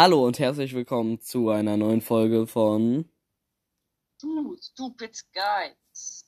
Hallo 0.00 0.24
und 0.24 0.38
herzlich 0.38 0.74
willkommen 0.74 1.20
zu 1.20 1.50
einer 1.50 1.76
neuen 1.76 2.02
Folge 2.02 2.46
von 2.46 3.06
Du, 4.20 4.56
stupid 4.62 5.24
guys. 5.34 6.24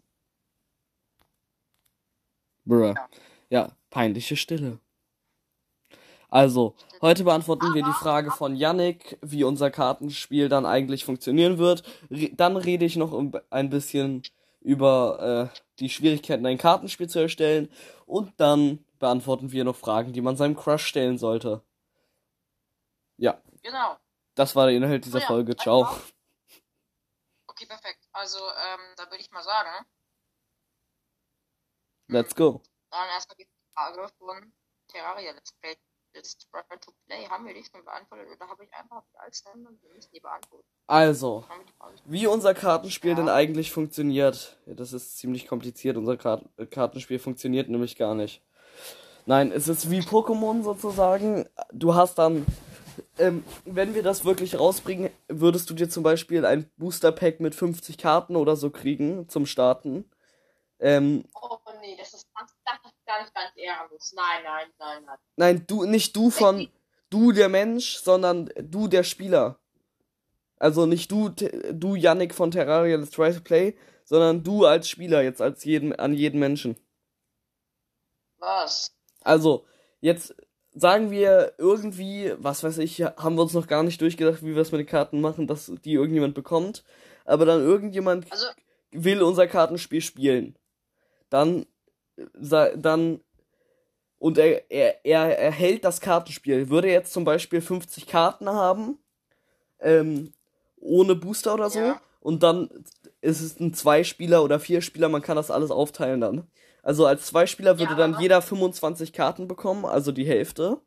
Bruh. 2.64 2.94
Ja. 2.96 3.08
Ja, 3.48 3.76
peinliche 3.88 4.34
Stille. 4.34 4.80
Also, 6.28 6.74
heute 7.00 7.22
beantworten 7.22 7.72
wir 7.72 7.84
die 7.84 7.92
Frage 7.92 8.32
von 8.32 8.56
Yannick, 8.56 9.16
wie 9.22 9.44
unser 9.44 9.70
Kartenspiel 9.70 10.48
dann 10.48 10.66
eigentlich 10.66 11.04
funktionieren 11.04 11.58
wird. 11.58 11.84
Re 12.10 12.30
dann 12.34 12.56
rede 12.56 12.84
ich 12.84 12.96
noch 12.96 13.16
ein 13.50 13.70
bisschen 13.70 14.24
über 14.60 15.52
äh, 15.52 15.58
die 15.78 15.90
Schwierigkeiten, 15.90 16.44
ein 16.44 16.58
Kartenspiel 16.58 17.08
zu 17.08 17.20
erstellen. 17.20 17.68
Und 18.04 18.32
dann 18.36 18.84
beantworten 18.98 19.52
wir 19.52 19.62
noch 19.62 19.76
Fragen, 19.76 20.12
die 20.12 20.22
man 20.22 20.36
seinem 20.36 20.56
Crush 20.56 20.84
stellen 20.84 21.18
sollte. 21.18 21.62
Ja, 23.20 23.40
Genau. 23.62 23.96
das 24.34 24.56
war 24.56 24.66
der 24.66 24.76
Inhalt 24.76 25.04
dieser 25.04 25.18
Oh 25.18 25.20
ja, 25.20 25.26
Folge. 25.26 25.52
einfach. 25.52 25.62
Ciao. 25.62 26.00
Okay, 27.48 27.66
perfekt. 27.66 28.08
Also, 28.12 28.38
ähm, 28.38 28.80
da 28.96 29.04
würde 29.10 29.18
ich 29.18 29.30
mal 29.30 29.42
sagen, 29.42 29.84
Let's 32.08 32.34
go. 32.34 32.62
dann 32.90 33.08
erstmal 33.08 33.36
die 33.36 33.46
Frage 33.74 34.08
von 34.18 34.52
Terraria 34.88 35.32
Let's 35.32 35.52
Play. 35.60 35.76
Ist 36.12 36.48
Refer 36.52 36.80
to 36.80 36.90
Play, 37.06 37.24
haben 37.28 37.46
wir 37.46 37.54
die 37.54 37.62
schon 37.62 37.84
beantwortet 37.84 38.26
oder 38.34 38.48
habe 38.48 38.64
ich 38.64 38.74
einfach 38.74 39.04
die 39.80 39.88
müssen 39.94 40.10
die 40.12 40.18
beantworten? 40.18 40.66
Also, 40.88 41.44
Wie 42.06 42.26
unser 42.26 42.52
Kartenspiel 42.52 43.10
Ja. 43.10 43.16
denn 43.16 43.28
eigentlich 43.28 43.70
funktioniert. 43.70 44.56
Das 44.66 44.92
ist 44.92 45.18
ziemlich 45.18 45.46
kompliziert. 45.46 45.96
Unser 45.96 46.16
Kart 46.16 46.44
äh, 46.56 46.66
Kartenspiel 46.66 47.20
funktioniert 47.20 47.68
nämlich 47.68 47.94
gar 47.94 48.16
nicht. 48.16 48.42
Nein, 49.26 49.52
es 49.52 49.68
ist 49.68 49.88
wie 49.88 50.00
Pokémon 50.00 50.64
sozusagen. 50.64 51.48
Du 51.72 51.94
hast 51.94 52.16
dann, 52.18 52.44
ähm, 53.18 53.44
wenn 53.64 53.94
wir 53.94 54.02
das 54.02 54.24
wirklich 54.24 54.58
rausbringen, 54.58 55.10
würdest 55.28 55.68
du 55.70 55.74
dir 55.74 55.88
zum 55.88 56.02
Beispiel 56.02 56.44
ein 56.44 56.70
Booster 56.76 57.12
Pack 57.12 57.40
mit 57.40 57.54
50 57.54 57.98
Karten 57.98 58.36
oder 58.36 58.56
so 58.56 58.70
kriegen 58.70 59.28
zum 59.28 59.46
Starten. 59.46 60.10
Ähm, 60.78 61.24
Oh 61.34 61.58
nee, 61.80 61.96
das 61.98 62.14
ist 62.14 62.26
ganz, 62.34 62.52
ist 62.52 63.06
ganz, 63.06 63.32
ganz 63.32 63.50
ehrenlos. 63.56 64.12
Nein, 64.16 64.42
nein, 64.44 64.66
nein, 64.78 65.02
nein. 65.04 65.18
nein, 65.36 65.64
du, 65.66 65.84
nicht 65.84 66.16
du 66.16 66.30
von, 66.30 66.68
du 67.10 67.32
der 67.32 67.48
Mensch, 67.48 67.96
sondern 67.96 68.50
du 68.62 68.88
der 68.88 69.02
Spieler. 69.04 69.58
Also 70.56 70.86
nicht 70.86 71.10
du, 71.10 71.30
du 71.30 71.94
Yannick 71.94 72.34
von 72.34 72.50
Terraria 72.50 72.96
Let's 72.96 73.10
Try 73.10 73.32
to 73.32 73.40
Play, 73.40 73.76
sondern 74.04 74.42
du 74.42 74.66
als 74.66 74.88
Spieler 74.88 75.22
jetzt 75.22 75.40
als 75.40 75.64
jeden, 75.64 75.94
an 75.94 76.14
jeden 76.14 76.38
Menschen. 76.38 76.76
Was? 78.38 78.94
Also, 79.22 79.66
jetzt 80.00 80.34
sagen 80.74 81.10
wir 81.10 81.54
irgendwie, 81.58 82.32
was 82.38 82.62
weiß 82.62 82.78
ich, 82.78 83.00
haben 83.02 83.36
wir 83.36 83.42
uns 83.42 83.54
noch 83.54 83.66
gar 83.66 83.82
nicht 83.82 84.00
durchgedacht, 84.00 84.42
wie 84.42 84.54
wir 84.54 84.62
es 84.62 84.72
mit 84.72 84.80
den 84.80 84.86
Karten 84.86 85.20
machen, 85.20 85.46
dass 85.46 85.72
die 85.84 85.94
irgendjemand 85.94 86.34
bekommt. 86.34 86.84
Aber 87.24 87.44
dann 87.44 87.60
irgendjemand 87.60 88.30
Also, 88.30 88.46
will 88.92 89.22
unser 89.22 89.46
Kartenspiel 89.46 90.00
spielen. 90.00 90.56
Dann, 91.28 91.66
dann, 92.76 93.20
und 94.18 94.38
er, 94.38 94.70
er, 94.70 95.04
er 95.04 95.38
erhält 95.38 95.84
das 95.84 96.00
Kartenspiel. 96.00 96.68
Würde 96.70 96.88
er 96.88 96.94
jetzt 96.94 97.12
zum 97.12 97.24
Beispiel 97.24 97.60
50 97.60 98.06
Karten 98.06 98.48
haben, 98.48 98.98
ähm, 99.80 100.32
ohne 100.80 101.14
Booster 101.14 101.54
oder 101.54 101.70
so, 101.70 101.78
Ja. 101.78 102.00
und 102.20 102.42
dann 102.42 102.68
ist 103.20 103.40
es 103.40 103.60
ein 103.60 103.74
Zwei-Spieler 103.74 104.42
oder 104.42 104.58
Vier-Spieler, 104.60 105.08
man 105.08 105.22
kann 105.22 105.36
das 105.36 105.50
alles 105.50 105.70
aufteilen 105.70 106.20
dann. 106.20 106.46
Also 106.82 107.06
als 107.06 107.26
Zwei-Spieler 107.26 107.78
würde 107.78 107.92
Ja, 107.92 107.98
dann 107.98 108.20
jeder 108.20 108.42
25 108.42 109.12
Karten 109.12 109.48
bekommen, 109.48 109.84
also 109.84 110.12
die 110.12 110.26
Hälfte. 110.26 110.80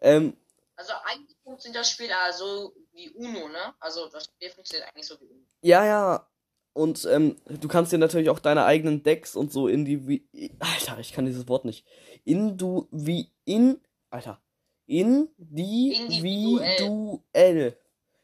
Ähm, 0.00 0.36
also 0.76 0.92
eigentlich 1.04 1.36
funktioniert 1.42 1.80
das 1.80 1.90
Spiel 1.90 2.10
also 2.12 2.74
wie 2.92 3.10
Uno, 3.10 3.48
ne? 3.48 3.74
Also 3.80 4.08
das 4.08 4.24
Spiel 4.24 4.50
funktioniert 4.50 4.88
eigentlich 4.88 5.06
so 5.06 5.20
wie 5.20 5.26
Uno. 5.26 5.44
Ja, 5.62 5.84
ja. 5.84 6.28
Und 6.74 7.06
ähm, 7.10 7.36
du 7.46 7.68
kannst 7.68 7.92
dir 7.92 7.98
natürlich 7.98 8.30
auch 8.30 8.38
deine 8.38 8.64
eigenen 8.64 9.02
Decks 9.02 9.36
und 9.36 9.52
so 9.52 9.68
in 9.68 9.84
die 9.84 10.08
wie 10.08 10.58
Alter, 10.58 10.98
ich 10.98 11.12
kann 11.12 11.26
dieses 11.26 11.46
Wort 11.48 11.64
nicht. 11.64 11.86
In 12.24 12.56
du 12.56 12.88
wie 12.90 13.30
in 13.44 13.80
Alter. 14.10 14.40
In 14.86 15.28
die 15.36 15.94
Individuell. 15.94 16.76
Individuell 16.78 17.78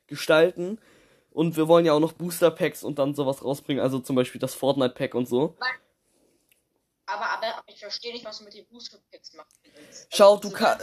gestalten. 0.07 0.81
Und 1.31 1.57
wir 1.57 1.69
wollen 1.69 1.85
ja 1.85 1.93
auch 1.93 2.01
noch 2.01 2.15
Booster 2.15 2.51
Packs 2.51 2.83
und 2.83 2.99
dann 2.99 3.15
sowas 3.15 3.45
rausbringen, 3.45 3.83
also 3.83 4.01
zum 4.01 4.17
Beispiel 4.17 4.41
das 4.41 4.55
Fortnite 4.55 4.95
Pack 4.95 5.15
und 5.15 5.29
so. 5.29 5.55
Aber, 5.59 5.67
aber, 7.09 7.31
aber 7.31 7.63
ich 7.67 7.81
verstehe 7.81 8.13
nicht, 8.13 8.25
was 8.25 8.39
du 8.39 8.45
mit 8.45 8.55
den 8.55 8.67
Booster 8.67 8.99
Packs 9.11 9.33
machst. 9.33 9.59
Also, 9.65 10.07
Schau, 10.11 10.37
du 10.37 10.49
so 10.49 10.55
kann, 10.55 10.79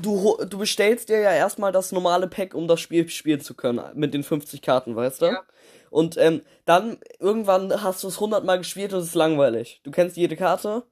du 0.00 0.36
du 0.44 0.58
bestellst 0.58 1.08
dir 1.08 1.20
ja 1.20 1.32
erstmal 1.32 1.72
das 1.72 1.92
normale 1.92 2.28
Pack, 2.28 2.54
um 2.54 2.68
das 2.68 2.80
Spiel 2.80 3.08
spielen 3.08 3.40
zu 3.40 3.54
können 3.54 3.84
mit 3.94 4.14
den 4.14 4.22
50 4.22 4.62
Karten, 4.62 4.94
weißt 4.96 5.22
du? 5.22 5.26
Ja. 5.26 5.44
Und 5.90 6.16
ähm, 6.16 6.42
dann 6.64 6.98
irgendwann 7.18 7.82
hast 7.82 8.02
du 8.02 8.08
es 8.08 8.14
100 8.14 8.44
Mal 8.44 8.58
gespielt 8.58 8.92
und 8.92 9.00
es 9.00 9.06
ist 9.06 9.14
langweilig. 9.14 9.80
Du 9.84 9.90
kennst 9.90 10.16
jede 10.16 10.36
Karte, 10.36 10.84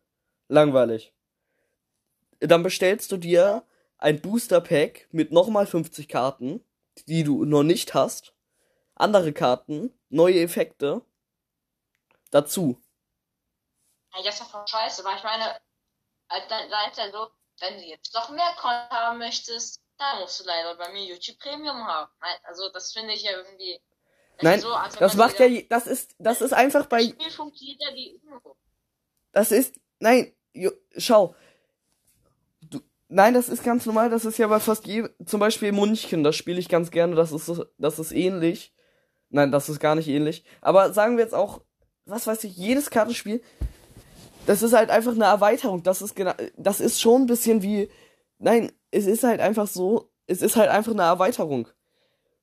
langweilig. 0.49 1.13
Dann 2.41 2.63
bestellst 2.63 3.13
du 3.13 3.17
dir 3.17 3.65
ein 3.99 4.21
Booster 4.21 4.61
Pack 4.61 5.09
mit 5.13 5.33
nochmal 5.33 5.67
50 5.67 6.09
Karten, 6.09 6.65
die 7.07 7.25
du 7.25 7.45
noch 7.45 7.63
nicht 7.63 7.95
hast, 7.95 8.35
andere 8.95 9.33
Karten, 9.33 9.93
neue 10.09 10.41
Effekte 10.41 11.03
dazu. 12.31 12.79
Ja, 14.15 14.23
das 14.23 14.35
ist 14.35 14.43
doch 14.43 14.51
voll 14.51 14.67
scheiße, 14.67 15.05
weil 15.05 15.17
ich 15.17 15.25
meine, 15.25 15.57
äh, 16.29 16.41
da, 16.49 16.67
da 16.69 16.89
ist 16.89 16.99
ja 16.99 17.11
so, 17.11 17.29
wenn 17.61 17.77
du 17.77 17.85
jetzt 17.85 18.15
noch 18.15 18.31
mehr 18.31 18.55
Content 18.59 18.91
haben 18.91 19.19
möchtest, 19.19 19.83
dann 19.99 20.21
musst 20.21 20.41
du 20.41 20.45
leider 20.45 20.75
bei 20.77 20.91
mir 20.93 21.05
YouTube 21.05 21.39
Premium 21.39 21.87
haben. 21.87 22.11
Also 22.45 22.69
das 22.73 22.93
finde 22.93 23.15
ich 23.15 23.23
ja 23.23 23.33
irgendwie. 23.33 23.81
das 24.37 24.43
Nein, 24.43 24.61
so, 24.61 24.73
als 24.73 24.95
wenn 24.95 25.01
Das 25.01 25.17
macht 25.17 25.39
ja, 25.39 25.49
das 25.69 25.87
ist, 25.87 26.15
das 26.19 26.41
ist 26.41 26.53
einfach 26.53 26.87
bei, 26.87 27.05
Das 27.05 27.13
Spiel 27.13 27.31
funktioniert 27.31 27.81
ja 27.81 27.95
wie 27.95 28.21
Uno. 28.25 28.57
Das 29.33 29.53
ist. 29.53 29.77
Nein, 30.01 30.35
jo, 30.53 30.71
schau. 30.97 31.35
Du, 32.61 32.81
nein, 33.09 33.35
das 33.35 33.49
ist 33.49 33.65
ganz 33.65 33.87
normal. 33.87 34.11
Das 34.11 34.25
ist 34.25 34.39
ja 34.39 34.47
bei 34.49 34.61
fast 34.61 34.87
je. 34.87 35.09
Zum 35.25 35.41
Beispiel 35.41 35.73
Munchkin, 35.73 36.25
das 36.25 36.37
spiele 36.37 36.59
ich 36.59 36.69
ganz 36.69 36.91
gerne. 36.91 37.15
Das 37.15 37.33
ist, 37.33 37.51
das 37.79 37.99
ist 37.99 38.13
ähnlich. 38.13 38.75
Nein, 39.29 39.51
das 39.51 39.69
ist 39.69 39.81
gar 39.81 39.95
nicht 39.95 40.09
ähnlich. 40.09 40.45
Aber 40.61 40.93
sagen 40.93 41.17
wir 41.17 41.25
jetzt 41.25 41.35
auch, 41.35 41.63
was 42.05 42.27
weiß 42.27 42.45
ich, 42.45 42.57
jedes 42.57 42.91
Kartenspiel. 42.91 43.43
Das 44.47 44.63
ist 44.63 44.73
halt 44.73 44.91
einfach 44.91 45.13
eine 45.13 45.25
Erweiterung. 45.25 45.83
Das 45.83 46.03
ist 46.03 46.17
genau. 46.17 46.33
Das 46.57 46.81
ist 46.81 47.01
schon 47.01 47.23
ein 47.23 47.27
bisschen 47.27 47.63
wie. 47.63 47.89
Nein, 48.39 48.73
es 48.91 49.07
ist 49.07 49.23
halt 49.23 49.41
einfach 49.41 49.67
so. 49.67 50.11
Es 50.27 50.43
ist 50.43 50.57
halt 50.57 50.71
einfach 50.71 50.93
eine 50.93 51.03
Erweiterung. 51.03 51.69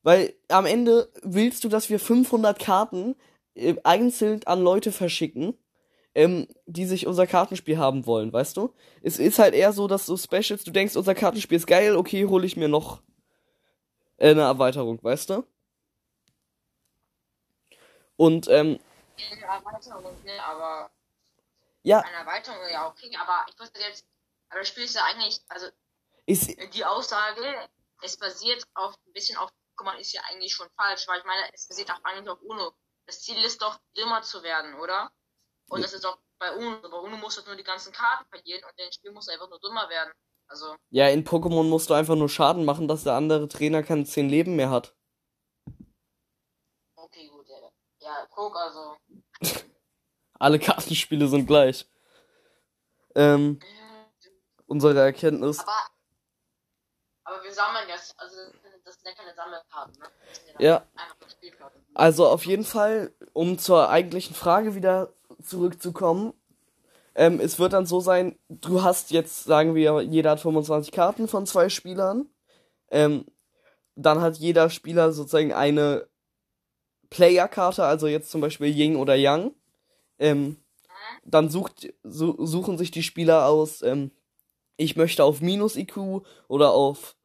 Weil 0.04 0.34
am 0.48 0.66
Ende 0.66 1.12
willst 1.24 1.64
du, 1.64 1.70
dass 1.70 1.90
wir 1.90 2.00
500 2.00 2.58
Karten 2.58 3.16
äh, 3.54 3.76
einzeln 3.84 4.42
an 4.46 4.62
Leute 4.62 4.92
verschicken 4.92 5.56
ähm, 6.16 6.48
die 6.66 6.86
sich 6.86 7.08
unser 7.08 7.28
Kartenspiel 7.28 7.78
haben 7.78 8.06
wollen, 8.06 8.34
weißt 8.34 8.58
du? 8.58 8.74
Es 9.02 9.20
ist 9.20 9.40
halt 9.40 9.54
eher 9.54 9.74
so, 9.74 9.88
dass 9.88 10.06
so 10.06 10.18
Specials, 10.18 10.64
du 10.64 10.72
denkst, 10.72 10.96
unser 10.96 11.16
Kartenspiel 11.16 11.58
ist 11.58 11.68
geil, 11.68 11.96
okay, 11.96 12.26
hole 12.26 12.46
ich 12.46 12.58
mir 12.58 12.68
noch 12.68 13.02
äh, 14.18 14.32
eine 14.32 14.42
Erweiterung, 14.42 15.00
weißt 15.02 15.30
du? 15.30 15.44
Und, 18.18 18.48
ähm, 18.50 18.80
Erweiterung, 19.42 20.12
ne, 20.26 20.32
aber 20.46 20.90
ja, 21.84 22.00
eine 22.00 22.18
Erweiterung, 22.18 22.58
ja, 22.72 22.88
okay, 22.88 23.16
aber 23.18 23.46
ich 23.50 23.60
wusste 23.60 23.80
jetzt, 23.80 24.06
aber 24.50 24.60
das 24.60 24.68
Spiel 24.68 24.84
ist 24.84 24.96
ja 24.96 25.04
eigentlich, 25.06 25.42
also 25.48 25.68
ist, 26.26 26.48
die 26.74 26.86
Aussage, 26.86 27.70
es 28.02 28.18
basiert 28.18 28.64
auf 28.76 28.96
ein 29.08 29.14
bisschen 29.14 29.38
auf 29.38 29.50
Pokémon 29.80 29.98
ist 29.98 30.14
ja 30.14 30.22
eigentlich 30.30 30.54
schon 30.54 30.70
falsch, 30.76 31.08
weil 31.08 31.20
ich 31.20 31.26
meine, 31.26 31.42
es 31.54 31.68
basiert 31.68 31.92
auch 31.92 32.04
eigentlich 32.04 32.30
auf 32.30 32.42
Uno. 32.42 32.74
Das 33.06 33.22
Ziel 33.22 33.44
ist 33.44 33.62
doch, 33.62 33.80
dümmer 33.98 34.22
zu 34.22 34.44
werden, 34.44 34.76
oder? 34.76 35.12
Und 35.70 35.84
das 35.84 35.94
ist 35.94 36.06
auch 36.06 36.18
bei 36.38 36.54
Uno. 36.56 36.82
Bei 36.82 36.98
Uno 36.98 37.18
musst 37.18 37.38
du 37.38 37.46
nur 37.46 37.56
die 37.56 37.64
ganzen 37.64 37.94
Karten 37.94 38.26
verlieren 38.30 38.64
und 38.64 38.74
in 38.78 38.92
Spiel 38.92 39.12
musst 39.12 39.28
du 39.28 39.32
einfach 39.32 39.50
nur 39.50 39.60
dümmer 39.60 39.90
werden. 39.90 40.12
Also, 40.48 40.76
ja, 40.90 41.08
in 41.10 41.26
Pokémon 41.26 41.64
musst 41.64 41.90
du 41.90 41.94
einfach 41.94 42.16
nur 42.16 42.30
Schaden 42.30 42.66
machen, 42.66 42.88
dass 42.88 43.04
der 43.04 43.14
andere 43.14 43.48
Trainer 43.48 43.84
kein 43.84 44.06
10 44.06 44.30
Leben 44.30 44.56
mehr 44.56 44.72
hat. 44.72 44.96
okay, 46.96 47.28
gut, 47.28 47.48
ja. 47.48 47.72
Ja, 48.00 48.28
guck, 48.32 48.56
also. 48.56 48.98
Alle 50.40 50.58
Kartenspiele 50.58 51.28
sind 51.28 51.46
gleich. 51.46 51.86
Ähm, 53.16 53.60
unsere 54.66 55.00
Erkenntnis. 55.00 55.60
Aber, 55.60 55.72
aber 57.26 57.44
wir 57.44 57.54
sammeln 57.54 57.86
das, 57.90 58.16
also 58.18 58.36
das 58.86 58.96
sind 58.96 59.08
ja 59.08 59.14
keine 59.14 59.36
Sammelkarten, 59.36 60.00
ne? 60.00 60.08
Ja. 60.60 60.86
Also 61.94 62.28
auf 62.28 62.46
jeden 62.46 62.64
Fall, 62.64 63.14
um 63.34 63.60
zur 63.60 63.90
eigentlichen 63.90 64.36
Frage 64.36 64.76
wieder 64.76 65.10
zurückzukommen, 65.44 66.34
ähm, 67.16 67.40
es 67.42 67.60
wird 67.60 67.74
dann 67.74 67.86
so 67.86 68.00
sein, 68.00 68.40
du 68.48 68.84
hast 68.84 69.12
jetzt, 69.12 69.44
sagen 69.44 69.76
wir, 69.76 70.02
jeder 70.02 70.32
hat 70.32 70.40
25 70.40 70.92
Karten 70.94 71.28
von 71.28 71.46
zwei 71.46 71.68
Spielern. 71.68 72.30
Ähm, 72.92 73.26
dann 73.96 74.22
hat 74.22 74.38
jeder 74.38 74.70
Spieler 74.70 75.12
sozusagen 75.12 75.52
eine 75.52 76.08
Player-Karte, 77.10 77.84
also 77.84 78.08
jetzt 78.08 78.32
zum 78.32 78.40
Beispiel 78.40 78.68
Ying 78.68 78.96
oder 78.96 79.16
Yang. 79.16 79.54
Ähm, 80.20 80.58
dann 81.24 81.50
sucht, 81.50 81.92
su 82.04 82.36
suchen 82.46 82.78
sich 82.78 82.92
die 82.92 83.04
Spieler 83.04 83.48
aus, 83.48 83.82
ähm, 83.82 84.12
ich 84.78 84.96
möchte 84.96 85.24
auf 85.24 85.42
Minus-IQ 85.42 86.24
oder 86.48 86.72
auf 86.72 87.16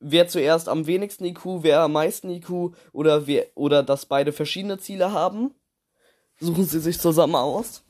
wer 0.00 0.28
zuerst 0.28 0.68
am 0.68 0.86
wenigsten 0.86 1.24
IQ, 1.24 1.62
wer 1.62 1.80
am 1.80 1.92
meisten 1.92 2.30
IQ 2.30 2.74
oder 2.92 3.26
wer 3.26 3.46
oder 3.54 3.82
dass 3.82 4.06
beide 4.06 4.32
verschiedene 4.32 4.78
Ziele 4.78 5.12
haben. 5.12 5.54
Suchen 6.40 6.64
sie 6.64 6.80
sich 6.80 7.00
zusammen 7.00 7.34
aus. 7.34 7.82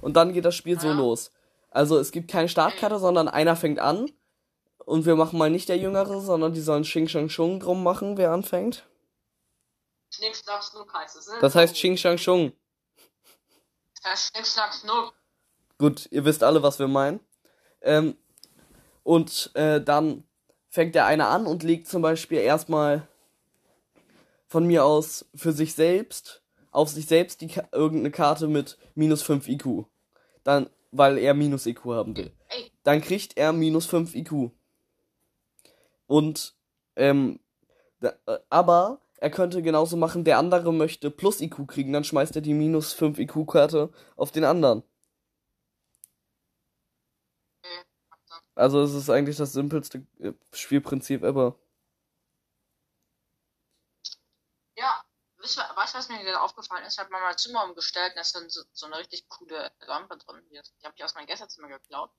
Und 0.00 0.14
dann 0.14 0.32
geht 0.32 0.44
das 0.44 0.54
Spiel 0.54 0.78
so 0.78 0.92
los. 0.92 1.30
Also 1.70 1.98
es 1.98 2.12
gibt 2.12 2.30
keine 2.30 2.48
Startkarte, 2.48 2.98
sondern 2.98 3.28
einer 3.28 3.56
fängt 3.56 3.78
an. 3.78 4.10
Und 4.84 5.04
wir 5.04 5.16
machen 5.16 5.38
mal 5.38 5.50
nicht 5.50 5.68
der 5.68 5.78
Jüngere, 5.78 6.20
sondern 6.20 6.52
die 6.52 6.60
sollen 6.60 6.84
Xing 6.84 7.08
Shang 7.08 7.28
Shung 7.28 7.60
drum 7.60 7.82
machen, 7.82 8.16
wer 8.16 8.30
anfängt. 8.30 8.88
Ne? 11.28 11.38
Das 11.40 11.54
heißt 11.54 11.74
Xing 11.74 11.96
Shang 11.96 12.18
Shung. 12.18 12.52
Schnick, 14.14 14.46
schnack, 14.46 14.74
schnuck. 14.74 15.14
Gut, 15.78 16.08
ihr 16.10 16.24
wisst 16.24 16.44
alle, 16.44 16.62
was 16.62 16.78
wir 16.78 16.88
meinen. 16.88 17.20
Ähm, 17.82 18.16
und 19.02 19.50
äh, 19.54 19.80
dann 19.80 20.24
fängt 20.68 20.94
der 20.94 21.06
eine 21.06 21.26
an 21.26 21.46
und 21.46 21.62
legt 21.62 21.88
zum 21.88 22.02
Beispiel 22.02 22.38
erstmal 22.38 23.06
von 24.46 24.66
mir 24.66 24.84
aus 24.84 25.26
für 25.34 25.52
sich 25.52 25.74
selbst, 25.74 26.42
auf 26.70 26.88
sich 26.88 27.06
selbst 27.06 27.40
die 27.40 27.48
Ka 27.48 27.68
irgendeine 27.72 28.10
Karte 28.10 28.46
mit 28.48 28.78
minus 28.94 29.22
5 29.22 29.48
IQ. 29.48 29.86
Dann, 30.44 30.70
weil 30.92 31.18
er 31.18 31.34
minus 31.34 31.66
IQ 31.66 31.84
haben 31.86 32.16
will. 32.16 32.32
Dann 32.84 33.00
kriegt 33.00 33.36
er 33.36 33.52
minus 33.52 33.86
5 33.86 34.14
IQ. 34.14 34.50
Und, 36.06 36.54
ähm, 36.94 37.40
da, 38.00 38.12
äh, 38.26 38.38
aber 38.50 39.00
er 39.18 39.30
könnte 39.30 39.62
genauso 39.62 39.96
machen, 39.96 40.24
der 40.24 40.38
andere 40.38 40.72
möchte 40.72 41.10
plus 41.10 41.40
IQ 41.40 41.66
kriegen, 41.68 41.92
dann 41.92 42.04
schmeißt 42.04 42.36
er 42.36 42.42
die 42.42 42.54
minus 42.54 42.92
5 42.92 43.18
IQ-Karte 43.18 43.90
auf 44.16 44.30
den 44.30 44.44
anderen. 44.44 44.82
Also 48.54 48.80
es 48.82 48.94
ist 48.94 49.10
eigentlich 49.10 49.36
das 49.36 49.52
simpelste 49.52 50.06
äh, 50.18 50.32
Spielprinzip 50.52 51.22
ever. 51.22 51.58
Ja, 54.76 55.04
weißt 55.38 55.58
du, 55.94 55.98
was 55.98 56.08
mir 56.08 56.22
gerade 56.24 56.40
aufgefallen 56.40 56.84
ist? 56.86 56.94
Ich 56.94 56.98
habe 56.98 57.10
mal 57.10 57.20
mein 57.20 57.36
Zimmer 57.36 57.64
umgestellt 57.64 58.12
und 58.12 58.16
da 58.16 58.20
ist 58.22 58.34
dann 58.34 58.48
so, 58.48 58.62
so 58.72 58.86
eine 58.86 58.98
richtig 58.98 59.28
coole 59.28 59.70
Lampe 59.80 60.16
drin. 60.16 60.42
Die, 60.50 60.58
die 60.80 60.86
habe 60.86 60.94
ich 60.96 61.04
aus 61.04 61.14
meinem 61.14 61.26
Gästezimmer 61.26 61.68
geklaut. 61.68 62.10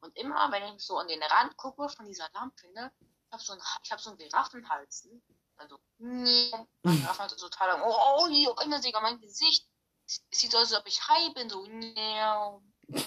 Und 0.00 0.16
immer, 0.18 0.50
wenn 0.50 0.74
ich 0.74 0.84
so 0.84 0.98
an 0.98 1.08
den 1.08 1.22
Rand 1.22 1.56
gucke 1.56 1.88
von 1.88 2.06
dieser 2.06 2.28
Lampe, 2.34 2.66
ne, 2.72 2.92
ich 3.00 3.32
habe 3.32 3.42
so 3.42 3.54
ich 3.82 3.92
hab 3.92 4.00
so 4.00 4.10
einen 4.10 4.18
Giraffenhals. 4.18 5.08
Also, 5.56 5.78
nee, 5.98 6.50
mein 6.82 6.96
Giraffenhals 6.96 7.32
ist 7.32 7.40
total 7.40 7.68
lang. 7.68 7.82
Oh, 7.84 7.94
oh, 8.18 8.28
hier, 8.28 8.54
immer 8.64 8.82
sogar 8.82 9.02
mein 9.02 9.20
Gesicht. 9.20 9.66
Es 10.06 10.22
sieht 10.32 10.52
so 10.52 10.58
aus, 10.58 10.72
als 10.72 10.80
ob 10.80 10.86
ich 10.86 11.00
high 11.08 11.32
bin, 11.34 11.48
so, 11.48 11.64
nee. 11.66 13.04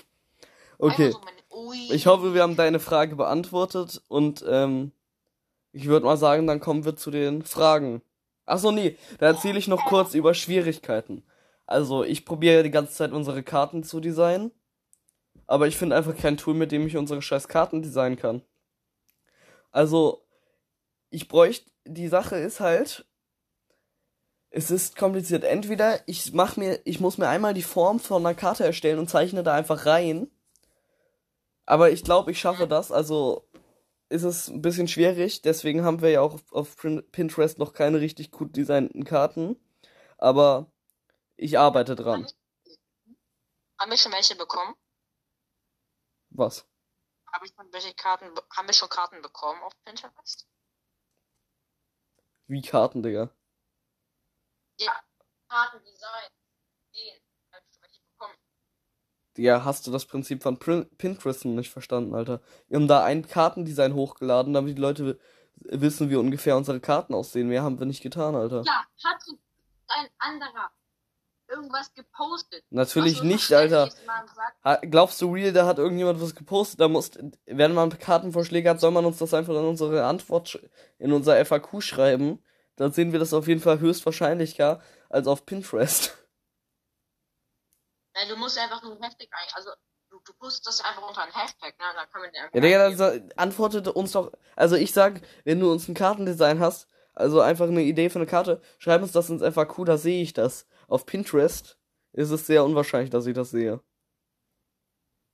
Okay. 0.80 1.12
So 1.12 1.20
meine. 1.20 1.38
Ich 1.90 2.06
hoffe, 2.06 2.34
wir 2.34 2.44
haben 2.44 2.56
deine 2.56 2.80
Frage 2.80 3.16
beantwortet 3.16 4.02
und 4.10 4.46
ähm, 4.48 4.92
ich 5.72 5.86
würde 5.86 6.06
mal 6.06 6.18
sagen, 6.18 6.46
dann 6.46 6.60
kommen 6.60 6.86
wir 6.86 6.96
zu 6.96 7.10
den 7.10 7.44
Fragen. 7.44 8.02
Ach 8.46 8.60
so, 8.60 8.72
nee, 8.72 8.98
da 9.20 9.28
erzähle 9.28 9.60
ich 9.60 9.68
noch 9.68 9.86
kurz 9.86 10.14
über 10.14 10.34
Schwierigkeiten. 10.34 11.26
Also, 11.66 12.04
ich 12.04 12.26
probiere 12.26 12.64
die 12.64 12.72
ganze 12.72 12.94
Zeit 12.94 13.12
unsere 13.12 13.44
Karten 13.44 13.84
zu 13.84 14.00
designen, 14.00 14.52
aber 15.48 15.68
ich 15.68 15.78
finde 15.78 15.96
einfach 15.96 16.16
kein 16.16 16.38
Tool, 16.38 16.54
mit 16.54 16.72
dem 16.72 16.88
ich 16.88 16.96
unsere 16.96 17.22
scheiß 17.22 17.48
Karten 17.48 17.82
designen 17.82 18.18
kann. 18.18 18.42
Also, 19.72 20.26
ich 21.10 21.28
bräuchte, 21.28 21.70
die 21.88 22.08
Sache 22.08 22.38
ist 22.38 22.60
halt, 22.60 23.06
es 24.50 24.72
ist 24.72 24.96
kompliziert. 24.98 25.44
Entweder 25.44 26.08
ich 26.08 26.34
mach 26.34 26.58
mir, 26.58 26.80
ich 26.86 27.00
muss 27.00 27.18
mir 27.18 27.28
einmal 27.28 27.54
die 27.54 27.64
Form 27.64 28.00
von 28.00 28.26
einer 28.26 28.36
Karte 28.36 28.64
erstellen 28.64 29.00
und 29.00 29.10
zeichne 29.10 29.44
da 29.44 29.54
einfach 29.54 29.86
rein. 29.86 30.30
Aber 31.66 31.92
ich 31.92 32.04
glaube, 32.04 32.32
ich 32.32 32.40
schaffe 32.40 32.68
das. 32.68 32.92
Also 32.92 33.48
ist 34.10 34.24
es 34.24 34.48
ein 34.48 34.62
bisschen 34.62 34.88
schwierig. 34.88 35.42
Deswegen 35.42 35.84
haben 35.84 36.02
wir 36.02 36.10
ja 36.10 36.22
auch 36.22 36.40
auf, 36.52 36.78
Pinterest 37.12 37.60
noch 37.60 37.74
keine 37.74 38.00
richtig 38.00 38.32
gut 38.32 38.56
designten 38.56 39.04
Karten. 39.04 39.58
Aber 40.18 40.72
ich 41.36 41.60
arbeite 41.60 41.96
dran. 41.96 42.26
Haben 43.80 43.92
wir 43.92 43.98
schon 43.98 44.14
welche 44.14 44.36
bekommen? 44.36 44.76
Was? 46.30 46.66
Habe 47.34 47.46
ich 47.46 47.52
schon 47.56 47.72
welche 47.72 47.94
Karten, 47.94 48.34
be- 48.34 48.44
haben 48.56 48.68
wir 48.68 48.74
schon 48.74 48.90
Karten 48.90 49.22
bekommen 49.22 49.62
auf 49.62 49.74
Pinterest? 49.84 50.48
Wie 52.48 52.62
Karten, 52.62 53.04
Digga. 53.04 53.30
Ja, 54.80 54.92
Kartendesign. 55.50 56.30
Den 56.94 57.22
habe 57.52 57.64
ich 57.70 57.82
welche 57.82 58.02
bekommen. 58.12 58.34
Ja, 59.38 59.64
hast 59.66 59.86
du 59.86 59.92
das 59.92 60.06
Prinzip 60.06 60.44
von 60.44 60.58
Pinterest 60.60 61.46
nicht 61.46 61.72
verstanden, 61.72 62.16
Alter? 62.16 62.42
Wir 62.68 62.78
haben 62.78 62.88
da 62.88 63.04
ein 63.04 63.28
Kartendesign 63.28 63.94
hochgeladen, 63.94 64.54
damit 64.54 64.78
die 64.78 64.82
Leute 64.82 65.06
wi- 65.06 65.20
wissen, 65.82 66.10
wie 66.10 66.16
ungefähr 66.16 66.56
unsere 66.58 66.80
Karten 66.80 67.14
aussehen. 67.14 67.48
Mehr 67.50 67.64
haben 67.64 67.80
wir 67.80 67.86
nicht 67.86 68.02
getan, 68.02 68.36
Alter. 68.36 68.64
Ja, 68.64 68.86
hat 69.04 69.22
ein 69.90 70.10
anderer 70.20 70.72
irgendwas 71.50 71.94
gepostet. 71.94 72.64
Natürlich 72.70 73.14
Was 73.14 73.20
so 73.20 73.26
nicht, 73.26 73.54
Alter. 73.54 73.90
Glaubst 74.82 75.22
du 75.22 75.34
real, 75.34 75.54
da 75.54 75.66
hat 75.66 75.78
irgendjemand 75.78 76.22
was 76.22 76.36
gepostet? 76.36 76.80
Da 76.80 76.88
muss, 76.88 77.12
wenn 77.46 77.74
man 77.74 77.98
Kartenvorschläge 77.98 78.70
hat, 78.70 78.80
soll 78.80 78.92
man 78.92 79.06
uns 79.06 79.18
das 79.18 79.34
einfach 79.34 79.54
in 79.54 79.66
unsere 79.66 80.06
Antwort, 80.06 80.60
in 80.98 81.12
unser 81.12 81.44
FAQ 81.46 81.82
schreiben. 81.82 82.44
Dann 82.76 82.92
sehen 82.92 83.12
wir 83.12 83.20
das 83.20 83.34
auf 83.34 83.48
jeden 83.48 83.62
Fall 83.62 83.80
höchstwahrscheinlicher 83.80 84.82
als 85.10 85.28
auf 85.28 85.46
Pinterest. 85.46 86.18
Nein, 88.14 88.30
du 88.30 88.36
musst 88.36 88.58
einfach 88.58 88.82
nur 88.84 88.94
ein 88.94 89.04
Hashtag 89.04 89.28
ein. 89.32 89.48
Also, 89.54 89.70
du, 90.10 90.20
du 90.26 90.34
postest 90.34 90.68
das 90.68 90.82
einfach 90.82 91.08
unter 91.08 91.24
einen 91.24 91.34
Hashtag, 91.34 91.78
ne? 91.78 91.86
Dann 91.96 92.10
kann 92.10 92.22
man 92.22 92.32
den 92.32 92.42
einfach. 92.42 92.56
Ja, 92.56 92.62
Digga, 92.62 92.90
dann 92.90 92.98
so, 92.98 93.34
antwortet 93.36 93.88
uns 93.88 94.12
doch. 94.12 94.32
Also 94.56 94.76
ich 94.76 94.92
sag, 94.92 95.22
wenn 95.44 95.60
du 95.60 95.72
uns 95.72 95.88
ein 95.88 95.94
Kartendesign 95.94 96.60
hast, 96.60 96.88
also 97.14 97.42
einfach 97.42 97.68
eine 97.68 97.82
Idee 97.82 98.10
für 98.10 98.20
eine 98.20 98.28
Karte, 98.28 98.62
schreib 98.78 99.02
uns 99.02 99.12
das 99.12 99.30
ins 99.30 99.42
FAQ, 99.42 99.86
da 99.86 99.98
sehe 99.98 100.22
ich 100.22 100.34
das. 100.34 100.68
Auf 100.88 101.06
Pinterest 101.06 101.78
ist 102.14 102.32
es 102.32 102.48
sehr 102.48 102.64
unwahrscheinlich, 102.64 103.10
dass 103.10 103.26
ich 103.28 103.36
das 103.36 103.52
sehe. 103.52 103.82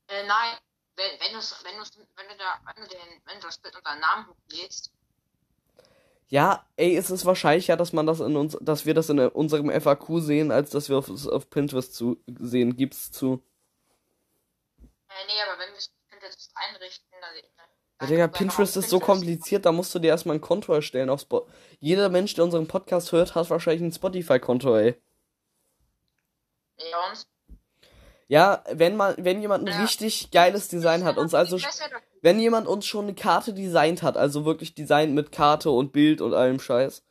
Äh, 0.08 0.28
nein, 0.28 0.58
wenn, 0.96 1.12
wenn, 1.20 1.34
wenn, 1.34 1.76
wenn, 2.16 2.28
du 2.28 2.38
da, 2.38 2.60
wenn, 2.66 2.84
du 2.84 2.90
den, 2.90 3.22
wenn 3.26 3.40
du 3.40 3.48
das 3.48 3.58
Bild 3.58 3.76
unter 3.76 3.96
Namen 3.96 4.28
hochlädst, 4.28 4.92
Ja, 6.28 6.68
ey, 6.76 6.96
es 6.96 7.10
ist 7.10 7.26
wahrscheinlicher, 7.26 7.78
dass 7.78 7.94
man 7.94 8.06
das 8.06 8.20
in 8.20 8.36
uns, 8.36 8.58
dass 8.62 8.86
wir 8.86 8.94
das 8.94 9.10
in 9.10 9.20
unserem 9.20 9.70
FAQ 9.70 10.20
sehen, 10.20 10.52
als 10.52 10.72
dass 10.72 10.90
wir 10.90 10.98
auf, 10.98 11.10
auf 11.28 11.50
Pinterest 11.50 11.94
zu 11.94 12.22
sehen. 12.28 12.76
Gibt's 12.76 13.12
zu. 13.12 13.44
äh, 14.82 15.26
nee, 15.28 15.42
aber 15.48 15.60
wenn 15.60 15.70
wir 15.70 15.78
es 15.78 15.94
Pinterest 16.10 16.52
einrichten, 16.56 17.08
dann. 17.22 17.36
Ja, 18.02 18.08
Digga, 18.08 18.28
Pinterest 18.28 18.76
ist 18.76 18.90
so 18.90 19.00
kompliziert, 19.00 19.66
da 19.66 19.72
musst 19.72 19.96
du 19.96 20.00
dir 20.00 20.10
erstmal 20.10 20.36
ein 20.36 20.42
Konto 20.42 20.74
erstellen 20.74 21.10
auf 21.10 21.22
Spot. 21.22 21.48
Jeder 21.80 22.10
Mensch, 22.10 22.34
der 22.34 22.44
unseren 22.44 22.68
Podcast 22.68 23.14
hört, 23.14 23.34
hat 23.34 23.50
wahrscheinlich 23.50 23.82
ein 23.82 23.94
Spotify-Konto, 23.94 24.76
ey. 24.76 25.02
Ja, 26.80 27.10
und? 27.10 27.28
Ja, 28.28 28.64
wenn 28.72 28.96
man, 28.96 29.16
wenn 29.18 29.42
jemand 29.42 29.68
ein 29.68 29.74
Ja. 29.74 29.82
richtig 29.82 30.32
geiles 30.32 30.68
Design 30.68 31.04
hat, 31.04 31.18
uns 31.18 31.34
also, 31.34 31.58
wenn 32.22 32.40
jemand 32.40 32.68
uns 32.68 32.86
schon 32.86 33.06
eine 33.06 33.16
Karte 33.16 33.54
designt 33.54 34.02
hat, 34.02 34.18
also 34.18 34.46
wirklich 34.46 34.74
designt 34.74 35.14
mit 35.14 35.32
Karte 35.32 35.70
und 35.70 35.92
Bild 35.92 36.22
und 36.22 36.34
allem 36.34 36.60
Scheiß, 36.60 37.04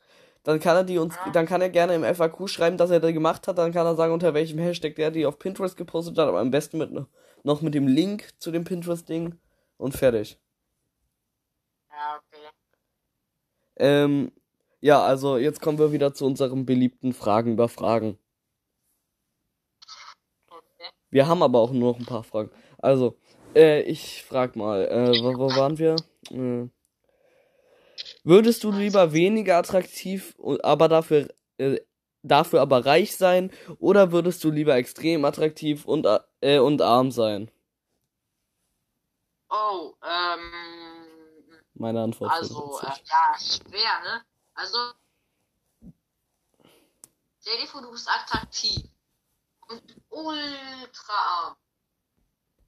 dann 0.43 0.59
kann 0.59 0.77
er 0.77 0.85
die 0.85 0.99
uns, 0.99 1.15
Ja. 1.25 1.31
dann 1.31 1.47
kann 1.47 1.61
er 1.61 1.69
gerne 1.69 1.95
im 1.95 2.03
FAQ 2.03 2.49
schreiben, 2.49 2.77
dass 2.77 2.91
er 2.91 2.99
die 2.99 3.13
gemacht 3.13 3.47
hat, 3.47 3.59
dann 3.59 3.73
kann 3.73 3.87
er 3.87 3.95
sagen, 3.95 4.13
unter 4.13 4.35
welchem 4.35 4.59
Hashtag 4.59 4.97
der 4.97 5.11
die 5.11 5.27
auf 5.27 5.39
Pinterest 5.39 5.77
gepostet 5.77 6.19
hat, 6.19 6.29
aber 6.29 6.41
am 6.41 6.51
besten 6.51 6.79
mit, 6.79 6.91
noch 7.45 7.61
mit 7.63 7.75
dem 7.75 7.87
Link 7.87 8.31
zu 8.39 8.51
dem 8.51 8.65
Pinterest-Ding 8.65 9.39
und 9.77 9.95
fertig. 9.95 10.39
Ja, 11.91 12.17
okay. 12.17 12.49
Ähm, 13.77 14.33
ja, 14.81 15.03
also 15.03 15.37
jetzt 15.37 15.61
kommen 15.61 15.79
wir 15.79 15.93
wieder 15.93 16.15
zu 16.15 16.27
unserem 16.27 16.67
beliebten 16.67 17.13
Fragen 17.13 17.53
über 17.53 17.69
Fragen. 17.69 18.19
Wir 21.13 21.29
haben 21.29 21.43
aber 21.43 21.59
auch 21.61 21.71
nur 21.73 21.93
noch 21.93 22.01
ein 22.01 22.07
paar 22.07 22.25
Fragen. 22.25 22.51
Also, 22.79 23.19
äh, 23.55 23.83
ich 23.83 24.25
frag 24.25 24.57
mal, 24.57 24.87
äh, 24.89 25.23
wo, 25.23 25.39
wo 25.39 25.55
waren 25.55 25.79
wir? 25.79 25.97
Äh, 26.31 26.69
würdest 28.25 28.65
du 28.65 28.73
lieber 28.73 29.13
weniger 29.13 29.59
attraktiv, 29.59 30.35
und- 30.39 30.65
aber 30.65 30.89
dafür, 30.89 31.29
äh, 31.59 31.79
dafür 32.23 32.63
aber 32.63 32.87
reich 32.87 33.15
sein, 33.15 33.53
oder 33.79 34.11
würdest 34.11 34.43
du 34.43 34.51
lieber 34.51 34.75
extrem 34.77 35.27
attraktiv 35.27 35.85
und, 35.85 36.07
äh, 36.41 36.59
und 36.59 36.81
arm 36.81 37.11
sein? 37.11 37.51
Oh, 39.51 39.93
ähm. 40.03 41.61
Meine 41.75 42.01
Antwort. 42.01 42.33
Also, 42.33 42.79
äh, 42.83 42.87
ja, 42.87 43.35
schwer, 43.39 44.01
ne? 44.03 44.23
Also, 44.55 44.79
stell 47.39 47.61
dir 47.61 47.67
vor, 47.67 47.83
du 47.83 47.91
bist 47.91 48.09
attraktiv 48.09 48.92
und 49.73 49.97
ultra 50.11 51.13
arm. 51.13 51.57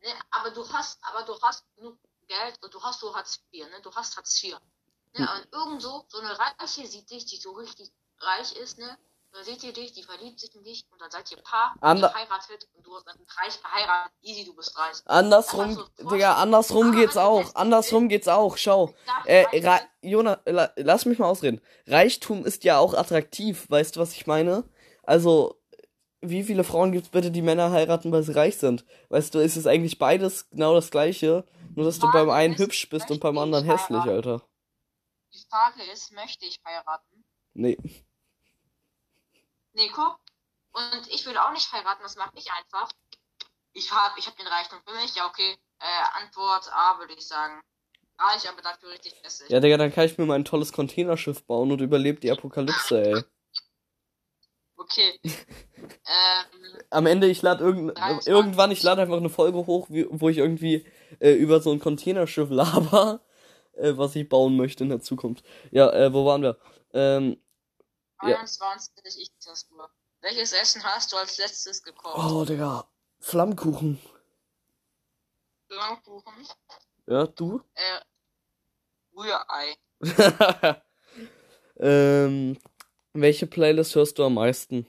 Ne? 0.03 0.11
Aber 0.31 0.51
du 0.51 0.67
hast, 0.73 0.99
aber 1.03 1.25
du 1.25 1.41
hast 1.41 1.65
genug 1.77 1.97
Geld 2.29 2.59
und 2.63 2.73
du 2.73 2.83
hast 2.83 3.01
so 3.01 3.15
Hartz 3.15 3.41
IV, 3.53 3.65
ne? 3.69 3.81
Du 3.83 3.91
hast 3.95 4.17
Hartz 4.17 4.43
IV. 4.43 4.55
Ne? 5.17 5.19
Hm. 5.19 5.29
Und 5.29 5.49
irgend 5.53 5.83
so, 5.83 6.05
so 6.09 6.19
eine 6.19 6.37
Reiche 6.39 6.87
sieht 6.87 7.11
dich, 7.11 7.27
die 7.27 7.37
so 7.37 7.53
richtig 7.53 7.91
reich 8.19 8.53
ist, 8.57 8.79
ne? 8.79 8.99
da 9.33 9.43
seht 9.43 9.65
ihr 9.65 9.73
dich, 9.73 9.93
die 9.93 10.05
verliebt 10.05 10.39
sich 10.39 10.55
in 10.55 10.63
dich 10.63 10.85
und 10.93 11.01
dann 11.01 11.11
seid 11.11 11.29
ihr 11.33 11.39
Paar, 11.39 11.75
Ander- 11.81 12.09
ihr 12.09 12.15
heiratet 12.15 12.69
und 12.75 12.87
du 12.87 12.95
hast 12.95 13.05
dann 13.09 13.17
reich 13.43 13.61
geheiratet, 13.61 14.13
easy, 14.23 14.45
du 14.45 14.55
bist 14.55 14.79
reich. 14.79 14.97
Andersrum, 15.07 15.75
so 15.75 16.09
Digga, 16.09 16.35
andersrum 16.37 16.93
Ah, 16.93 16.95
geht's 16.95 17.17
auch. 17.17 17.53
Andersrum 17.57 18.09
geht's 18.09 18.29
auch. 18.29 18.57
Schau. 18.57 18.95
Äh, 19.25 19.43
reich 19.47 19.65
Ra 19.65 19.79
sein? 19.79 19.89
Jona, 20.03 20.41
la 20.47 20.71
lass 20.77 21.05
mich 21.05 21.19
mal 21.19 21.27
ausreden. 21.27 21.61
Reichtum 21.89 22.45
ist 22.47 22.63
ja 22.63 22.79
auch 22.79 22.95
attraktiv, 22.95 23.69
weißt 23.69 23.97
du, 23.97 24.01
was 24.01 24.13
ich 24.13 24.29
meine? 24.29 24.63
Also, 25.03 25.61
wie 26.29 26.45
viele 26.45 26.65
Frauen 26.65 26.93
gibt's 26.93 27.09
bitte, 27.09 27.31
die 27.31 27.43
Männer 27.43 27.71
heiraten, 27.71 28.13
weil 28.13 28.23
sie 28.23 28.35
reich 28.35 28.59
sind? 28.59 28.85
Weißt 29.09 29.35
du, 29.35 29.39
ist 29.39 29.57
es 29.57 29.67
eigentlich 29.67 29.99
beides 29.99 30.49
genau 30.51 30.75
das 30.75 30.91
gleiche, 30.91 31.45
nur 31.75 31.85
dass 31.85 31.99
du 31.99 32.11
beim 32.13 32.31
einen 32.31 32.57
hübsch 32.57 32.89
bist 32.89 33.11
und 33.11 33.21
beim 33.21 33.39
anderen 33.39 33.65
ich 33.65 33.71
hässlich, 33.73 34.03
heiraten? 34.03 34.31
Alter. 34.31 34.49
Die 35.33 35.45
Frage 35.51 35.83
ist, 35.93 36.13
möchte 36.13 36.47
ich 36.47 36.61
heiraten? 36.65 37.25
Nee. 37.55 37.79
Nico? 39.73 40.17
Und 40.73 41.09
ich 41.11 41.25
würde 41.27 41.45
auch 41.45 41.53
nicht 41.53 41.73
heiraten, 41.73 42.03
das 42.03 42.17
mache 42.17 42.33
ich 42.37 42.51
einfach. 42.51 42.91
Ich 43.73 43.91
habe 43.93 44.19
ich 44.19 44.27
hab 44.27 44.37
den 44.37 44.47
Reichtum 44.47 44.79
für 44.87 44.95
mich, 44.95 45.15
ja 45.15 45.27
okay. 45.27 45.57
Äh, 45.81 46.23
Antwort 46.23 46.71
A 46.73 46.99
würde 46.99 47.15
ich 47.15 47.27
sagen. 47.27 47.61
Reich, 48.17 48.49
aber 48.49 48.63
dafür 48.63 48.91
richtig 48.91 49.15
hässlich. 49.23 49.51
Ja, 49.51 49.59
Digga, 49.59 49.77
dann 49.77 49.93
kann 49.93 50.07
ich 50.07 50.17
mir 50.17 50.27
mal 50.27 50.35
ein 50.35 50.45
tolles 50.45 50.73
Containerschiff 50.73 51.45
bauen 51.45 51.73
und 51.73 51.81
überlebt 51.81 52.23
die 52.23 52.31
Apokalypse, 52.31 53.03
ey. 53.03 53.25
Okay. 54.77 55.19
ähm, 55.25 56.79
Am 56.91 57.07
Ende, 57.07 57.27
ich 57.29 57.43
lade 57.43 57.65
irgend, 57.65 57.97
23. 57.97 58.33
irgendwann, 58.33 58.71
ich 58.71 58.83
lade 58.83 59.03
einfach 59.03 59.17
eine 59.17 59.31
Folge 59.31 59.67
hoch, 59.67 59.87
wo 59.89 60.29
ich 60.29 60.39
irgendwie 60.39 60.87
äh, 61.21 61.33
über 61.33 61.61
so 61.61 61.71
ein 61.73 61.81
Containerschiff 61.81 62.51
laber, 62.51 63.21
äh, 63.75 63.97
was 63.97 64.15
ich 64.17 64.29
bauen 64.29 64.57
möchte 64.57 64.85
in 64.85 64.91
der 64.91 65.01
Zukunft. 65.01 65.45
Ja, 65.71 65.91
äh, 65.93 66.13
wo 66.13 66.27
waren 66.27 66.43
wir? 66.43 66.59
Ähm, 66.93 67.37
Ja. 68.23 68.39
21, 68.39 68.93
ich 69.19 69.31
das 69.45 69.69
nur. 69.71 69.89
Welches 70.21 70.53
Essen 70.53 70.83
hast 70.83 71.13
du 71.13 71.17
als 71.17 71.37
letztes 71.39 71.83
gekocht? 71.83 72.33
oh, 72.33 72.45
Digga, 72.45 72.89
Flammkuchen. 73.21 73.99
Langkuchen, 75.69 76.47
Ja, 77.07 77.27
du? 77.27 77.61
äh, 77.75 78.01
Rührei. 79.17 79.77
ähm, 81.79 82.59
welche 83.15 83.47
Playlist 83.47 83.95
hörst 83.95 84.19
du 84.19 84.25
am 84.25 84.35
meisten? 84.35 84.87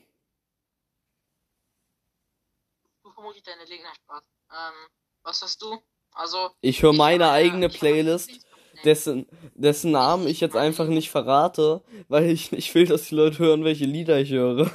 Du 3.04 3.12
vermutlich 3.12 3.44
deine 3.44 3.66
Gegner 3.66 3.94
Spaß. 3.96 4.24
Ähm, 4.52 4.90
was 5.24 5.42
hast 5.42 5.62
du? 5.62 5.78
Also. 6.12 6.52
Ich 6.62 6.82
höre 6.82 6.94
meine 6.94 7.26
hab 7.26 7.34
eigene 7.34 7.70
Playlist, 7.70 8.48
dessen, 8.84 9.28
dessen 9.54 9.92
Namen 9.92 10.28
ich 10.28 10.40
jetzt 10.40 10.56
einfach 10.56 10.88
nicht 10.88 11.10
verrate, 11.10 11.84
weil 12.08 12.30
ich 12.30 12.52
nicht 12.52 12.74
will, 12.74 12.88
dass 12.88 13.08
die 13.08 13.16
Leute 13.16 13.40
hören, 13.40 13.64
welche 13.64 13.86
Lieder 13.86 14.20
ich 14.20 14.32
höre. 14.32 14.72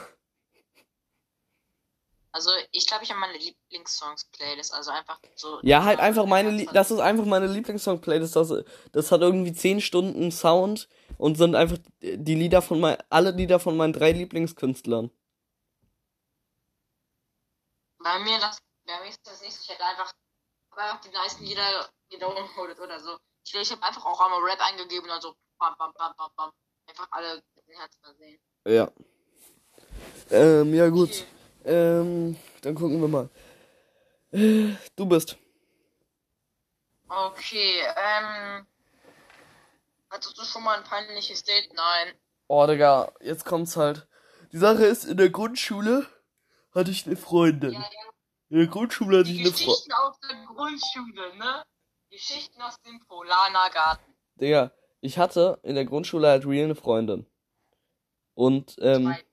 Also, 2.33 2.51
ich 2.71 2.87
glaube, 2.87 3.03
ich 3.03 3.11
habe 3.11 3.19
meine 3.19 3.37
Lieblingssongs-Playlist. 3.39 4.73
Also 4.73 4.93
einfach 4.93 5.19
so. 5.35 5.59
Ja, 5.63 5.85
halt 5.85 5.99
einfach 5.99 6.27
meine, 6.27 6.51
Lie 6.51 6.69
das 6.73 6.91
ist 6.91 7.01
einfach 7.01 7.25
meine 7.25 7.47
Lieblingssong-Playlist. 7.49 8.37
Das, 8.37 8.53
das 8.93 9.11
hat 9.11 9.21
irgendwie 9.21 9.53
10 9.53 9.81
Stunden 9.81 10.31
Sound 10.31 10.89
und 11.19 11.37
sind 11.37 11.57
einfach 11.57 11.79
die 12.01 12.35
Lieder 12.35 12.63
von 12.63 12.79
mein, 12.79 12.97
alle 13.11 13.33
Lieder 13.33 13.59
von 13.59 13.77
meinen 13.77 13.93
drei 13.93 14.13
Lieblingskünstlern. 14.13 15.11
Bei 17.99 18.19
mir, 18.21 18.39
das, 18.39 18.59
bei 18.87 19.01
mir 19.01 19.09
ist 19.09 19.27
das 19.27 19.43
nicht 19.43 19.53
so. 19.53 19.63
Ich 19.65 19.69
hätte 19.71 19.85
einfach, 19.85 20.13
einfach 20.77 21.01
die 21.01 21.11
nice 21.11 21.41
Lieder 21.41 21.91
gedownloadet 22.11 22.79
oder 22.79 23.01
so. 23.01 23.19
Ich, 23.45 23.55
ich 23.55 23.73
habe 23.73 23.83
einfach 23.83 24.05
auch 24.07 24.21
einmal 24.21 24.41
Rap 24.43 24.61
eingegeben 24.61 25.11
und 25.11 25.21
so. 25.21 25.35
Bam, 25.59 25.75
bam, 25.77 25.93
bam, 25.99 26.15
bam, 26.17 26.31
bam. 26.37 26.53
Einfach 26.87 27.09
alle 27.11 27.43
mit 27.57 27.67
dem 27.67 27.77
Herz 27.77 27.97
versehen. 28.01 28.41
Ja. 28.67 28.91
Ähm, 30.31 30.73
ja 30.75 30.89
gut. 30.89 31.11
Okay. 31.11 31.40
Ähm, 31.65 32.37
dann 32.63 32.75
gucken 32.75 33.01
wir 33.01 33.09
mal. 33.09 33.29
Du 34.97 35.07
bist. 35.07 35.37
Okay, 37.09 37.81
ähm. 37.97 38.67
Hattest 40.11 40.39
du 40.39 40.45
schon 40.45 40.65
mal 40.65 40.79
ein 40.79 40.85
peinliches 40.85 41.45
Date? 41.45 41.73
Nein. 41.75 42.15
Oh, 42.49 42.67
Digga, 42.67 43.13
jetzt 43.21 43.45
kommt's 43.45 43.77
halt. 43.77 44.09
Die 44.53 44.59
Sache 44.59 44.85
ist, 44.85 45.05
in 45.05 45.17
der 45.17 45.31
Grundschule 45.31 46.07
hatte 46.75 46.91
ich 46.91 47.07
eine 47.07 47.17
Freundin. 47.17 47.73
Ja, 47.73 47.81
ja. 47.81 48.11
In 48.49 48.59
der 48.59 48.67
Grundschule 48.67 49.19
hatte 49.19 49.31
ich 49.31 49.37
Die 49.37 49.43
eine 49.43 49.51
Freundin. 49.53 49.67
Geschichten 49.67 49.93
aus 49.93 50.19
der 50.21 50.47
Grundschule, 50.47 51.37
ne? 51.37 51.65
Geschichten 52.11 52.61
aus 52.61 52.81
dem 52.83 52.99
Polanergarten. 53.07 54.15
Digga, 54.41 54.73
ich 55.01 55.19
hatte 55.19 55.61
in 55.63 55.77
der 55.77 55.85
Grundschule 55.85 56.27
halt 56.29 56.45
real 56.47 56.65
eine 56.65 56.75
Freundin. 56.75 57.27
Und, 58.35 58.77
ähm, 58.81 59.05
Zwei. 59.05 59.25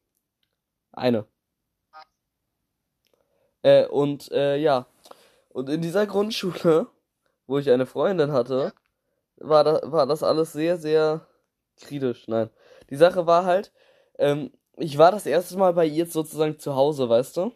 eine. 0.92 1.26
Äh, 3.64 3.86
und, 3.88 4.32
äh, 4.32 4.58
ja. 4.58 4.88
Und 5.50 5.70
in 5.70 5.82
dieser 5.82 6.06
Grundschule, 6.06 6.88
wo 7.48 7.58
ich 7.58 7.70
eine 7.70 7.86
Freundin 7.86 8.32
hatte, 8.32 8.74
war, 9.38 9.64
da, 9.64 9.80
war 9.84 10.06
das 10.06 10.24
alles 10.24 10.54
sehr, 10.54 10.78
sehr 10.78 11.26
kritisch. 11.80 12.28
Nein. 12.28 12.50
Die 12.90 12.96
Sache 12.96 13.26
war 13.28 13.46
halt, 13.46 13.72
ähm, 14.18 14.52
ich 14.78 14.98
war 14.98 15.12
das 15.12 15.26
erste 15.26 15.58
Mal 15.58 15.74
bei 15.74 15.86
ihr 15.86 16.06
sozusagen 16.06 16.60
zu 16.60 16.76
Hause, 16.76 17.10
weißt 17.10 17.38
du? 17.38 17.52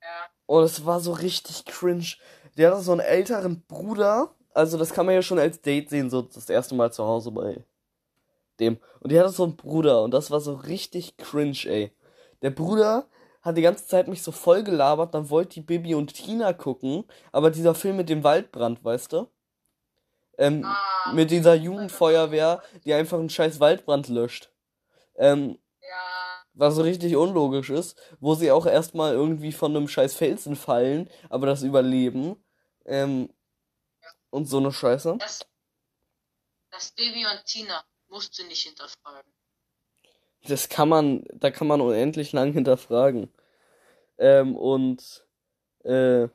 Ja. 0.00 0.26
Und 0.46 0.64
es 0.64 0.86
war 0.86 1.00
so 1.00 1.12
richtig 1.12 1.64
cringe. 1.64 2.14
Die 2.56 2.66
hatte 2.66 2.80
so 2.80 2.92
einen 2.92 3.00
älteren 3.00 3.62
Bruder. 3.62 4.34
Also 4.54 4.78
das 4.78 4.92
kann 4.92 5.06
man 5.06 5.14
ja 5.14 5.22
schon 5.22 5.38
als 5.38 5.60
Date 5.60 5.90
sehen, 5.90 6.10
so 6.10 6.22
das 6.22 6.48
erste 6.48 6.74
Mal 6.74 6.92
zu 6.92 7.04
Hause 7.04 7.30
bei 7.30 7.64
dem. 8.58 8.78
Und 9.00 9.12
die 9.12 9.18
hatte 9.18 9.30
so 9.30 9.44
einen 9.44 9.56
Bruder 9.56 10.02
und 10.02 10.12
das 10.12 10.30
war 10.30 10.40
so 10.40 10.54
richtig 10.54 11.16
cringe, 11.16 11.58
ey. 11.66 11.92
Der 12.42 12.50
Bruder 12.50 13.06
hat 13.48 13.56
die 13.56 13.62
ganze 13.62 13.86
Zeit 13.86 14.08
mich 14.08 14.22
so 14.22 14.32
voll 14.32 14.62
gelabert, 14.62 15.14
dann 15.14 15.30
wollte 15.30 15.54
die 15.54 15.60
Bibi 15.62 15.94
und 15.94 16.14
Tina 16.14 16.52
gucken, 16.52 17.04
aber 17.32 17.50
dieser 17.50 17.74
Film 17.74 17.96
mit 17.96 18.08
dem 18.08 18.22
Waldbrand, 18.24 18.84
weißt 18.84 19.12
du? 19.12 19.28
Ähm, 20.38 20.64
Ah, 20.64 21.12
mit 21.14 21.30
dieser 21.30 21.54
Jugendfeuerwehr, 21.54 22.62
die 22.84 22.94
einfach 22.94 23.18
einen 23.18 23.30
scheiß 23.30 23.58
Waldbrand 23.60 24.08
löscht. 24.08 24.52
Ähm, 25.16 25.58
ja. 25.80 26.44
was 26.52 26.76
so 26.76 26.82
richtig 26.82 27.16
unlogisch 27.16 27.70
ist, 27.70 27.98
wo 28.20 28.34
sie 28.36 28.52
auch 28.52 28.66
erstmal 28.66 29.14
irgendwie 29.14 29.52
von 29.52 29.74
einem 29.76 29.88
scheiß 29.88 30.14
Felsen 30.14 30.54
fallen, 30.54 31.10
aber 31.28 31.46
das 31.46 31.62
überleben. 31.62 32.36
Ähm, 32.84 33.34
und 34.30 34.46
so 34.46 34.58
eine 34.58 34.72
Scheiße. 34.72 35.16
Das, 35.18 35.40
das 36.70 36.92
Baby 36.92 37.24
und 37.26 37.44
Tina 37.46 37.82
musst 38.08 38.38
du 38.38 38.44
nicht 38.44 38.62
hinterfragen. 38.62 39.32
Das 40.42 40.68
kann 40.68 40.88
man, 40.88 41.24
da 41.32 41.50
kann 41.50 41.66
man 41.66 41.80
unendlich 41.80 42.32
lang 42.32 42.52
hinterfragen. 42.52 43.32
Ähm, 44.18 44.56
und 44.56 45.26
äh, 45.84 46.28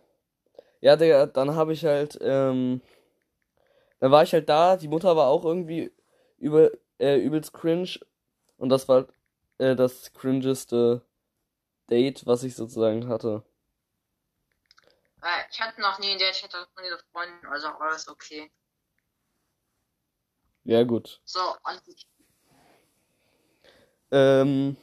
ja, 0.82 0.96
Digga, 0.96 1.28
dann 1.28 1.56
habe 1.56 1.74
ich 1.74 1.86
halt, 1.86 2.18
ähm, 2.22 2.82
dann 4.00 4.12
war 4.12 4.24
ich 4.24 4.34
halt 4.34 4.50
da, 4.50 4.76
die 4.78 4.88
Mutter 4.88 5.16
war 5.16 5.28
auch 5.28 5.46
irgendwie 5.46 5.92
über, 6.38 6.72
äh, 7.00 7.18
übelst 7.18 7.54
cringe. 7.54 8.00
Und 8.58 8.70
das 8.70 8.88
war 8.88 9.08
äh, 9.60 9.76
das 9.76 10.14
cringeste 10.14 11.02
Date, 11.90 12.26
was 12.26 12.44
ich 12.44 12.56
sozusagen 12.56 13.08
hatte. 13.08 13.44
Äh, 15.22 15.44
ich 15.50 15.62
hatte 15.62 15.80
noch 15.82 16.00
nie 16.00 16.12
ein 16.12 16.18
Date, 16.18 16.36
ich 16.36 16.44
hatte 16.44 16.58
noch 16.58 16.82
nie 16.82 16.88
eine 16.88 17.00
Freundin, 17.12 17.46
also 17.50 17.68
alles 17.68 18.08
okay. 18.08 18.52
Ja, 20.66 20.84
gut. 20.84 21.22
So, 21.26 21.40
Antwort. 21.64 22.06
Ähm, 24.12 24.78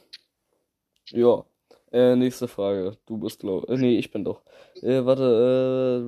ja. 1.09 1.45
Äh, 1.91 2.15
nächste 2.15 2.47
Frage. 2.47 2.97
Du 3.05 3.17
bist, 3.17 3.41
glaub 3.41 3.69
äh, 3.69 3.75
nee, 3.75 3.97
ich 3.99 4.11
bin 4.11 4.23
doch. 4.23 4.43
Äh, 4.81 5.05
warte, 5.05 6.01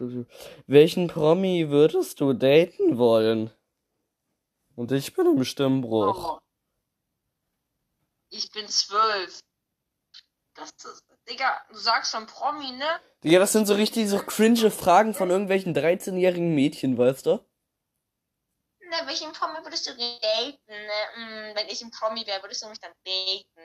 äh, 0.00 0.24
welchen 0.66 1.06
Promi 1.06 1.70
würdest 1.70 2.20
du 2.20 2.32
daten 2.32 2.98
wollen? 2.98 3.50
Und 4.74 4.90
ich 4.90 5.14
bin 5.14 5.26
im 5.26 5.44
Stimmbruch. 5.44 6.34
Oh. 6.34 6.38
Ich 8.30 8.50
bin 8.50 8.66
zwölf. 8.66 9.40
Das 10.54 10.70
ist, 10.70 11.04
Digga, 11.28 11.60
du 11.70 11.76
sagst 11.76 12.12
schon 12.12 12.26
Promi, 12.26 12.72
ne? 12.72 13.00
Digga, 13.22 13.38
das 13.38 13.52
sind 13.52 13.66
so 13.66 13.74
richtig 13.74 14.08
so 14.08 14.18
cringe 14.18 14.70
Fragen 14.72 15.14
von 15.14 15.30
irgendwelchen 15.30 15.74
13-jährigen 15.74 16.54
Mädchen, 16.54 16.98
weißt 16.98 17.26
du? 17.26 17.40
Na, 18.90 19.06
welchen 19.06 19.32
Promi 19.32 19.58
würdest 19.64 19.86
du 19.86 19.92
daten? 19.96 20.58
Ne? 20.68 20.92
Hm, 21.14 21.56
wenn 21.56 21.68
ich 21.68 21.82
ein 21.82 21.90
Promi 21.90 22.26
wäre, 22.26 22.42
würdest 22.42 22.62
du 22.62 22.68
mich 22.68 22.78
dann 22.78 22.92
daten? 23.04 23.60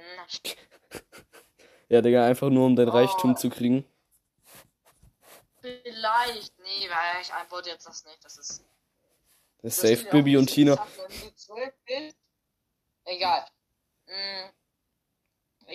Ja, 1.90 2.02
Digga, 2.02 2.26
einfach 2.26 2.50
nur 2.50 2.66
um 2.66 2.76
dein 2.76 2.90
Oh. 2.90 2.94
Reichtum 2.94 3.36
zu 3.36 3.50
kriegen. 3.50 3.86
Vielleicht. 5.62 6.58
Nee, 6.60 6.90
weil 6.90 7.22
ich 7.22 7.34
antworte 7.34 7.70
jetzt 7.70 7.86
das 7.86 8.04
nicht. 8.06 8.24
Das 8.24 8.38
ist. 8.38 8.64
Das 9.62 9.78
ist 9.78 9.82
safe 9.82 10.10
Bibi 10.10 10.38
und 10.38 10.48
Tina. 10.48 10.76
bist. 11.86 12.18
Egal. 13.06 13.46
Hm. 14.08 14.50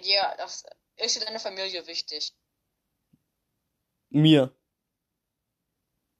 Dir, 0.03 0.35
das 0.39 0.65
ist 0.97 1.17
dir 1.21 1.25
deine 1.25 1.39
Familie 1.39 1.87
wichtig. 1.87 2.35
Mir. 4.11 4.53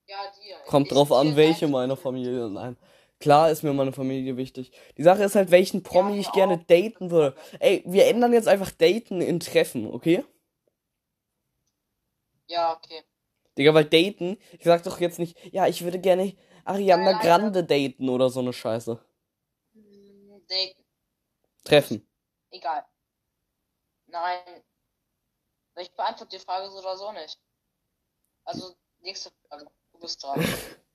Ja, 0.07 0.33
dir. 0.33 0.59
Kommt 0.67 0.87
Ist 0.87 0.95
drauf 0.95 1.11
an, 1.11 1.35
welche 1.35 1.67
meiner 1.67 1.97
Familie 1.97 2.43
Familie. 2.43 2.49
Nein. 2.49 2.77
Klar 3.19 3.51
ist 3.51 3.63
mir 3.63 3.73
meine 3.73 3.93
Familie 3.93 4.37
wichtig. 4.37 4.73
Die 4.99 5.03
Sache 5.03 5.25
ist 5.25 5.35
halt, 5.35 5.51
welchen 5.51 5.83
Promi 5.83 6.19
ich 6.19 6.31
gerne 6.33 6.59
daten 6.59 7.11
würde. 7.11 7.37
Ey, 7.61 7.83
wir 7.87 8.07
ändern 8.07 8.33
jetzt 8.33 8.49
einfach 8.49 8.71
daten 8.71 9.21
in 9.21 9.41
Treffen, 9.41 9.87
okay? 9.87 10.23
Ja, 12.47 12.75
okay. 12.77 13.03
Digga, 13.57 13.73
weil 13.73 13.87
daten, 13.87 14.37
ich 14.53 14.65
sag 14.65 14.83
doch 14.83 15.01
jetzt 15.01 15.19
nicht, 15.19 15.37
ja, 15.53 15.67
ich 15.67 15.83
würde 15.83 15.99
gerne 15.99 16.37
Ariana 16.65 17.13
Nein, 17.13 17.21
Grande 17.21 17.65
daten 17.65 18.09
oder 18.11 18.29
so 18.29 18.41
eine 18.41 18.53
Scheiße. 18.53 19.01
Hm, 19.73 20.43
Daten. 20.47 20.85
Treffen. 21.65 22.07
Egal. 22.51 22.85
Nein. 24.07 24.63
Ich 25.79 25.93
beantworte 25.95 26.37
die 26.37 26.43
Frage 26.43 26.71
so 26.71 26.79
oder 26.79 26.97
so 26.97 27.13
nicht. 27.13 27.39
Also, 28.45 28.75
nächste 29.01 29.31
Frage. 29.49 29.67
Du 29.93 29.99
bist 29.99 30.23
dran. 30.23 30.41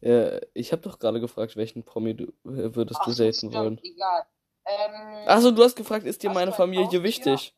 Äh, 0.00 0.40
ich 0.54 0.72
habe 0.72 0.82
doch 0.82 0.98
gerade 0.98 1.20
gefragt, 1.20 1.56
welchen 1.56 1.82
Promi 1.84 2.14
du 2.14 2.24
äh, 2.44 2.74
würdest 2.74 3.00
du 3.04 3.12
so, 3.12 3.22
daten 3.22 3.34
stimmt, 3.34 3.54
wollen. 3.54 3.80
Egal. 3.82 4.22
Ähm, 4.66 5.26
Achso, 5.26 5.50
du 5.50 5.62
hast 5.62 5.76
gefragt, 5.76 6.06
ist 6.06 6.22
dir 6.22 6.30
meine 6.30 6.46
du 6.46 6.52
ein 6.52 6.56
Familie 6.56 6.84
Haustier 6.84 7.02
wichtig? 7.02 7.54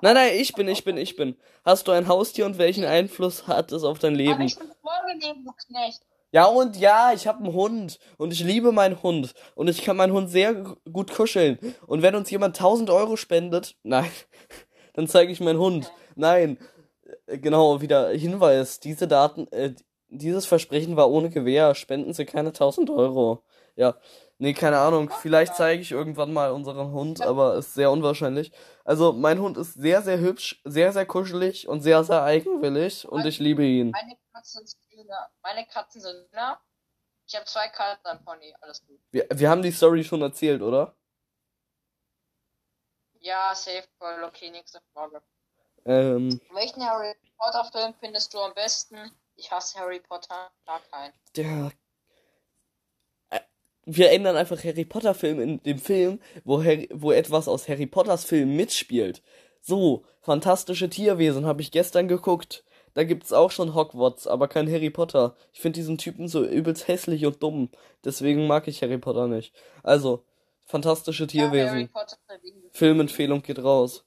Nein, 0.00 0.14
nein, 0.14 0.32
ich 0.34 0.52
bin, 0.54 0.68
ich 0.68 0.84
bin, 0.84 0.96
ich 0.96 1.16
bin. 1.16 1.36
Hast 1.64 1.88
du 1.88 1.92
ein 1.92 2.08
Haustier 2.08 2.46
und 2.46 2.58
welchen 2.58 2.84
Einfluss 2.84 3.46
hat 3.46 3.72
es 3.72 3.84
auf 3.84 3.98
dein 3.98 4.14
Leben? 4.14 4.32
Leben? 4.32 4.42
ich 4.42 4.52
schon 4.52 4.70
vorgelesen, 4.80 5.44
du 5.44 5.52
Knecht. 5.66 6.02
Ja 6.34 6.46
und 6.46 6.76
ja, 6.76 7.12
ich 7.12 7.26
habe 7.26 7.44
einen 7.44 7.52
Hund 7.52 7.98
und 8.16 8.32
ich 8.32 8.42
liebe 8.42 8.72
meinen 8.72 9.02
Hund 9.02 9.34
und 9.54 9.68
ich 9.68 9.82
kann 9.82 9.98
meinen 9.98 10.14
Hund 10.14 10.30
sehr 10.30 10.54
gut 10.90 11.12
kuscheln. 11.12 11.58
Und 11.86 12.00
wenn 12.00 12.14
uns 12.14 12.30
jemand 12.30 12.56
1000 12.56 12.88
Euro 12.88 13.16
spendet, 13.16 13.76
nein, 13.82 14.10
dann 14.94 15.08
zeige 15.08 15.32
ich 15.32 15.40
meinen 15.40 15.58
Hund. 15.58 15.92
Nein, 16.14 16.58
Äh, 17.26 17.38
genau, 17.38 17.80
wieder 17.80 18.10
Hinweis, 18.10 18.80
diese 18.80 19.08
Daten, 19.08 19.46
äh, 19.52 19.74
dieses 20.12 20.46
Versprechen 20.46 20.96
war 20.96 21.10
ohne 21.10 21.30
Gewähr, 21.30 21.74
spenden 21.74 22.12
Sie 22.12 22.24
keine 22.24 22.48
1000 22.48 22.90
Euro. 22.90 23.42
Ja, 23.74 23.96
nee, 24.38 24.52
keine 24.52 24.78
Ahnung, 24.78 25.10
vielleicht 25.10 25.54
zeige 25.56 25.80
ich 25.80 25.92
irgendwann 25.92 26.32
mal 26.32 26.52
unseren 26.52 26.92
Hund, 26.92 27.22
aber 27.22 27.54
ist 27.54 27.74
sehr 27.74 27.90
unwahrscheinlich. 27.90 28.52
Also 28.84 29.12
mein 29.12 29.40
Hund 29.40 29.56
ist 29.56 29.74
sehr, 29.74 30.02
sehr 30.02 30.18
hübsch, 30.18 30.60
sehr, 30.64 30.92
sehr 30.92 31.06
kuschelig 31.06 31.68
und 31.68 31.80
sehr, 31.80 32.04
sehr 32.04 32.22
eigenwillig 32.22 33.08
und 33.08 33.24
ich 33.24 33.38
liebe 33.38 33.64
ihn. 33.64 33.90
Meine 33.92 34.16
Katzen 34.32 34.66
sind 34.66 34.80
Hühner. 34.90 35.30
Meine 35.42 35.66
Katzen 35.66 36.00
sind 36.02 36.28
Hühner. 36.30 36.60
Ich 37.26 37.34
habe 37.34 37.46
zwei 37.46 37.68
Katzen, 37.68 38.06
ein 38.06 38.24
Pony. 38.24 38.54
Alles 38.60 38.84
gut. 38.86 39.00
Wir, 39.10 39.26
wir 39.30 39.48
haben 39.48 39.62
die 39.62 39.72
Story 39.72 40.04
schon 40.04 40.20
erzählt, 40.20 40.60
oder? 40.60 40.94
Ja, 43.20 43.54
safe, 43.54 43.84
voll 43.98 44.22
okay, 44.24 44.50
nächste 44.50 44.80
Frage. 44.92 45.22
Ähm, 45.84 46.40
Welchen 46.52 46.84
Harry 46.84 47.14
Potter 47.38 47.64
Film 47.72 47.94
findest 48.00 48.34
du 48.34 48.38
am 48.38 48.52
besten? 48.54 49.10
Ich 49.42 49.50
hasse 49.50 49.76
Harry 49.80 49.98
Potter, 49.98 50.52
gar 50.66 50.80
keinen. 50.92 51.12
der. 51.34 51.72
Äh, 53.30 53.40
Wir 53.84 54.12
ändern 54.12 54.36
einfach 54.36 54.62
Harry 54.62 54.84
Potter 54.84 55.14
Film 55.14 55.40
in 55.40 55.60
dem 55.64 55.78
Film, 55.78 56.20
wo, 56.44 56.62
Harry, 56.62 56.88
wo 56.92 57.10
etwas 57.10 57.48
aus 57.48 57.68
Harry 57.68 57.86
Potters 57.86 58.24
Film 58.24 58.54
mitspielt. 58.54 59.20
So, 59.60 60.04
fantastische 60.20 60.88
Tierwesen 60.88 61.44
habe 61.44 61.60
ich 61.60 61.72
gestern 61.72 62.06
geguckt. 62.06 62.62
Da 62.94 63.02
gibt's 63.02 63.32
auch 63.32 63.50
schon 63.50 63.74
Hogwarts, 63.74 64.28
aber 64.28 64.46
kein 64.46 64.70
Harry 64.70 64.90
Potter. 64.90 65.34
Ich 65.52 65.60
finde 65.60 65.80
diesen 65.80 65.98
Typen 65.98 66.28
so 66.28 66.44
übelst 66.44 66.86
hässlich 66.86 67.26
und 67.26 67.42
dumm. 67.42 67.70
Deswegen 68.04 68.46
mag 68.46 68.68
ich 68.68 68.80
Harry 68.82 68.98
Potter 68.98 69.26
nicht. 69.26 69.52
Also, 69.82 70.24
fantastische 70.66 71.24
Ja, 71.24 71.28
Tierwesen. 71.28 71.90
Wegen 72.42 72.70
Filmempfehlung 72.70 73.42
geht 73.42 73.58
raus. 73.58 74.04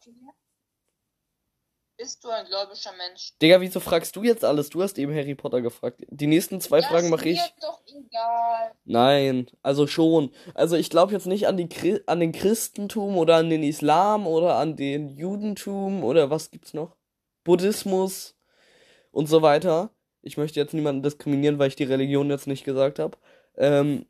Bist 1.98 2.24
du 2.26 2.30
ein 2.30 2.46
gläubiger 2.46 2.92
Mensch? 2.98 3.34
Digga, 3.42 3.62
wieso 3.62 3.80
fragst 3.80 4.16
du 4.18 4.24
jetzt 4.24 4.44
alles? 4.44 4.70
Du 4.70 4.84
hast 4.84 4.98
eben 4.98 5.14
Harry 5.16 5.34
Potter 5.34 5.62
gefragt. 5.62 6.02
Die 6.10 6.28
nächsten 6.28 6.60
zwei 6.60 6.82
Ja, 6.82 6.88
Fragen 6.88 7.06
ist 7.06 7.12
mache 7.12 7.30
ich. 7.30 7.38
mir 7.40 7.50
doch 7.62 7.82
egal. 7.88 8.72
Nein, 8.84 9.48
also 9.62 9.88
schon. 9.88 10.32
Also 10.56 10.76
ich 10.76 10.90
glaube 10.90 11.14
jetzt 11.14 11.26
nicht 11.26 11.48
an 11.48 11.56
die 11.56 11.70
Chri 11.70 12.02
an 12.06 12.20
den 12.20 12.34
Christentum 12.34 13.18
oder 13.18 13.38
an 13.38 13.50
den 13.50 13.64
Islam 13.64 14.28
oder 14.28 14.56
an 14.58 14.76
den 14.76 15.08
Judentum 15.08 16.04
oder 16.04 16.30
was 16.30 16.52
gibt's 16.52 16.74
noch? 16.74 16.98
Buddhismus 17.46 18.36
und 19.12 19.28
so 19.28 19.42
weiter. 19.42 19.92
Ich 20.22 20.36
möchte 20.36 20.60
jetzt 20.60 20.74
niemanden 20.74 21.02
diskriminieren, 21.04 21.60
weil 21.60 21.70
ich 21.70 21.76
die 21.78 21.84
Religion 21.86 22.30
jetzt 22.30 22.48
nicht 22.48 22.66
gesagt 22.66 23.00
habe. 23.00 23.18
Ähm, 23.56 24.06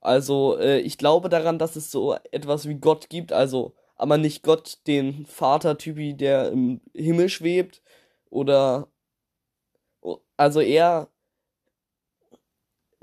also 0.00 0.58
äh, 0.58 0.78
ich 0.80 0.98
glaube 0.98 1.28
daran, 1.28 1.58
dass 1.60 1.76
es 1.76 1.92
so 1.92 2.16
etwas 2.32 2.68
wie 2.68 2.74
Gott 2.74 3.08
gibt, 3.08 3.32
also 3.32 3.74
aber 4.00 4.16
nicht 4.16 4.42
Gott, 4.42 4.78
den 4.86 5.26
Vater-Typi, 5.26 6.14
der 6.14 6.52
im 6.52 6.80
Himmel 6.94 7.28
schwebt 7.28 7.82
oder 8.30 8.88
also 10.36 10.60
eher 10.60 11.08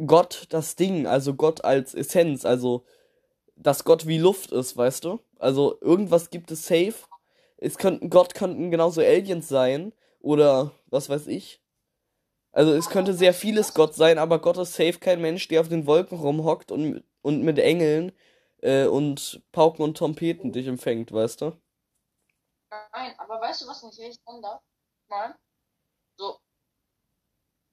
Gott 0.05 0.47
das 0.49 0.75
Ding, 0.75 1.05
also 1.05 1.35
Gott 1.35 1.63
als 1.63 1.93
Essenz, 1.93 2.45
also 2.45 2.83
dass 3.55 3.83
Gott 3.83 4.07
wie 4.07 4.17
Luft 4.17 4.51
ist, 4.51 4.75
weißt 4.75 5.05
du? 5.05 5.19
Also 5.37 5.77
irgendwas 5.81 6.31
gibt 6.31 6.49
es 6.51 6.65
safe. 6.65 6.95
Es 7.57 7.77
könnten 7.77 8.09
Gott 8.09 8.33
könnten 8.33 8.71
genauso 8.71 9.01
Aliens 9.01 9.47
sein 9.47 9.93
oder 10.19 10.71
was 10.87 11.09
weiß 11.09 11.27
ich. 11.27 11.61
Also 12.51 12.73
es 12.73 12.89
könnte 12.89 13.13
sehr 13.13 13.35
vieles 13.35 13.75
Gott 13.75 13.93
sein, 13.93 14.17
aber 14.17 14.39
Gott 14.39 14.57
ist 14.57 14.73
safe 14.73 14.97
kein 14.99 15.21
Mensch, 15.21 15.47
der 15.47 15.61
auf 15.61 15.69
den 15.69 15.85
Wolken 15.85 16.17
rumhockt 16.17 16.71
und 16.71 17.03
und 17.21 17.43
mit 17.43 17.59
Engeln 17.59 18.13
äh, 18.61 18.85
und 18.85 19.41
Pauken 19.51 19.83
und 19.83 19.97
Trompeten 19.97 20.51
dich 20.51 20.67
empfängt, 20.67 21.11
weißt 21.11 21.41
du? 21.41 21.59
Nein, 22.69 23.17
aber 23.17 23.39
weißt 23.39 23.61
du, 23.61 23.67
was 23.67 23.83
mich 23.83 23.97
richtig 23.99 24.25
wundert? 24.25 24.61
Mal, 25.07 25.37
so, 26.17 26.39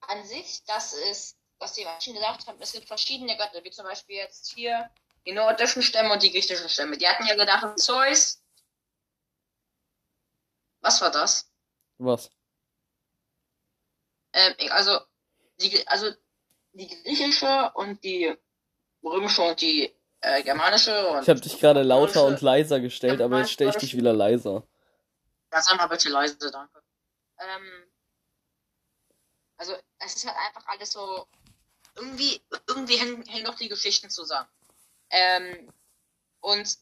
an 0.02 0.24
sich, 0.24 0.62
das 0.66 0.92
ist, 0.92 1.36
was 1.58 1.72
die 1.74 1.84
Menschen 1.84 2.14
gesagt 2.14 2.46
haben, 2.46 2.60
es 2.60 2.72
gibt 2.72 2.86
verschiedene 2.86 3.36
Götter, 3.36 3.64
wie 3.64 3.70
zum 3.70 3.84
Beispiel 3.86 4.16
jetzt 4.16 4.52
hier 4.52 4.90
die 5.26 5.32
nordischen 5.32 5.82
Stämme 5.82 6.12
und 6.12 6.22
die 6.22 6.30
griechischen 6.30 6.68
Stämme. 6.68 6.96
Die 6.96 7.08
hatten 7.08 7.26
ja 7.26 7.34
gedacht, 7.34 7.78
Zeus. 7.78 8.42
Was 10.80 11.00
war 11.00 11.10
das? 11.10 11.50
Was? 11.98 12.30
Ähm, 14.34 14.54
also, 14.70 15.00
die, 15.60 15.86
also, 15.88 16.12
die 16.72 16.88
griechische 16.88 17.72
und 17.74 18.02
die 18.04 18.36
römische 19.02 19.42
und 19.42 19.60
die 19.60 19.94
äh, 20.24 20.42
germanische 20.42 21.08
und 21.08 21.22
Ich 21.22 21.28
habe 21.28 21.40
dich 21.40 21.60
gerade 21.60 21.82
lauter 21.82 22.24
und 22.24 22.40
leiser 22.40 22.80
gestellt, 22.80 23.20
aber 23.20 23.40
jetzt 23.40 23.52
stelle 23.52 23.70
ich 23.70 23.76
dich 23.76 23.96
wieder 23.96 24.12
leiser. 24.12 24.62
Ja, 25.52 25.60
sag 25.60 25.76
mal 25.76 25.86
bitte 25.86 26.08
leise, 26.08 26.50
danke. 26.50 26.82
Ähm, 27.38 27.84
also, 29.56 29.74
es 29.98 30.16
ist 30.16 30.26
halt 30.26 30.36
einfach 30.46 30.66
alles 30.66 30.92
so. 30.92 31.26
Irgendwie, 31.96 32.42
irgendwie 32.66 32.96
hängen, 32.96 33.24
hängen 33.26 33.44
doch 33.44 33.54
die 33.54 33.68
Geschichten 33.68 34.10
zusammen. 34.10 34.48
Ähm, 35.10 35.72
und 36.40 36.76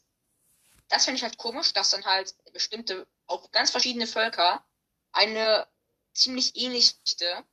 das 0.88 1.04
finde 1.04 1.16
ich 1.16 1.22
halt 1.22 1.36
komisch, 1.36 1.74
dass 1.74 1.90
dann 1.90 2.04
halt 2.04 2.34
bestimmte, 2.52 3.06
auch 3.26 3.50
ganz 3.50 3.70
verschiedene 3.70 4.06
Völker 4.06 4.64
eine 5.12 5.66
ziemlich 6.14 6.56
ähnliche 6.56 6.94
Geschichte 7.02 7.44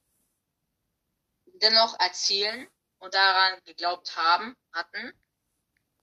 dennoch 1.61 1.99
erzählen 1.99 2.67
und 2.99 3.13
daran 3.13 3.59
geglaubt 3.65 4.15
haben, 4.15 4.55
hatten. 4.71 5.13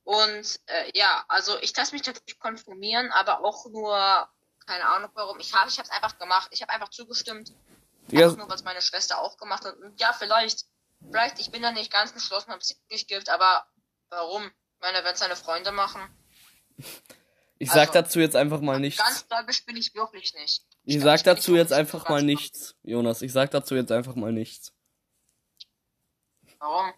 Und 0.06 0.60
äh, 0.66 0.92
ja, 0.94 1.24
also 1.26 1.58
ich 1.62 1.76
lasse 1.76 1.92
mich 1.92 2.06
natürlich 2.06 2.38
konformieren, 2.38 3.10
aber 3.10 3.44
auch 3.44 3.66
nur, 3.66 4.28
keine 4.64 4.86
Ahnung 4.86 5.10
warum. 5.14 5.40
Ich 5.40 5.52
habe 5.52 5.68
ich 5.68 5.76
es 5.76 5.90
einfach 5.90 6.16
gemacht. 6.16 6.46
Ich 6.52 6.62
habe 6.62 6.72
einfach 6.72 6.90
zugestimmt. 6.90 7.52
Digga, 8.06 8.26
Einfach 8.26 8.36
nur, 8.36 8.48
was 8.48 8.62
meine 8.62 8.80
Schwester 8.80 9.20
auch 9.20 9.36
gemacht 9.36 9.64
hat. 9.64 9.76
Und 9.78 10.00
ja, 10.00 10.12
vielleicht, 10.12 10.64
vielleicht, 11.10 11.40
ich 11.40 11.50
bin 11.50 11.60
da 11.60 11.72
nicht 11.72 11.92
ganz 11.92 12.12
entschlossen, 12.12 12.52
ob 12.52 12.60
es 12.60 12.80
nicht 12.88 13.08
gibt, 13.08 13.28
aber 13.28 13.66
warum? 14.08 14.44
Ich 14.46 14.80
meine, 14.80 15.02
wenn 15.02 15.12
es 15.12 15.18
seine 15.18 15.34
Freunde 15.34 15.72
machen. 15.72 16.00
ich 17.58 17.68
sag 17.68 17.88
also, 17.88 17.92
dazu 17.94 18.20
jetzt 18.20 18.36
einfach 18.36 18.60
mal 18.60 18.78
nichts. 18.78 19.02
Ganz 19.02 19.26
gläubig 19.26 19.66
bin 19.66 19.76
ich 19.76 19.92
wirklich 19.92 20.34
nicht. 20.34 20.64
Ich 20.84 21.00
glaub, 21.00 21.18
sag 21.18 21.24
dazu 21.24 21.56
jetzt 21.56 21.70
wirklich 21.70 21.80
einfach 21.80 22.08
mal 22.08 22.22
nichts, 22.22 22.76
Jonas. 22.84 23.22
Ich 23.22 23.32
sag 23.32 23.50
dazu 23.50 23.74
jetzt 23.74 23.90
einfach 23.90 24.14
mal 24.14 24.30
nichts. 24.30 24.72
Warum? 26.60 26.94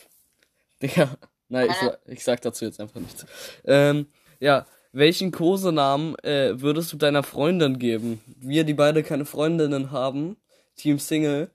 Digga, 0.80 1.18
nein, 1.50 1.68
ich, 1.70 1.76
sa- 1.76 1.98
ich 2.06 2.24
sag 2.24 2.40
dazu 2.40 2.64
jetzt 2.64 2.80
einfach 2.80 3.00
nichts. 3.00 3.26
Ähm, 3.64 4.06
ja, 4.40 4.66
welchen 4.92 5.30
Kosenamen 5.30 6.18
äh, 6.20 6.60
würdest 6.60 6.92
du 6.92 6.96
deiner 6.96 7.22
Freundin 7.22 7.78
geben? 7.78 8.20
Wir, 8.38 8.64
die 8.64 8.74
beide 8.74 9.02
keine 9.02 9.26
Freundinnen 9.26 9.90
haben, 9.90 10.36
Team 10.76 10.98
Single, 10.98 11.50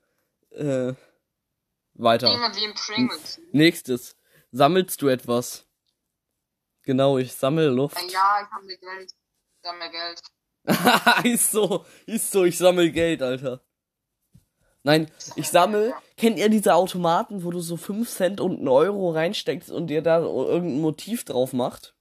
äh, 0.50 0.94
weiter. 1.94 2.28
Nächstes, 3.52 4.16
sammelst 4.52 5.02
du 5.02 5.08
etwas? 5.08 5.66
Genau, 6.82 7.18
ich 7.18 7.32
sammle 7.34 7.68
Luft. 7.68 7.96
Äh, 7.98 8.06
ja, 8.12 8.38
ich 8.42 8.50
habe 8.52 8.66
Geld. 8.66 9.12
Ich 9.62 9.68
habe 9.68 9.90
Geld. 9.90 10.22
ist 11.34 11.50
so, 11.50 11.84
ist 12.06 12.30
so, 12.30 12.44
ich 12.44 12.56
sammel 12.56 12.90
Geld, 12.90 13.22
Alter. 13.22 13.60
Nein, 14.86 15.10
ich 15.34 15.48
sammel. 15.48 15.92
Kennt 16.16 16.38
ihr 16.38 16.48
diese 16.48 16.76
Automaten, 16.76 17.42
wo 17.42 17.50
du 17.50 17.58
so 17.58 17.76
5 17.76 18.08
Cent 18.08 18.40
und 18.40 18.58
einen 18.58 18.68
Euro 18.68 19.10
reinsteckst 19.10 19.68
und 19.68 19.88
dir 19.88 20.00
da 20.00 20.20
irgendein 20.20 20.80
Motiv 20.80 21.24
drauf 21.24 21.52
macht? 21.52 21.96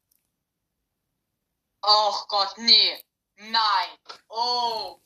Oh 1.82 2.14
Gott, 2.28 2.54
nee. 2.58 3.04
Nein. 3.38 3.90
Oh 4.30 5.00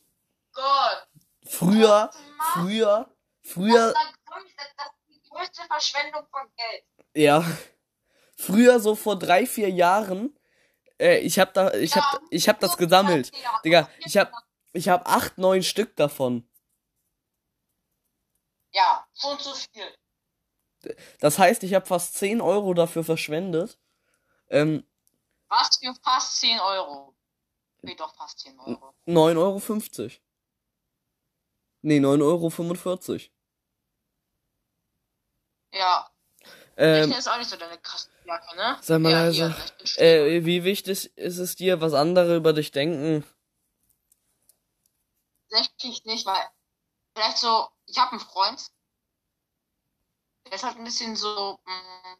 Gott. 0.51 1.07
Früher, 1.45 2.11
früher, 2.51 3.09
früher, 3.43 3.93
größte, 3.93 4.61
das 4.75 4.87
ist 4.87 5.07
die 5.07 5.29
größte 5.29 5.61
Verschwendung 5.67 6.23
von 6.29 6.41
Geld. 6.57 6.83
Ja. 7.15 7.45
Früher, 8.35 8.81
so 8.81 8.95
vor 8.95 9.17
drei, 9.17 9.45
vier 9.45 9.69
Jahren, 9.69 10.37
äh, 10.99 11.19
ich 11.19 11.39
hab 11.39 11.53
da, 11.53 11.73
ich 11.75 11.95
hab, 11.95 12.21
ich 12.29 12.49
hab 12.49 12.59
das 12.59 12.75
gesammelt. 12.75 13.31
Digga, 13.63 13.89
ich 14.05 14.17
hab, 14.17 14.33
ich 14.73 14.89
hab 14.89 15.09
acht, 15.09 15.37
neun 15.37 15.63
Stück 15.63 15.95
davon. 15.95 16.48
Ja, 18.71 19.07
schon 19.13 19.39
zu 19.39 19.53
viel. 19.53 19.97
Das 21.19 21.37
heißt, 21.37 21.63
ich 21.63 21.73
habe 21.73 21.85
fast 21.85 22.13
10 22.15 22.39
Euro 22.41 22.73
dafür 22.73 23.03
verschwendet. 23.03 23.77
Ähm, 24.49 24.85
Was 25.49 25.77
für 25.77 25.93
fast 26.03 26.39
10 26.39 26.59
Euro? 26.59 27.15
Nee, 27.81 27.95
doch 27.95 28.15
fast 28.15 28.39
10 28.39 28.59
Euro. 28.59 28.93
9,50 29.07 29.99
Euro. 30.01 30.11
Nee, 31.81 31.99
9,45 31.99 33.09
Euro. 33.09 33.19
Ja, 35.71 36.09
Ähm, 36.77 37.11
ist 37.11 37.27
auch 37.27 37.37
nicht 37.37 37.49
so 37.49 37.57
deine 37.57 37.77
krasse 37.77 38.09
Jacke, 38.25 38.55
ne? 38.55 38.77
Sei 38.81 38.97
mal 38.99 39.11
ja, 39.11 39.23
leise. 39.25 39.55
Stürmer. 39.83 40.07
äh, 40.09 40.45
wie 40.45 40.63
wichtig 40.63 41.15
ist 41.17 41.37
es 41.37 41.55
dir, 41.55 41.81
was 41.81 41.93
andere 41.93 42.35
über 42.37 42.53
dich 42.53 42.71
denken? 42.71 43.25
Tatsächlich 45.49 46.05
nicht, 46.05 46.25
weil 46.25 46.41
vielleicht 47.15 47.37
so, 47.39 47.67
ich 47.89 47.97
habe 47.97 48.11
einen 48.11 48.19
Freund, 48.19 48.71
der 50.45 50.53
ist 50.53 50.63
halt 50.63 50.77
ein 50.77 50.83
bisschen 50.83 51.15
so, 51.15 51.59
mh, 51.65 52.17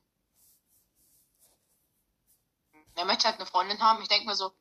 der 2.97 3.05
möchte 3.05 3.27
halt 3.27 3.37
eine 3.37 3.45
Freundin 3.45 3.81
haben. 3.81 4.01
Ich 4.01 4.09
denke 4.09 4.27
mir 4.27 4.35
so, 4.35 4.53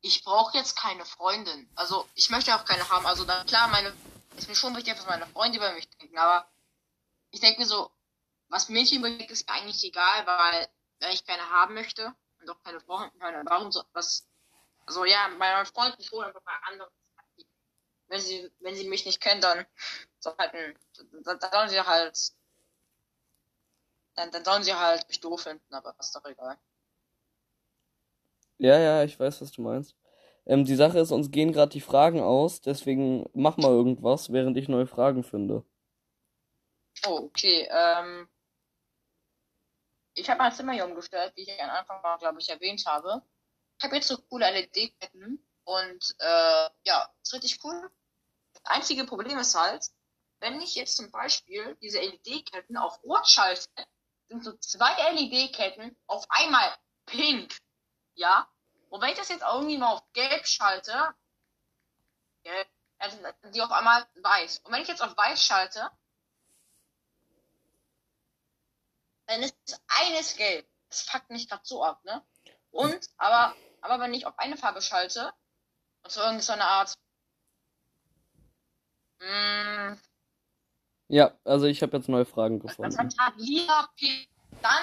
ich 0.00 0.24
brauche 0.24 0.56
jetzt 0.56 0.76
keine 0.76 1.04
Freundin. 1.04 1.70
Also 1.74 2.08
ich 2.14 2.30
möchte 2.30 2.54
auch 2.54 2.64
keine 2.64 2.88
haben. 2.88 3.06
Also 3.06 3.24
dann 3.24 3.46
klar, 3.46 3.68
meine 3.68 3.94
ist 4.36 4.48
mir 4.48 4.56
schon 4.56 4.76
wichtig, 4.76 4.96
was 4.96 5.06
meine 5.06 5.26
Freunde 5.28 5.58
über 5.58 5.72
mich 5.72 5.88
denken, 5.90 6.18
aber 6.18 6.50
ich 7.30 7.40
denke 7.40 7.60
mir 7.60 7.66
so, 7.66 7.90
was 8.48 8.68
Mädchen 8.68 8.98
überlegt, 8.98 9.30
ist 9.30 9.48
eigentlich 9.48 9.82
egal, 9.84 10.26
weil 10.26 10.68
wenn 11.00 11.12
ich 11.12 11.24
keine 11.24 11.48
haben 11.50 11.74
möchte 11.74 12.14
und 12.40 12.50
auch 12.50 12.62
keine 12.62 12.80
Frau 12.80 13.08
keine, 13.18 13.44
warum 13.46 13.70
so 13.70 13.84
was 13.92 14.26
also 14.86 15.04
ja, 15.04 15.28
meine 15.28 15.64
Freunde 15.66 16.02
schon 16.02 16.24
einfach 16.24 16.42
bei 16.42 16.52
anderen 16.68 16.90
wenn 18.08 18.20
sie, 18.20 18.50
wenn 18.60 18.74
sie 18.76 18.88
mich 18.88 19.06
nicht 19.06 19.20
kennen, 19.20 19.40
dann, 19.40 19.66
so 20.24 20.36
halt 20.36 20.54
ein, 20.54 20.74
dann, 21.22 21.38
sollen 21.40 21.68
sie 21.68 21.80
halt, 21.80 22.32
dann, 24.16 24.30
dann 24.30 24.44
sollen 24.44 24.62
sie 24.62 24.74
halt 24.74 25.06
mich 25.08 25.20
doof 25.20 25.42
finden, 25.42 25.72
aber 25.72 25.94
ist 25.98 26.14
doch 26.14 26.24
egal. 26.24 26.58
Ja, 28.58 28.78
ja, 28.78 29.04
ich 29.04 29.18
weiß, 29.18 29.40
was 29.40 29.52
du 29.52 29.62
meinst. 29.62 29.94
Ähm, 30.46 30.64
die 30.64 30.76
Sache 30.76 30.98
ist, 30.98 31.10
uns 31.10 31.30
gehen 31.30 31.52
gerade 31.52 31.72
die 31.72 31.80
Fragen 31.80 32.20
aus, 32.20 32.60
deswegen 32.60 33.28
mach 33.32 33.56
mal 33.56 33.70
irgendwas, 33.70 34.32
während 34.32 34.56
ich 34.56 34.68
neue 34.68 34.86
Fragen 34.86 35.24
finde. 35.24 35.64
Oh, 37.06 37.24
okay, 37.24 37.68
ähm, 37.70 38.28
ich 40.14 40.28
habe 40.30 40.38
mein 40.38 40.52
Zimmer 40.52 40.72
hier 40.72 40.86
umgestellt, 40.86 41.32
wie 41.34 41.42
ich 41.42 41.62
am 41.62 41.70
Anfang 41.70 42.00
mal, 42.02 42.18
glaube 42.18 42.40
ich, 42.40 42.48
erwähnt 42.48 42.84
habe. 42.86 43.22
Ich 43.78 43.84
habe 43.84 43.96
jetzt 43.96 44.08
so 44.08 44.16
coole 44.16 44.46
LED-Ketten 44.46 45.44
und, 45.64 46.16
äh, 46.18 46.68
ja, 46.84 47.12
ist 47.22 47.34
richtig 47.34 47.64
cool. 47.64 47.90
Das 48.52 48.62
einzige 48.64 49.04
Problem 49.04 49.38
ist 49.38 49.58
halt, 49.58 49.90
wenn 50.44 50.60
ich 50.60 50.74
jetzt 50.74 50.98
zum 50.98 51.10
Beispiel 51.10 51.74
diese 51.80 52.00
LED-Ketten 52.00 52.76
auf 52.76 53.02
Rot 53.02 53.26
schalte, 53.26 53.66
sind 54.28 54.44
so 54.44 54.52
zwei 54.58 54.92
LED-Ketten 55.12 55.96
auf 56.06 56.26
einmal 56.28 56.70
pink. 57.06 57.56
Ja? 58.14 58.46
Und 58.90 59.00
wenn 59.00 59.08
ich 59.08 59.16
das 59.16 59.30
jetzt 59.30 59.42
irgendwie 59.42 59.78
mal 59.78 59.94
auf 59.94 60.02
gelb 60.12 60.46
schalte, 60.46 61.14
also 62.98 63.16
die 63.54 63.62
auf 63.62 63.72
einmal 63.72 64.06
weiß. 64.16 64.58
Und 64.64 64.72
wenn 64.72 64.82
ich 64.82 64.88
jetzt 64.88 65.02
auf 65.02 65.16
weiß 65.16 65.42
schalte, 65.42 65.90
dann 69.24 69.42
ist 69.42 69.56
eines 69.88 70.36
gelb. 70.36 70.68
Das 70.90 71.00
fuckt 71.08 71.30
mich 71.30 71.48
gerade 71.48 71.64
so 71.64 71.82
ab, 71.82 72.04
ne? 72.04 72.22
Und, 72.70 73.08
aber, 73.16 73.56
aber 73.80 73.98
wenn 73.98 74.12
ich 74.12 74.26
auf 74.26 74.38
eine 74.38 74.58
Farbe 74.58 74.82
schalte, 74.82 75.32
und 76.02 76.12
so 76.12 76.20
irgendeine 76.20 76.42
so 76.42 76.52
eine 76.52 76.66
Art, 76.66 76.98
mh, 79.20 79.96
Ja, 81.08 81.32
also 81.44 81.66
ich 81.66 81.82
habe 81.82 81.96
jetzt 81.96 82.08
neue 82.08 82.24
Fragen 82.24 82.62
was 82.62 82.76
gefunden. 82.76 82.96
man 82.96 83.14
hat, 83.18 83.34
lila, 83.36 83.88
pink, 83.96 84.28
dann 84.62 84.82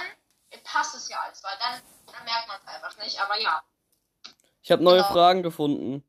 passt 0.63 0.95
es 0.95 1.09
ja 1.09 1.17
alles, 1.25 1.43
weil 1.43 1.57
dann, 1.59 1.81
dann 2.13 2.23
merkt 2.25 2.47
man 2.47 2.57
es 2.61 2.67
einfach 2.67 3.03
nicht, 3.03 3.19
aber 3.19 3.39
ja, 3.39 3.61
Ich 4.61 4.71
habe 4.71 4.83
neue 4.83 4.97
Genau. 5.01 5.11
Fragen 5.11 5.43
gefunden. 5.43 6.03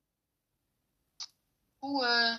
cool. 1.83 2.39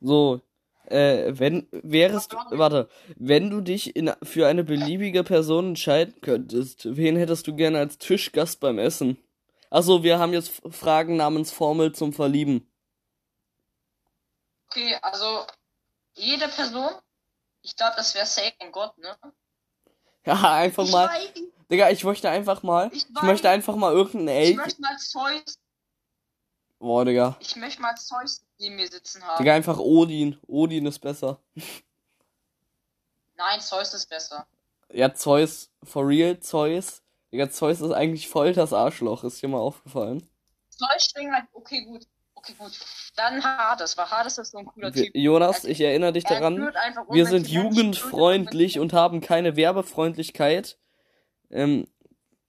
So, 0.00 0.40
äh, 0.86 1.32
wenn, 1.38 1.68
wärest, 1.70 2.34
warte, 2.50 2.88
wenn 3.16 3.50
du 3.50 3.60
dich 3.60 3.96
in, 3.96 4.12
für 4.22 4.46
eine 4.46 4.64
beliebige 4.64 5.24
Person 5.24 5.68
entscheiden 5.68 6.20
könntest, 6.20 6.96
wen 6.96 7.16
hättest 7.16 7.46
du 7.46 7.54
gerne 7.54 7.78
als 7.78 7.98
Tischgast 7.98 8.60
beim 8.60 8.78
Essen? 8.78 9.18
Achso, 9.70 10.02
wir 10.02 10.18
haben 10.18 10.32
jetzt 10.32 10.62
Fragen 10.70 11.16
namens 11.16 11.50
Formel 11.50 11.92
zum 11.92 12.12
Verlieben. 12.12 12.70
Okay, 14.68 14.96
also, 15.02 15.46
jede 16.16 16.48
Person, 16.48 16.90
ich 17.62 17.76
glaube, 17.76 17.94
das 17.96 18.14
wäre 18.14 18.26
safe 18.26 18.54
ein 18.60 18.72
Gott, 18.72 18.96
ne? 18.98 19.16
Ja, 20.24 20.54
einfach 20.54 20.84
Ich 20.84 20.92
mal, 20.92 21.08
weiß, 21.08 21.32
Digga, 21.70 21.90
ich 21.90 22.02
möchte 22.04 22.28
einfach 22.28 22.62
mal, 22.62 22.90
Ich 22.92 23.06
ich 23.08 23.22
möchte 23.22 23.48
einfach 23.48 23.76
mal 23.76 23.92
irgendeinen 23.92 24.28
ich 24.28 24.48
Elch, 24.48 24.56
möchte 24.56 24.80
mal 24.80 24.96
Zeus, 24.98 25.58
boah, 26.78 27.04
Digga, 27.04 27.36
ich 27.40 27.54
möchte 27.56 27.80
mal 27.80 27.94
Zeus 27.96 28.42
neben 28.58 28.76
mir 28.76 28.88
sitzen 28.88 29.22
haben. 29.22 29.38
Digga, 29.38 29.54
einfach 29.54 29.78
Odin, 29.78 30.38
Odin 30.46 30.86
ist 30.86 30.98
besser. 30.98 31.40
Nein, 33.36 33.60
Zeus 33.60 33.94
ist 33.94 34.08
besser. 34.08 34.46
Ja, 34.92 35.12
Zeus, 35.14 35.70
for 35.84 36.06
real, 36.08 36.40
Zeus, 36.40 37.02
Digga, 37.32 37.50
Zeus 37.50 37.80
ist 37.80 37.92
eigentlich 37.92 38.28
voll 38.28 38.52
das 38.52 38.72
Arschloch, 38.72 39.22
ist 39.24 39.42
dir 39.42 39.48
mal 39.48 39.58
aufgefallen? 39.58 40.28
Zeus 40.70 41.12
halt, 41.16 41.46
okay, 41.52 41.84
gut. 41.84 42.06
Okay, 42.48 42.54
gut. 42.58 42.78
Dann 43.16 43.42
Hades, 43.42 43.96
weil 43.96 44.10
Hades 44.10 44.38
ist 44.38 44.52
so 44.52 44.58
ein 44.58 44.66
cooler 44.66 44.92
Typ. 44.92 45.10
Jonas, 45.14 45.64
ich 45.64 45.80
erinnere 45.80 46.12
dich 46.12 46.24
daran, 46.24 46.72
wir 47.08 47.26
sind 47.26 47.48
jugendfreundlich 47.48 48.78
und 48.78 48.92
haben 48.92 49.20
keine 49.20 49.56
Werbefreundlichkeit. 49.56 50.78
Ähm, 51.50 51.86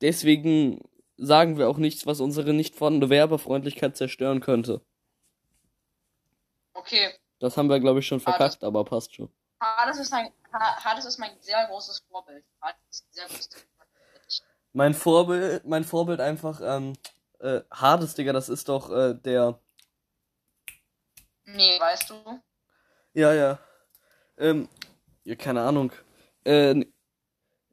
deswegen 0.02 0.82
sagen 1.18 1.58
wir 1.58 1.70
auch 1.70 1.78
nichts, 1.78 2.06
was 2.06 2.20
unsere 2.20 2.54
nicht 2.54 2.76
vorhandene 2.76 3.10
Werbefreundlichkeit 3.10 3.96
zerstören 3.98 4.40
könnte. 4.42 4.82
Okay, 6.74 7.10
Das 7.40 7.58
haben 7.58 7.70
wir, 7.70 7.80
glaube 7.80 8.00
ich, 8.00 8.08
schon 8.08 8.20
verkackt, 8.20 8.64
aber 8.64 8.84
passt 8.86 9.16
schon. 9.16 9.30
Hades 9.60 10.00
ist 10.00 10.12
mein, 10.12 10.32
Ha- 10.54 10.84
Hades 10.84 11.06
ist 11.06 11.18
mein 11.18 11.32
sehr 11.40 11.66
großes 11.68 12.04
Vorbild. 12.10 12.44
Hades 12.62 12.78
ist 12.92 13.06
ein 13.08 13.14
sehr 13.14 13.26
großes 13.28 13.48
Vorbild. 13.48 14.44
Mein 14.74 14.94
Vorbild, 14.94 15.66
mein 15.66 15.84
Vorbild 15.84 16.20
einfach, 16.20 16.62
ähm, 16.64 16.94
äh, 17.40 17.62
Hades, 17.72 18.14
Digga, 18.14 18.34
das 18.34 18.50
ist 18.50 18.70
doch, 18.70 18.92
äh, 18.92 19.16
der, 19.16 19.60
Nee, 21.48 21.80
weißt 21.80 22.10
du? 22.10 22.42
ja, 23.14 23.34
ja, 23.34 23.60
ähm, 24.38 24.68
ja, 25.24 25.36
keine 25.36 25.62
Ahnung. 25.62 25.92
Äh, 26.44 26.72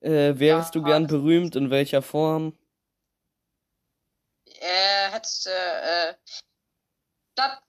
äh, 0.00 0.38
wärst 0.38 0.74
Ja, 0.74 0.80
du 0.80 0.84
gern 0.84 1.06
berühmt, 1.08 1.56
in 1.56 1.70
welcher 1.70 2.00
Form? 2.02 2.56
Äh, 4.46 5.10
hättest, 5.10 5.48
äh, 5.48 6.10
äh, 6.10 6.14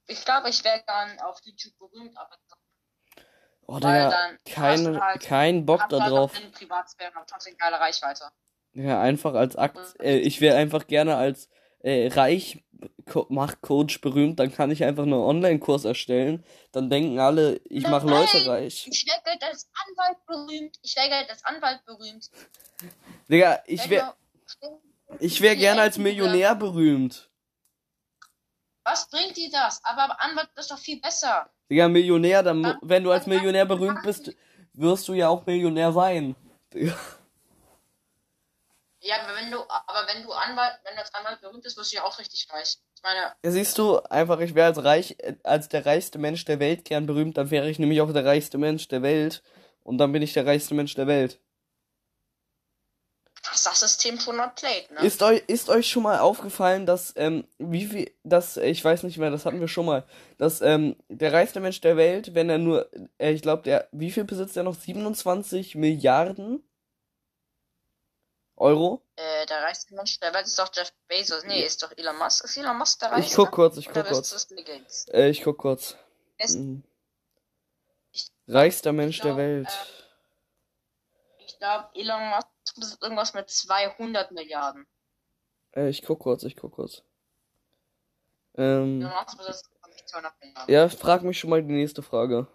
ich 0.07 0.23
glaube, 0.25 0.49
ich 0.49 0.63
wäre 0.63 0.83
gern 0.85 1.19
auf 1.21 1.39
YouTube 1.43 1.77
berühmt, 1.79 2.15
aber 2.17 2.37
Oh, 3.67 3.79
Digga, 3.79 4.37
kein, 4.45 4.83
du 4.83 5.01
halt- 5.01 5.21
kein 5.21 5.65
Bock 5.65 5.81
hast 5.81 5.91
du 5.91 5.97
da 5.97 6.03
halt 6.03 6.13
drauf. 6.13 6.41
Privatsphäre, 6.53 7.11
trotzdem 7.25 7.57
geile 7.57 7.79
Reichweite. 7.79 8.31
Ja, 8.73 9.01
einfach 9.01 9.33
als 9.33 9.55
Akt. 9.55 9.79
Äh, 9.99 10.17
ich 10.17 10.39
wäre 10.39 10.55
einfach 10.55 10.85
gerne 10.85 11.15
als 11.15 11.49
äh, 11.85 12.07
reich 12.07 12.63
Co 13.05 13.27
mach 13.29 13.61
Coach 13.61 14.01
berühmt, 14.01 14.39
dann 14.39 14.51
kann 14.51 14.71
ich 14.71 14.83
einfach 14.83 15.03
einen 15.03 15.13
Online-Kurs 15.13 15.85
erstellen. 15.85 16.43
Dann 16.71 16.89
denken 16.89 17.19
alle, 17.19 17.61
ich 17.65 17.87
mache 17.87 18.07
Leute 18.07 18.45
reich. 18.47 18.87
Ich 18.91 19.05
wäre 19.05 19.21
gern 19.23 19.49
als 19.49 19.69
Anwalt 19.87 20.25
berühmt. 20.25 20.79
Ich 20.81 20.95
wäre 20.95 21.09
gern 21.09 21.25
als 21.29 21.45
Anwalt 21.45 21.85
berühmt. 21.85 22.29
Digga, 23.29 23.61
ich 23.67 23.89
wäre 23.89 24.15
ich 25.19 25.39
wär 25.39 25.53
die 25.53 25.61
gerne 25.61 25.81
als 25.81 25.97
Millionär 25.97 26.55
berühmt. 26.55 27.29
Was 28.83 29.09
bringt 29.09 29.37
dir 29.37 29.51
das? 29.51 29.79
Aber 29.83 30.21
Anwalt 30.21 30.49
ist 30.55 30.71
doch 30.71 30.79
viel 30.79 30.99
besser. 30.99 31.49
Digga, 31.69 31.87
Millionär, 31.87 32.43
dann, 32.43 32.77
wenn 32.81 33.03
du 33.03 33.11
als 33.11 33.27
Millionär 33.27 33.65
berühmt 33.65 34.01
bist, 34.03 34.35
wirst 34.73 35.07
du 35.07 35.13
ja 35.13 35.29
auch 35.29 35.45
Millionär 35.45 35.93
sein. 35.93 36.35
Digga. 36.73 36.97
Ja, 39.05 39.21
aber 39.21 39.35
wenn 39.35 39.51
du, 39.51 39.59
aber 39.59 40.07
wenn 40.07 40.23
du 40.23 40.31
Anwalt, 40.31 40.79
wenn 40.83 40.95
du 40.95 41.01
als 41.01 41.13
Anwalt 41.13 41.39
berühmt 41.39 41.61
bist, 41.61 41.77
wirst 41.77 41.91
du 41.91 41.97
ja 41.97 42.03
auch 42.03 42.17
richtig 42.17 42.47
reich. 42.51 42.79
Ich 42.95 43.03
meine, 43.03 43.35
Ja, 43.43 43.51
siehst 43.51 43.77
du, 43.77 43.99
einfach, 43.99 44.39
ich 44.39 44.55
wäre 44.55 44.67
als 44.67 44.83
reich, 44.83 45.15
als 45.43 45.69
der 45.69 45.85
reichste 45.85 46.17
Mensch 46.17 46.43
der 46.45 46.59
Welt 46.59 46.85
gern 46.85 47.05
berühmt, 47.05 47.37
dann 47.37 47.51
wäre 47.51 47.69
ich 47.69 47.77
nämlich 47.77 48.01
auch 48.01 48.11
der 48.11 48.25
reichste 48.25 48.57
Mensch 48.57 48.87
der 48.87 49.03
Welt. 49.03 49.43
Und 49.83 49.99
dann 49.99 50.11
bin 50.11 50.23
ich 50.23 50.33
der 50.33 50.47
reichste 50.47 50.73
Mensch 50.73 50.95
der 50.95 51.05
Welt. 51.05 51.39
das 53.43 53.57
ist 53.57 53.67
das 53.67 53.79
System 53.79 54.19
schon 54.19 54.37
not 54.37 54.55
played, 54.55 54.89
ne? 54.89 55.05
Ist 55.05 55.21
euch, 55.21 55.43
ist 55.45 55.69
euch 55.69 55.87
schon 55.87 56.01
mal 56.01 56.17
aufgefallen, 56.17 56.87
dass, 56.87 57.13
ähm, 57.15 57.47
wie 57.59 57.85
viel, 57.85 58.11
dass, 58.23 58.57
äh, 58.57 58.65
ich 58.69 58.83
weiß 58.83 59.03
nicht 59.03 59.19
mehr, 59.19 59.29
das 59.29 59.45
hatten 59.45 59.59
wir 59.59 59.67
schon 59.67 59.85
mal, 59.85 60.03
dass, 60.39 60.61
ähm, 60.61 60.95
der 61.09 61.31
reichste 61.31 61.59
Mensch 61.59 61.79
der 61.81 61.95
Welt, 61.95 62.33
wenn 62.33 62.49
er 62.49 62.57
nur, 62.57 62.89
äh, 63.19 63.33
ich 63.33 63.43
glaube, 63.43 63.61
der, 63.61 63.87
wie 63.91 64.09
viel 64.09 64.23
besitzt 64.23 64.57
er 64.57 64.63
noch? 64.63 64.73
27 64.73 65.75
Milliarden? 65.75 66.63
Euro? 68.57 69.01
Äh, 69.17 69.45
der 69.47 69.61
reichste 69.63 69.93
Mensch 69.95 70.19
der 70.19 70.33
Welt 70.33 70.45
ist 70.45 70.57
doch 70.57 70.69
Jeff 70.73 70.91
Bezos. 71.07 71.43
Nee, 71.45 71.61
ist 71.63 71.83
doch 71.83 71.91
Elon 71.97 72.17
Musk. 72.17 72.43
Ist 72.45 72.57
Elon 72.57 72.77
Musk 72.77 72.99
der 72.99 73.11
reichste? 73.11 73.29
Ich 73.31 73.35
guck 73.35 73.51
kurz, 73.51 73.77
ich 73.77 73.87
guck 73.89 74.05
kurz. 74.05 75.07
Äh, 75.11 75.29
ich 75.29 75.43
guck 75.43 75.57
kurz. 75.57 75.97
Ist- 76.37 76.55
Mhm. 76.55 76.83
Ich- 78.11 78.31
Reichster 78.47 78.93
Mensch 78.93 79.17
der 79.19 79.31
glaub, 79.31 79.37
Welt. 79.37 79.67
Ich 81.39 81.57
glaube, 81.59 81.89
Elon 81.95 82.29
Musk 82.29 82.75
besitzt 82.75 83.01
irgendwas 83.03 83.33
mit 83.33 83.49
200 83.49 84.31
Milliarden. 84.31 84.87
Äh, 85.75 85.89
ich 85.89 86.01
guck 86.03 86.19
kurz, 86.19 86.43
ich 86.43 86.55
guck 86.55 86.73
kurz. 86.73 87.03
Ähm, 88.57 89.01
Elon 89.01 89.13
Musk 89.13 89.37
besitzt 89.37 89.69
glaub 89.81 89.93
ich, 89.95 90.05
200 90.05 90.39
Milliarden. 90.39 90.73
ja, 90.73 90.87
frag 90.89 91.23
mich 91.23 91.37
schon 91.39 91.49
mal 91.49 91.61
die 91.61 91.73
nächste 91.73 92.01
Frage. 92.01 92.47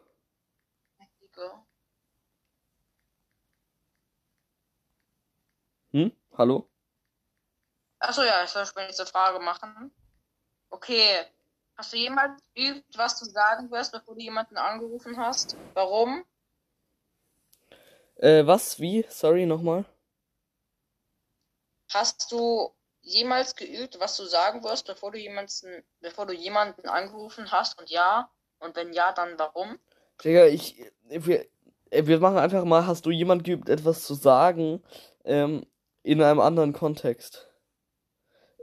Hm? 5.92 6.12
Hallo? 6.40 6.70
Achso, 7.98 8.22
ja, 8.22 8.42
ich 8.42 8.48
soll 8.48 8.64
schon 8.64 8.83
nächste 8.83 9.05
Frage 9.05 9.40
machen. 9.40 9.92
Okay. 10.70 11.26
Hast 11.76 11.92
du 11.92 11.98
jemals 11.98 12.40
geübt, 12.55 12.96
was 12.96 13.18
du 13.18 13.26
sagen 13.26 13.70
wirst, 13.70 13.92
bevor 13.92 14.14
du 14.14 14.22
jemanden 14.22 14.57
angerufen 14.57 15.18
hast? 15.18 15.55
Warum? 15.74 16.24
Äh, 18.16 18.46
was? 18.46 18.81
Wie? 18.81 19.05
Sorry, 19.11 19.44
nochmal. 19.44 19.85
Hast 21.90 22.33
du 22.33 22.74
jemals 23.03 23.55
geübt, 23.55 24.00
was 24.00 24.16
du 24.16 24.24
sagen 24.24 24.64
wirst, 24.64 24.87
bevor 24.87 25.11
du 25.11 25.18
jemanden, 25.18 25.85
bevor 26.00 26.24
du 26.24 26.33
jemanden 26.33 26.88
angerufen 26.88 27.53
hast? 27.53 27.79
Und 27.79 27.90
ja. 27.90 28.31
Und 28.61 28.76
wenn 28.76 28.94
ja, 28.94 29.12
dann 29.12 29.38
warum? 29.38 29.79
Digga, 30.24 30.46
ich. 30.46 30.90
Wir, 31.03 31.44
wir 31.90 32.18
machen 32.18 32.38
einfach 32.38 32.64
mal, 32.64 32.87
hast 32.87 33.05
du 33.05 33.11
jemand 33.11 33.44
geübt, 33.44 33.68
etwas 33.68 34.07
zu 34.07 34.14
sagen, 34.14 34.83
ähm, 35.24 35.66
in 36.02 36.22
einem 36.22 36.40
anderen 36.40 36.72
Kontext. 36.72 37.48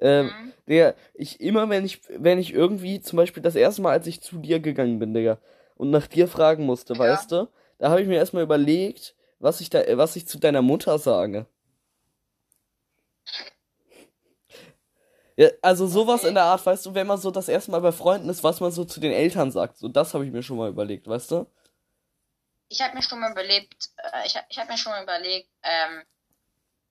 Ähm, 0.02 0.28
Mhm. 0.28 0.54
Digga, 0.70 0.94
ich 1.16 1.40
immer, 1.42 1.70
wenn 1.70 1.86
ich, 1.86 2.02
wenn 2.10 2.38
ich 2.40 2.54
irgendwie, 2.54 3.02
zum 3.02 3.18
Beispiel 3.18 3.42
das 3.42 3.56
erste 3.56 3.82
Mal, 3.82 3.92
als 3.92 4.06
ich 4.08 4.22
zu 4.22 4.38
dir 4.38 4.60
gegangen 4.60 5.00
bin, 5.00 5.14
Digga, 5.14 5.40
und 5.76 5.90
nach 5.90 6.08
dir 6.08 6.28
fragen 6.28 6.66
musste, 6.66 6.94
Ja. 6.94 7.00
weißt 7.00 7.32
du, 7.32 7.50
da 7.80 7.90
habe 7.90 8.02
ich 8.02 8.08
mir 8.08 8.18
erstmal 8.18 8.44
überlegt, 8.44 9.16
was 9.40 9.62
ich 9.62 9.70
da, 9.70 9.82
was 9.98 10.16
ich 10.16 10.28
zu 10.28 10.40
deiner 10.40 10.62
Mutter 10.62 10.98
sage. 11.00 11.48
Ja, 15.36 15.50
also 15.62 15.86
sowas 15.86 16.22
Okay. 16.22 16.30
in 16.30 16.34
der 16.36 16.46
Art, 16.46 16.66
weißt 16.66 16.86
du, 16.88 16.96
wenn 16.96 17.06
man 17.06 17.20
so 17.20 17.30
das 17.30 17.48
erste 17.48 17.70
Mal 17.72 17.82
bei 17.82 17.92
Freunden 17.92 18.28
ist, 18.30 18.44
was 18.44 18.60
man 18.60 18.72
so 18.72 18.86
zu 18.86 19.00
den 19.00 19.12
Eltern 19.12 19.52
sagt, 19.52 19.78
so 19.78 19.88
das 19.88 20.14
habe 20.16 20.26
ich 20.26 20.32
mir 20.32 20.42
schon 20.42 20.58
mal 20.58 20.70
überlegt, 20.70 21.08
weißt 21.08 21.30
du? 21.32 21.46
Ich 22.70 22.82
habe 22.82 22.96
mir 22.96 23.04
schon 23.04 23.20
mal 23.20 23.32
überlegt, 23.32 23.90
äh, 23.98 24.26
ich, 24.26 24.36
hab- 24.36 24.46
ich 24.50 24.58
habe 24.58 24.72
mir 24.72 24.78
schon 24.78 24.92
mal 24.92 25.04
überlegt, 25.04 25.50
ähm, 25.64 26.04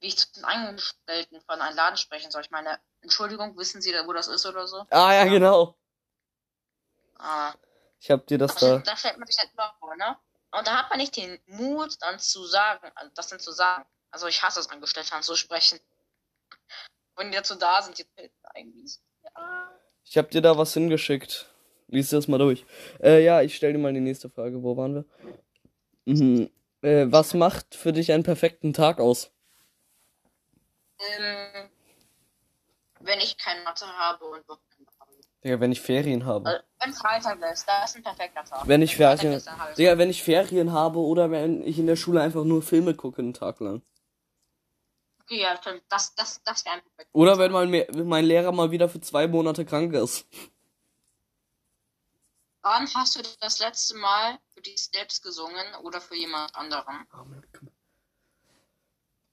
wie 0.07 0.11
ich 0.11 0.19
zu 0.19 0.33
den 0.35 0.45
Angestellten 0.45 1.41
von 1.41 1.61
einem 1.61 1.77
Laden 1.77 1.97
sprechen 1.97 2.31
soll. 2.31 2.43
Ich 2.43 2.51
meine, 2.53 2.79
Entschuldigung, 3.03 3.57
wissen 3.59 3.83
Sie, 3.83 3.93
wo 4.05 4.13
das 4.13 4.29
ist 4.29 4.47
oder 4.47 4.69
so? 4.69 4.87
Ah 4.91 5.13
ja, 5.13 5.25
genau. 5.25 5.77
Ah, 7.19 7.53
Ich 7.99 8.11
hab 8.11 8.25
dir 8.29 8.39
das 8.39 8.53
also, 8.55 8.77
da. 8.77 8.83
da 8.83 8.97
stellt 8.97 9.19
man 9.19 9.27
sich 9.27 9.37
halt 9.39 9.51
immer 9.53 9.75
vor, 9.81 9.97
ne? 9.97 10.17
Und 10.53 10.67
da 10.67 10.77
hat 10.77 10.91
man 10.91 10.99
nicht 10.99 11.17
den 11.17 11.41
Mut, 11.47 11.97
dann 12.01 12.21
zu 12.21 12.45
sagen, 12.45 12.89
also 12.95 13.11
das 13.15 13.27
dann 13.29 13.41
zu 13.41 13.51
sagen. 13.51 13.85
Also 14.13 14.29
ich 14.29 14.43
hasse 14.43 14.61
es, 14.61 14.71
Angestellte 14.71 15.13
anzusprechen. 15.13 15.81
Wenn 17.17 17.33
die 17.33 17.37
dazu 17.37 17.57
da 17.57 17.83
sind, 17.83 17.99
die 17.99 18.07
eigentlich. 18.55 18.99
Ja. 19.25 19.71
Ich 20.05 20.17
hab 20.17 20.31
dir 20.31 20.41
da 20.41 20.57
was 20.57 20.73
hingeschickt. 20.73 21.47
Lies 21.89 22.11
das 22.11 22.29
mal 22.29 22.39
durch. 22.39 22.65
Äh, 23.03 23.25
ja, 23.25 23.43
ich 23.43 23.57
stell 23.57 23.73
dir 23.73 23.79
mal 23.79 23.93
die 23.93 24.01
nächste 24.01 24.31
Frage. 24.31 24.63
Wo 24.63 24.77
waren 24.77 24.95
wir? 24.95 25.05
Mhm. 26.05 26.51
Äh, 26.83 27.07
was 27.11 27.35
macht 27.35 27.75
für 27.75 27.93
dich 27.93 28.13
einen 28.13 28.23
perfekten 28.23 28.73
Tag 28.73 29.01
aus? 29.01 29.33
Ähm, 30.99 31.71
wenn 33.01 33.19
ich 33.21 33.37
kein 33.39 33.63
Mathe 33.65 33.87
habe 33.87 34.25
und 34.25 34.49
Wochenende 34.49 34.93
habe. 34.99 35.11
Digga, 35.45 35.61
wenn 35.61 35.73
ich 35.73 35.81
Ferien 35.81 36.25
habe. 36.25 36.49
Also, 36.49 36.63
wenn 36.81 36.93
Freitag 36.95 37.41
ist, 37.53 37.69
da 37.69 37.85
ist 37.85 37.97
ein 37.97 38.03
perfekter 38.03 38.45
Tag. 38.45 38.67
Wenn 38.67 38.83
ich 38.83 38.97
Ferien. 38.97 39.33
ist, 39.35 39.49
Digga, 39.79 39.99
wenn 39.99 40.11
ich 40.11 40.23
Ferien 40.23 40.73
habe 40.73 40.99
oder 40.99 41.31
wenn 41.31 41.63
ich 41.67 41.79
in 41.79 41.87
der 41.87 41.97
Schule 41.97 42.21
einfach 42.23 42.45
nur 42.45 42.63
Filme 42.63 42.95
gucke 42.95 43.21
einen 43.23 43.35
Tag 43.35 43.61
lang. 43.61 43.83
Okay, 45.23 45.41
ja, 45.43 45.57
stimmt. 45.57 45.83
Das, 45.89 46.15
das, 46.15 46.43
das 46.45 46.65
wäre 46.65 46.77
ein 46.77 46.83
perfekter 46.83 47.11
Oder 47.13 47.33
Tag. 47.33 47.41
wenn 47.41 47.53
mein, 47.53 47.71
Me- 47.71 47.87
mein 48.05 48.25
Lehrer 48.25 48.53
mal 48.53 48.71
wieder 48.71 48.89
für 48.89 49.01
zwei 49.01 49.27
Monate 49.27 49.65
krank 49.65 49.93
ist. 49.93 50.27
Wann 52.63 52.93
hast 52.95 53.17
du 53.17 53.23
das 53.41 53.59
letzte 53.61 53.97
Mal 53.97 54.39
für 54.55 54.61
dich 54.61 54.83
selbst 54.93 55.23
gesungen 55.23 55.67
oder 55.83 56.01
für 56.01 56.17
jemand 56.17 56.55
anderen? 56.57 57.07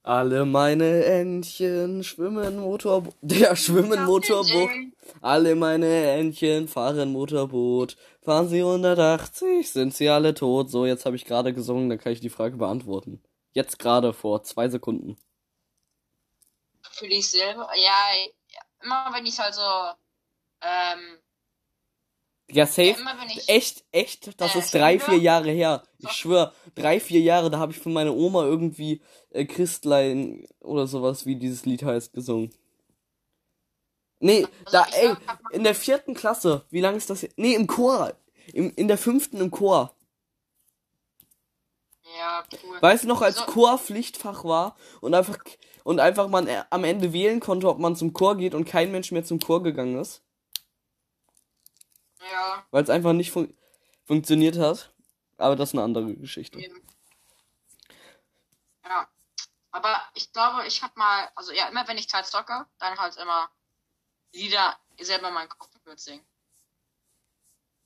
Alle 0.04 0.44
meine 0.44 1.02
Entchen 1.06 2.04
schwimmen 2.04 2.58
Motorboot. 2.58 3.14
Der 3.22 3.56
schwimmen 3.56 4.04
Motorboot. 4.04 4.68
Alle 5.22 5.54
meine 5.54 6.10
Entchen 6.10 6.68
fahren 6.68 7.10
Motorboot. 7.10 7.96
Fahren 8.20 8.48
sie 8.48 8.60
180, 8.60 9.72
sind 9.72 9.94
sie 9.94 10.10
alle 10.10 10.34
tot. 10.34 10.70
So, 10.70 10.84
jetzt 10.84 11.06
habe 11.06 11.16
ich 11.16 11.24
gerade 11.24 11.54
gesungen, 11.54 11.88
dann 11.88 11.98
kann 11.98 12.12
ich 12.12 12.20
die 12.20 12.28
Frage 12.28 12.58
beantworten. 12.58 13.22
Jetzt 13.52 13.78
gerade 13.78 14.12
vor 14.12 14.42
zwei 14.42 14.68
Sekunden. 14.68 15.16
Für 16.90 17.08
dich 17.08 17.30
selber? 17.30 17.70
Ja, 17.74 17.98
ja, 18.48 18.60
immer 18.82 19.10
wenn 19.14 19.24
ich 19.24 19.38
halt 19.38 19.54
so, 19.54 19.62
ähm, 20.60 21.18
Ja, 22.50 22.66
safe. 22.66 22.96
ja, 22.98 23.42
Echt, 23.46 23.84
echt, 23.90 24.40
das 24.40 24.54
Äh, 24.54 24.58
ist 24.58 24.74
drei, 24.74 24.98
vier 24.98 25.18
Jahre 25.18 25.50
her. 25.50 25.82
Ich 25.98 26.10
schwör, 26.12 26.52
drei, 26.74 27.00
vier 27.00 27.20
Jahre, 27.20 27.50
da 27.50 27.58
habe 27.58 27.72
ich 27.72 27.78
von 27.78 27.92
meiner 27.92 28.14
Oma 28.14 28.44
irgendwie 28.44 29.00
äh, 29.30 29.44
Christlein 29.46 30.46
oder 30.60 30.86
sowas, 30.86 31.24
wie 31.26 31.36
dieses 31.36 31.64
Lied 31.64 31.82
heißt, 31.82 32.12
gesungen. 32.12 32.52
Nee, 34.20 34.46
Also 34.64 34.72
da, 34.72 34.86
ey, 34.92 35.14
in 35.52 35.64
der 35.64 35.74
vierten 35.74 36.14
Klasse. 36.14 36.64
Wie 36.70 36.80
lange 36.80 36.96
ist 36.96 37.10
das? 37.10 37.22
jetzt? 37.22 37.38
Nee, 37.38 37.54
im 37.54 37.66
Chor. 37.66 38.14
Im, 38.52 38.72
in 38.76 38.88
der 38.88 38.98
fünften 38.98 39.38
im 39.40 39.50
Chor. 39.50 39.94
ja, 42.18 42.44
cool. 42.64 42.80
Weißt 42.80 43.04
du 43.04 43.08
noch, 43.08 43.22
als 43.22 43.38
So. 43.38 43.44
Chor 43.46 43.78
Pflichtfach 43.78 44.44
war 44.44 44.76
und 45.00 45.14
einfach 45.14 45.38
und 45.82 46.00
einfach 46.00 46.28
man 46.28 46.46
äh, 46.46 46.62
am 46.70 46.84
Ende 46.84 47.12
wählen 47.12 47.40
konnte, 47.40 47.68
ob 47.68 47.78
man 47.78 47.96
zum 47.96 48.12
Chor 48.12 48.36
geht 48.36 48.54
und 48.54 48.64
kein 48.66 48.92
Mensch 48.92 49.12
mehr 49.12 49.24
zum 49.24 49.40
Chor 49.40 49.62
gegangen 49.62 49.98
ist, 49.98 50.22
Ja, 52.30 52.64
weil 52.70 52.82
es 52.82 52.90
einfach 52.90 53.12
nicht 53.12 53.30
fun 53.30 53.56
funktioniert 54.06 54.58
hat. 54.58 54.92
Aber 55.36 55.56
das 55.56 55.70
ist 55.70 55.74
eine 55.74 55.82
andere 55.82 56.14
Geschichte. 56.14 56.58
eben. 56.58 56.80
Ja. 58.84 59.08
Aber 59.72 60.00
ich 60.14 60.32
glaube, 60.32 60.66
ich 60.66 60.82
hab 60.82 60.96
mal, 60.96 61.28
also 61.34 61.52
ja, 61.52 61.68
immer 61.68 61.86
wenn 61.88 61.98
ich 61.98 62.08
Zeit 62.08 62.26
zocke, 62.26 62.66
dann 62.78 62.98
halt 62.98 63.16
immer 63.16 63.50
Lieder 64.32 64.78
selber 65.00 65.28
in 65.28 65.34
meinen 65.34 65.48
Kopf 65.48 65.70
mitsingen. 65.86 66.24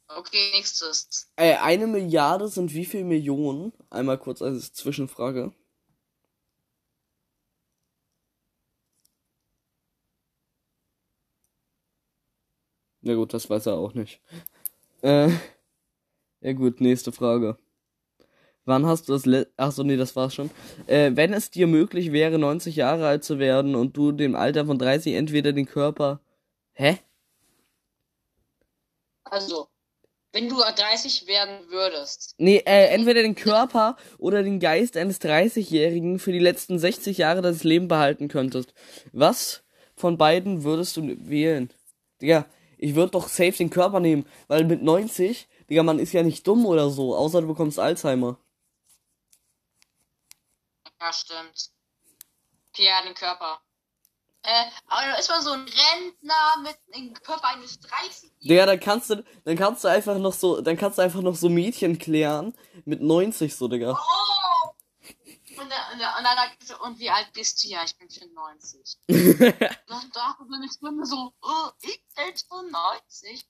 Okay, 0.09 0.51
nächstes. 0.53 1.31
Ey, 1.37 1.55
eine 1.55 1.87
Milliarde 1.87 2.49
sind 2.49 2.73
wie 2.73 2.87
viel 2.87 3.05
Millionen? 3.05 3.73
Einmal 3.91 4.19
kurz 4.19 4.41
als 4.41 4.73
Zwischenfrage. 4.73 5.53
Na 13.03 13.15
gut, 13.15 13.33
das 13.33 13.49
weiß 13.49 13.67
er 13.67 13.75
auch 13.75 13.95
nicht. 13.95 14.21
Äh, 15.03 15.31
ja 16.41 16.53
gut, 16.53 16.81
nächste 16.81 17.13
Frage. 17.13 17.57
Wann 18.65 18.85
hast 18.85 19.09
du 19.09 19.13
das 19.13 19.25
le 19.25 19.47
Ach 19.57 19.73
so, 19.73 19.83
nee, 19.83 19.97
das 19.97 20.15
war's 20.15 20.35
schon. 20.35 20.51
Äh, 20.87 21.13
wenn 21.15 21.33
es 21.33 21.51
dir 21.51 21.67
möglich 21.67 22.13
wäre, 22.13 22.39
90 22.39 22.77
Jahre 22.77 23.07
alt 23.07 23.25
zu 23.25 23.39
werden 23.39 23.75
und 23.75 23.97
du 23.97 24.13
dem 24.13 24.35
Alter 24.35 24.67
von 24.67 24.79
30 24.79 25.15
entweder 25.15 25.53
den 25.53 25.67
Körper... 25.67 26.21
Hä? 26.75 26.99
Also, 29.25 29.69
wenn 30.33 30.49
du 30.49 30.57
30 30.57 31.27
werden 31.27 31.71
würdest, 31.71 32.35
Nee, 32.39 32.63
äh, 32.67 32.89
entweder 32.89 33.23
den 33.23 33.35
Körper 33.35 33.97
oder 34.19 34.43
den 34.43 34.61
Geist 34.61 34.97
eines 34.97 35.21
30-Jährigen 35.21 36.19
für 36.19 36.33
die 36.33 36.39
letzten 36.39 36.79
60 36.79 37.19
Jahre 37.19 37.41
das 37.41 37.65
Leben 37.65 37.89
behalten 37.89 38.29
könntest. 38.29 38.75
Was 39.13 39.65
von 39.97 40.19
beiden 40.19 40.63
würdest 40.63 40.97
du 40.97 41.17
wählen? 41.29 41.71
Digga, 42.21 42.47
ich 42.79 42.95
würde 42.95 43.13
doch 43.13 43.29
safe 43.29 43.53
den 43.53 43.71
Körper 43.71 44.01
nehmen, 44.01 44.27
weil 44.47 44.65
mit 44.65 44.83
90, 44.83 45.49
Digga, 45.69 45.83
man 45.83 45.99
ist 45.99 46.13
ja 46.13 46.23
nicht 46.23 46.47
dumm 46.47 46.65
oder 46.67 46.91
so, 46.91 47.15
außer 47.15 47.43
du 47.43 47.49
bekommst 47.49 47.79
Alzheimer. 47.79 48.39
ja, 51.01 51.13
stimmt. 51.13 51.71
Okay, 52.73 52.87
ja, 52.87 53.03
den 53.03 53.15
Körper. 53.15 53.61
Äh, 54.43 54.65
aber 54.87 55.19
ist 55.19 55.29
man 55.29 55.43
so 55.43 55.51
ein 55.51 55.67
Rentner 55.67 56.63
mit 56.63 56.79
dem 56.95 57.13
Körper 57.13 57.49
eines 57.49 57.81
30 57.81 58.31
Digga, 58.41 58.67
dann 58.67 58.81
kannst 58.81 59.11
du, 59.11 59.25
dann 59.45 59.57
kannst 59.57 59.85
du 59.85 59.89
einfach 59.89 60.17
noch 60.17 60.33
so, 60.33 60.61
dann 60.61 60.77
kannst 60.77 60.99
du 60.99 61.03
einfach 61.03 61.21
noch 61.21 61.35
so 61.35 61.49
Mädchen 61.49 61.99
klären 61.99 62.55
mit 62.85 63.03
90 63.03 63.55
so, 63.55 63.69
Digga. 63.69 63.93
Oh! 63.93 64.48
Und, 65.61 65.67
und, 65.67 65.71
und 65.93 66.01
dann 66.01 66.37
sagst 66.37 66.71
du, 66.71 66.83
und 66.85 66.99
wie 66.99 67.11
alt 67.11 67.33
bist 67.33 67.63
du? 67.65 67.69
Ja, 67.69 67.83
ich 67.85 67.97
bin 67.97 68.09
94. 68.09 68.99
Dann 69.09 70.11
dachte 70.13 70.43
ich 70.45 70.49
meine 70.49 70.69
Stimme 70.71 71.05
so, 71.05 71.33
oh, 71.43 71.71
ich 71.83 72.03
bin 72.15 72.35
schon 72.37 72.71
90. 72.71 73.49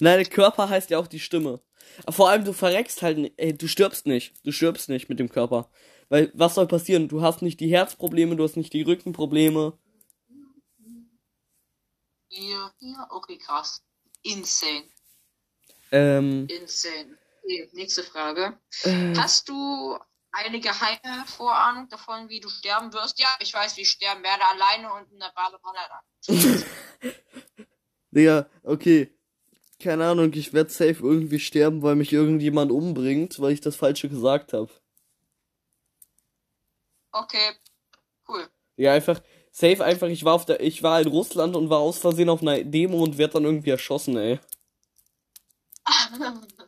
Nein, 0.00 0.18
der 0.18 0.26
Körper 0.26 0.68
heißt 0.68 0.90
ja 0.90 0.98
auch 0.98 1.06
die 1.06 1.20
Stimme. 1.20 1.60
Vor 2.08 2.28
allem, 2.28 2.44
du 2.44 2.52
verreckst 2.52 3.02
halt, 3.02 3.32
ey, 3.36 3.56
du 3.56 3.68
stirbst 3.68 4.06
nicht. 4.06 4.34
Du 4.44 4.52
stirbst 4.52 4.88
nicht 4.88 5.08
mit 5.08 5.18
dem 5.18 5.28
Körper. 5.28 5.70
Weil, 6.08 6.30
was 6.34 6.54
soll 6.54 6.66
passieren? 6.66 7.08
Du 7.08 7.22
hast 7.22 7.42
nicht 7.42 7.60
die 7.60 7.70
Herzprobleme, 7.70 8.36
du 8.36 8.44
hast 8.44 8.56
nicht 8.56 8.72
die 8.72 8.82
Rückenprobleme. 8.82 9.78
Hier, 12.28 12.72
hier, 12.80 13.06
okay, 13.10 13.38
krass. 13.38 13.82
Insane. 14.22 14.84
Ähm, 15.92 16.46
Insane. 16.48 17.18
Okay, 17.42 17.68
nächste 17.72 18.02
Frage. 18.02 18.58
äh, 18.82 19.14
Hast 19.16 19.48
du 19.48 19.98
eine 20.34 20.60
geheime 20.60 21.24
Vorahnung 21.26 21.88
davon, 21.88 22.28
wie 22.28 22.40
du 22.40 22.48
sterben 22.48 22.92
wirst? 22.92 23.18
Ja, 23.20 23.28
ich 23.40 23.54
weiß, 23.54 23.76
wie 23.76 23.82
ich 23.82 23.90
sterben 23.90 24.22
werde, 24.22 24.42
alleine 24.44 24.92
und 24.92 25.12
in 25.12 25.18
der 25.20 25.32
Badewanne. 25.34 25.78
Digga, 28.10 28.46
okay. 28.62 29.10
Keine 29.80 30.06
Ahnung, 30.06 30.32
ich 30.34 30.52
werd 30.52 30.70
safe 30.70 31.02
irgendwie 31.02 31.40
sterben, 31.40 31.82
weil 31.82 31.96
mich 31.96 32.12
irgendjemand 32.12 32.72
umbringt, 32.72 33.40
weil 33.40 33.52
ich 33.52 33.60
das 33.60 33.76
Falsche 33.76 34.08
gesagt 34.08 34.52
habe. 34.52 34.70
Okay, 37.12 37.52
cool. 38.28 38.48
Ja, 38.76 38.92
einfach, 38.92 39.20
safe 39.50 39.84
einfach, 39.84 40.08
ich 40.08 40.24
war 40.24 40.34
auf 40.34 40.46
der, 40.46 40.60
ich 40.60 40.82
war 40.82 41.00
in 41.00 41.08
Russland 41.08 41.54
und 41.54 41.70
war 41.70 41.78
aus 41.78 41.98
Versehen 41.98 42.28
auf 42.28 42.42
einer 42.42 42.64
Demo 42.64 43.02
und 43.02 43.18
werd 43.18 43.34
dann 43.34 43.44
irgendwie 43.44 43.70
erschossen, 43.70 44.16
ey. 44.16 44.40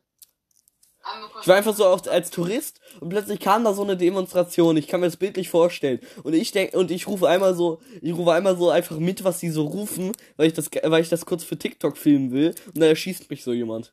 Ich 1.41 1.49
war 1.49 1.57
einfach 1.57 1.75
so 1.75 1.87
auf, 1.87 2.07
als 2.09 2.31
Tourist 2.31 2.81
und 3.01 3.09
plötzlich 3.09 3.41
kam 3.41 3.65
da 3.65 3.75
so 3.75 3.83
eine 3.83 3.97
Demonstration. 3.97 4.77
Ich 4.77 4.89
kann 4.89 5.01
mir 5.01 5.07
das 5.07 5.17
bildlich 5.17 5.49
vorstellen. 5.49 6.01
Und 6.23 6.35
ich 6.35 6.53
denk, 6.53 6.75
und 6.75 6.91
ich 6.91 7.07
rufe 7.07 7.29
einmal 7.29 7.55
so, 7.55 7.81
ich 8.01 8.15
rufe 8.15 8.33
einmal 8.33 8.57
so 8.57 8.71
einfach 8.71 8.99
mit, 8.99 9.25
was 9.25 9.41
sie 9.41 9.51
so 9.51 9.67
rufen, 9.67 10.13
weil 10.37 10.49
ich 10.49 10.55
das, 10.55 10.71
weil 10.83 11.03
ich 11.03 11.09
das 11.09 11.27
kurz 11.27 11.45
für 11.45 11.59
TikTok 11.59 11.97
filmen 11.97 12.33
will. 12.33 12.55
Und 12.67 12.81
da 12.81 12.87
erschießt 12.87 13.31
mich 13.31 13.45
so 13.45 13.53
jemand. 13.53 13.93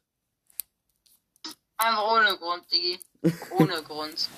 Einfach 1.77 2.12
ohne 2.12 2.38
Grund, 2.38 2.63
Digi. 2.71 2.99
Ohne 3.58 3.82
Grund. 3.88 4.29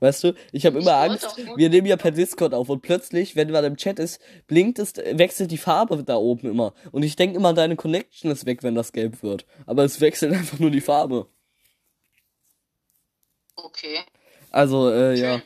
Weißt 0.00 0.24
du, 0.24 0.34
ich 0.50 0.64
habe 0.64 0.78
immer 0.78 0.94
Angst. 0.96 1.36
Wir 1.56 1.68
nehmen 1.68 1.86
ja 1.86 1.96
per 1.96 2.10
Discord 2.10 2.54
auf 2.54 2.70
und 2.70 2.80
plötzlich, 2.80 3.36
wenn 3.36 3.50
man 3.50 3.64
im 3.64 3.76
Chat 3.76 3.98
ist, 3.98 4.18
blinkt 4.46 4.78
es, 4.78 4.96
wechselt 4.96 5.50
die 5.50 5.58
Farbe 5.58 6.02
da 6.02 6.16
oben 6.16 6.48
immer. 6.48 6.72
Und 6.90 7.02
ich 7.02 7.16
denk 7.16 7.36
immer, 7.36 7.52
deine 7.52 7.76
Connection 7.76 8.30
ist 8.30 8.46
weg, 8.46 8.62
wenn 8.62 8.74
das 8.74 8.92
gelb 8.92 9.22
wird. 9.22 9.44
Aber 9.66 9.84
es 9.84 10.00
wechselt 10.00 10.32
einfach 10.34 10.58
nur 10.58 10.70
die 10.70 10.80
Farbe. 10.80 11.26
Okay. 13.64 14.00
Also, 14.50 14.90
äh, 14.90 15.14
ja. 15.14 15.42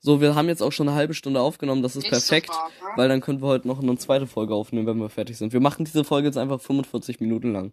So, 0.00 0.20
wir 0.20 0.34
haben 0.34 0.48
jetzt 0.48 0.62
auch 0.62 0.70
schon 0.70 0.86
eine 0.88 0.96
halbe 0.96 1.14
Stunde 1.14 1.40
aufgenommen, 1.40 1.82
das 1.82 1.96
ist 1.96 2.02
Nächste 2.02 2.18
perfekt. 2.28 2.54
Frage. 2.54 2.72
Weil 2.96 3.08
dann 3.08 3.22
können 3.22 3.40
wir 3.40 3.48
heute 3.48 3.66
noch 3.66 3.80
eine 3.80 3.96
zweite 3.96 4.26
Folge 4.26 4.54
aufnehmen, 4.54 4.86
wenn 4.86 4.98
wir 4.98 5.08
fertig 5.08 5.38
sind. 5.38 5.52
Wir 5.52 5.60
machen 5.60 5.84
diese 5.86 6.04
Folge 6.04 6.28
jetzt 6.28 6.36
einfach 6.36 6.60
45 6.60 7.20
Minuten 7.20 7.52
lang. 7.52 7.72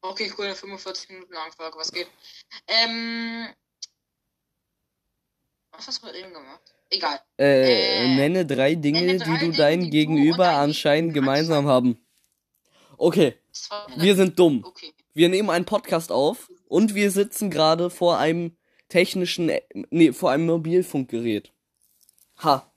Okay, 0.00 0.32
cool, 0.36 0.46
eine 0.46 0.56
45 0.56 1.10
Minuten 1.10 1.32
lang 1.32 1.52
Folge, 1.52 1.78
was 1.78 1.92
geht? 1.92 2.08
Ähm. 2.66 3.46
Was 5.70 5.86
hast 5.86 6.02
du 6.02 6.06
mit 6.06 6.16
eben 6.16 6.34
gemacht? 6.34 6.60
Egal. 6.90 7.20
Äh, 7.38 8.04
Äh, 8.04 8.16
nenne 8.16 8.44
drei 8.44 8.74
Dinge, 8.74 9.00
nenne 9.00 9.18
drei 9.18 9.38
die 9.38 9.52
du 9.52 9.84
du 9.84 9.90
Gegenüber 9.90 10.44
dein 10.44 10.56
anscheinend 10.56 11.14
gemeinsam 11.14 11.66
haben. 11.66 12.04
Okay, 12.98 13.38
wir 13.96 14.16
sind 14.16 14.38
dumm. 14.38 14.64
Okay. 14.64 14.92
Wir 15.14 15.28
nehmen 15.28 15.50
einen 15.50 15.64
Podcast 15.64 16.10
auf 16.12 16.50
und 16.72 16.94
wir 16.94 17.10
sitzen 17.10 17.50
gerade 17.50 17.90
vor 17.90 18.16
einem 18.16 18.56
technischen, 18.88 19.50
äh, 19.50 19.60
nee, 19.90 20.12
vor 20.12 20.30
einem 20.30 20.46
Mobilfunkgerät. 20.46 21.52
Ha. 22.38 22.72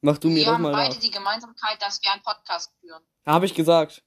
Mach 0.00 0.16
du 0.16 0.28
mir 0.28 0.36
Wir 0.36 0.44
das 0.46 0.54
haben 0.54 0.62
mal 0.62 0.72
beide 0.72 0.94
nach. 0.94 1.00
die 1.02 1.10
Gemeinsamkeit, 1.10 1.80
dass 1.82 2.02
wir 2.02 2.10
einen 2.10 2.22
Podcast 2.22 2.72
führen. 2.80 3.02
Habe 3.26 3.44
ich 3.44 3.54
gesagt. 3.54 4.02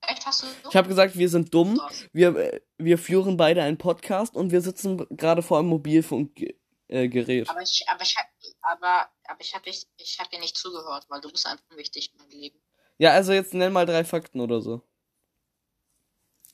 Echt, 0.00 0.26
hast 0.26 0.42
du 0.42 0.46
so? 0.46 0.68
Ich 0.68 0.76
habe 0.76 0.88
gesagt, 0.88 1.16
wir 1.16 1.28
sind 1.28 1.54
dumm. 1.54 1.80
Wir, 2.12 2.34
äh, 2.36 2.60
wir 2.76 2.98
führen 2.98 3.36
beide 3.36 3.62
einen 3.62 3.78
Podcast 3.78 4.34
und 4.34 4.50
wir 4.50 4.60
sitzen 4.60 5.06
gerade 5.10 5.42
vor 5.42 5.60
einem 5.60 5.68
Mobilfunkgerät. 5.68 6.58
Äh, 6.88 7.08
Gerät. 7.08 7.48
Aber 7.48 7.62
ich, 7.62 7.84
aber 7.88 8.02
ich 8.02 8.14
hab, 8.16 8.26
aber, 8.60 9.08
aber 9.26 9.40
ich 9.40 9.54
hab, 9.54 9.66
ich, 9.66 9.86
ich 9.96 10.18
hab 10.18 10.28
dir 10.30 10.38
nicht 10.40 10.56
zugehört, 10.56 11.06
weil 11.08 11.20
du 11.22 11.30
bist 11.30 11.46
einfach 11.46 11.64
unwichtig 11.70 12.12
in 12.12 12.18
meinem 12.18 12.30
Leben. 12.30 12.58
ja, 12.98 13.12
also 13.12 13.32
jetzt 13.32 13.54
nenn 13.54 13.72
mal 13.72 13.86
drei 13.86 14.04
Fakten 14.04 14.40
oder 14.40 14.60
so. 14.60 14.82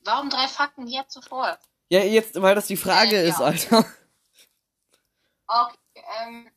Warum 0.03 0.29
drei 0.29 0.47
Fakten 0.47 0.87
jetzt 0.87 1.13
sofort? 1.13 1.59
Ja, 1.89 2.01
jetzt, 2.03 2.41
weil 2.41 2.55
das 2.55 2.67
die 2.67 2.77
Frage 2.77 3.17
Äh, 3.17 3.29
ist, 3.29 3.39
ja. 3.39 3.45
Alter. 3.45 3.85
Okay, 5.47 6.03
ähm, 6.21 6.49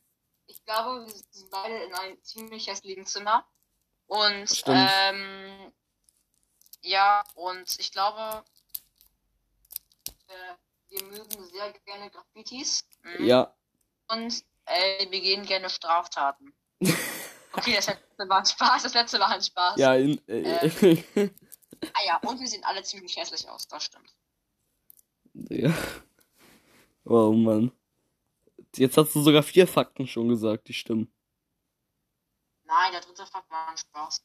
ich 0.47 0.63
glaube, 0.63 1.05
wir 1.05 1.13
sind 1.13 1.49
beide 1.51 1.75
in 1.83 1.93
einem 1.93 2.23
ziemlich 2.23 2.67
hässlichen 2.67 3.05
Zimmer. 3.05 3.45
Und, 4.07 4.49
Stimmt. 4.49 4.89
ähm, 5.03 5.73
ja, 6.81 7.23
und 7.33 7.79
ich 7.79 7.91
glaube, 7.91 8.43
äh, 10.27 10.53
wir 10.89 11.03
mögen 11.03 11.43
sehr 11.51 11.73
gerne 11.85 12.09
Graffitis. 12.11 12.87
Mhm. 13.03 13.25
Ja. 13.25 13.53
Und, 14.07 14.43
äh, 14.65 14.99
wir 14.99 15.09
begehen 15.09 15.45
gerne 15.45 15.69
Straftaten. 15.69 16.53
Okay, 17.57 17.73
das 17.73 17.87
letzte 17.87 18.27
war 18.27 18.39
ein 18.39 18.45
Spaß, 18.45 18.83
das 18.83 18.93
letzte 18.93 19.17
war 19.17 19.29
ein 19.29 19.41
Spaß. 19.41 19.77
Ja, 19.79 19.95
in, 19.95 20.19
äh, 20.27 20.69
Ah 21.93 22.03
ja, 22.05 22.17
und 22.29 22.39
wir 22.39 22.47
sehen 22.47 22.63
alle 22.63 22.83
ziemlich 22.83 23.15
hässlich 23.17 23.47
aus, 23.49 23.67
das 23.67 23.85
stimmt. 23.85 24.13
ja. 25.49 25.73
Oh 27.05 27.31
Mann. 27.33 27.71
Jetzt 28.75 28.97
hast 28.97 29.15
du 29.15 29.21
sogar 29.21 29.43
vier 29.43 29.67
Fakten 29.67 30.07
schon 30.07 30.27
gesagt, 30.27 30.67
die 30.67 30.73
stimmen. 30.73 31.11
Nein, 32.65 32.91
der 32.91 33.01
dritte 33.01 33.25
Fakt 33.25 33.49
war 33.49 33.69
ein 33.69 33.77
Spaß. 33.77 34.23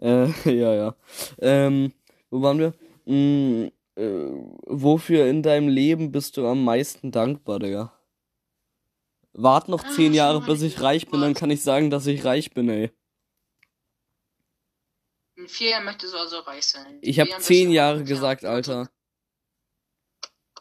Äh, 0.00 0.26
ja, 0.58 0.74
ja. 0.74 0.94
Ähm, 1.38 1.92
wo 2.30 2.42
waren 2.42 2.58
wir? 2.58 2.74
Mm, 3.06 3.68
äh, 3.96 4.30
wofür 4.66 5.26
in 5.26 5.42
deinem 5.42 5.68
Leben 5.68 6.12
bist 6.12 6.36
du 6.36 6.46
am 6.46 6.64
meisten 6.64 7.10
dankbar, 7.10 7.58
Digga? 7.58 7.92
Wart 9.32 9.68
noch 9.68 9.84
Ah, 9.84 9.90
zehn 9.90 10.14
Jahre, 10.14 10.40
bis 10.40 10.62
ich 10.62 10.80
reich 10.82 11.08
bin, 11.08 11.20
dann 11.20 11.34
kann 11.34 11.50
ich 11.50 11.62
sagen, 11.62 11.90
dass 11.90 12.06
ich 12.06 12.24
reich 12.24 12.50
bin, 12.50 12.68
ey. 12.68 12.90
In 15.48 15.54
vier 15.54 15.70
Jahren 15.70 15.84
möchtest 15.86 16.12
du 16.12 16.18
also 16.18 16.40
reich 16.40 16.66
sein. 16.66 16.98
In 17.00 17.08
Ich 17.08 17.18
habe 17.18 17.30
zehn 17.38 17.70
Jahre 17.70 18.04
gesagt, 18.04 18.44
Alter. 18.44 18.90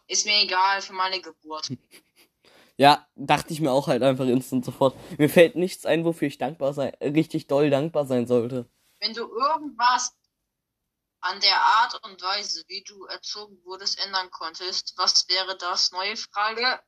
Ist 0.08 0.26
mir 0.26 0.42
egal, 0.42 0.82
für 0.82 0.94
meine 0.94 1.22
Geburt. 1.22 1.70
Ja, 2.80 3.08
dachte 3.16 3.54
ich 3.54 3.60
mir 3.60 3.72
auch 3.72 3.88
halt 3.88 4.04
einfach 4.04 4.28
instant 4.28 4.64
sofort. 4.64 4.96
Mir 5.18 5.30
fällt 5.30 5.56
nichts 5.56 5.88
ein, 5.88 6.06
wofür 6.06 6.28
ich 6.28 6.38
dankbar 6.38 6.76
sein, 6.76 6.94
richtig 7.02 7.48
doll 7.48 7.72
dankbar 7.72 8.06
sein 8.06 8.28
sollte. 8.28 8.70
Wenn 9.00 9.16
du 9.16 9.22
irgendwas 9.22 10.16
an 11.22 11.40
der 11.40 11.60
Art 11.60 12.00
und 12.06 12.22
Weise, 12.22 12.64
wie 12.68 12.84
du 12.84 13.06
erzogen 13.06 13.58
wurdest, 13.66 13.98
ändern 14.06 14.30
konntest, 14.30 14.94
was 14.96 15.28
wäre 15.28 15.58
das? 15.58 15.92
Neue 15.92 16.16
Frage. 16.18 16.80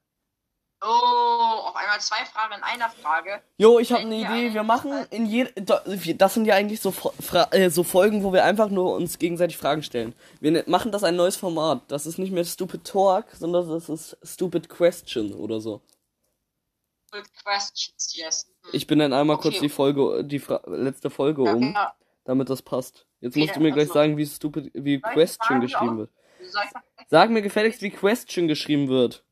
Oh, 0.81 0.85
auf 0.87 1.75
einmal 1.75 1.99
zwei 1.99 2.23
Fragen 2.23 2.53
in 2.55 2.63
einer 2.63 2.89
Frage. 2.89 3.41
Jo, 3.57 3.79
ich 3.79 3.91
habe 3.91 4.03
eine 4.03 4.15
Idee. 4.15 4.53
Wir 4.53 4.63
machen 4.63 4.93
in 5.09 5.25
jed 5.25 5.53
das 5.65 6.33
sind 6.33 6.45
ja 6.45 6.55
eigentlich 6.55 6.79
so 6.79 6.91
Fra 6.91 7.47
äh, 7.51 7.69
so 7.69 7.83
Folgen, 7.83 8.23
wo 8.23 8.31
wir 8.31 8.45
einfach 8.45 8.69
nur 8.69 8.93
uns 8.95 9.19
gegenseitig 9.19 9.57
Fragen 9.57 9.83
stellen. 9.83 10.15
Wir 10.39 10.51
ne 10.51 10.63
machen 10.67 10.93
das 10.93 11.03
ein 11.03 11.17
neues 11.17 11.35
Format. 11.35 11.81
Das 11.89 12.05
ist 12.05 12.17
nicht 12.17 12.31
mehr 12.31 12.45
Stupid 12.45 12.85
Talk, 12.85 13.25
sondern 13.37 13.67
das 13.67 13.89
ist 13.89 14.17
Stupid 14.23 14.69
Question 14.69 15.33
oder 15.33 15.59
so. 15.59 15.81
Good 17.11 17.25
questions, 17.43 18.15
yes. 18.15 18.47
Hm. 18.63 18.69
Ich 18.73 18.87
bin 18.87 18.99
dann 18.99 19.11
einmal 19.11 19.37
kurz 19.37 19.55
Okay. 19.55 19.65
die 19.65 19.69
Folge 19.69 20.23
die 20.23 20.39
Fra 20.39 20.61
letzte 20.65 21.09
Folge 21.09 21.41
um, 21.41 21.73
Ja, 21.73 21.93
damit 22.23 22.49
das 22.49 22.61
passt. 22.61 23.05
Jetzt 23.19 23.35
musst 23.35 23.55
du 23.55 23.59
mir 23.59 23.71
gleich 23.71 23.89
also- 23.89 23.95
sagen, 23.95 24.15
wie 24.15 24.25
Stupid 24.25 24.71
wie 24.73 25.01
Question 25.01 25.59
geschrieben 25.59 25.97
wird. 25.97 26.09
Sag 27.09 27.31
mir 27.31 27.41
gefälligst, 27.41 27.81
wie 27.81 27.89
Question 27.89 28.47
geschrieben 28.47 28.87
wird. 28.87 29.23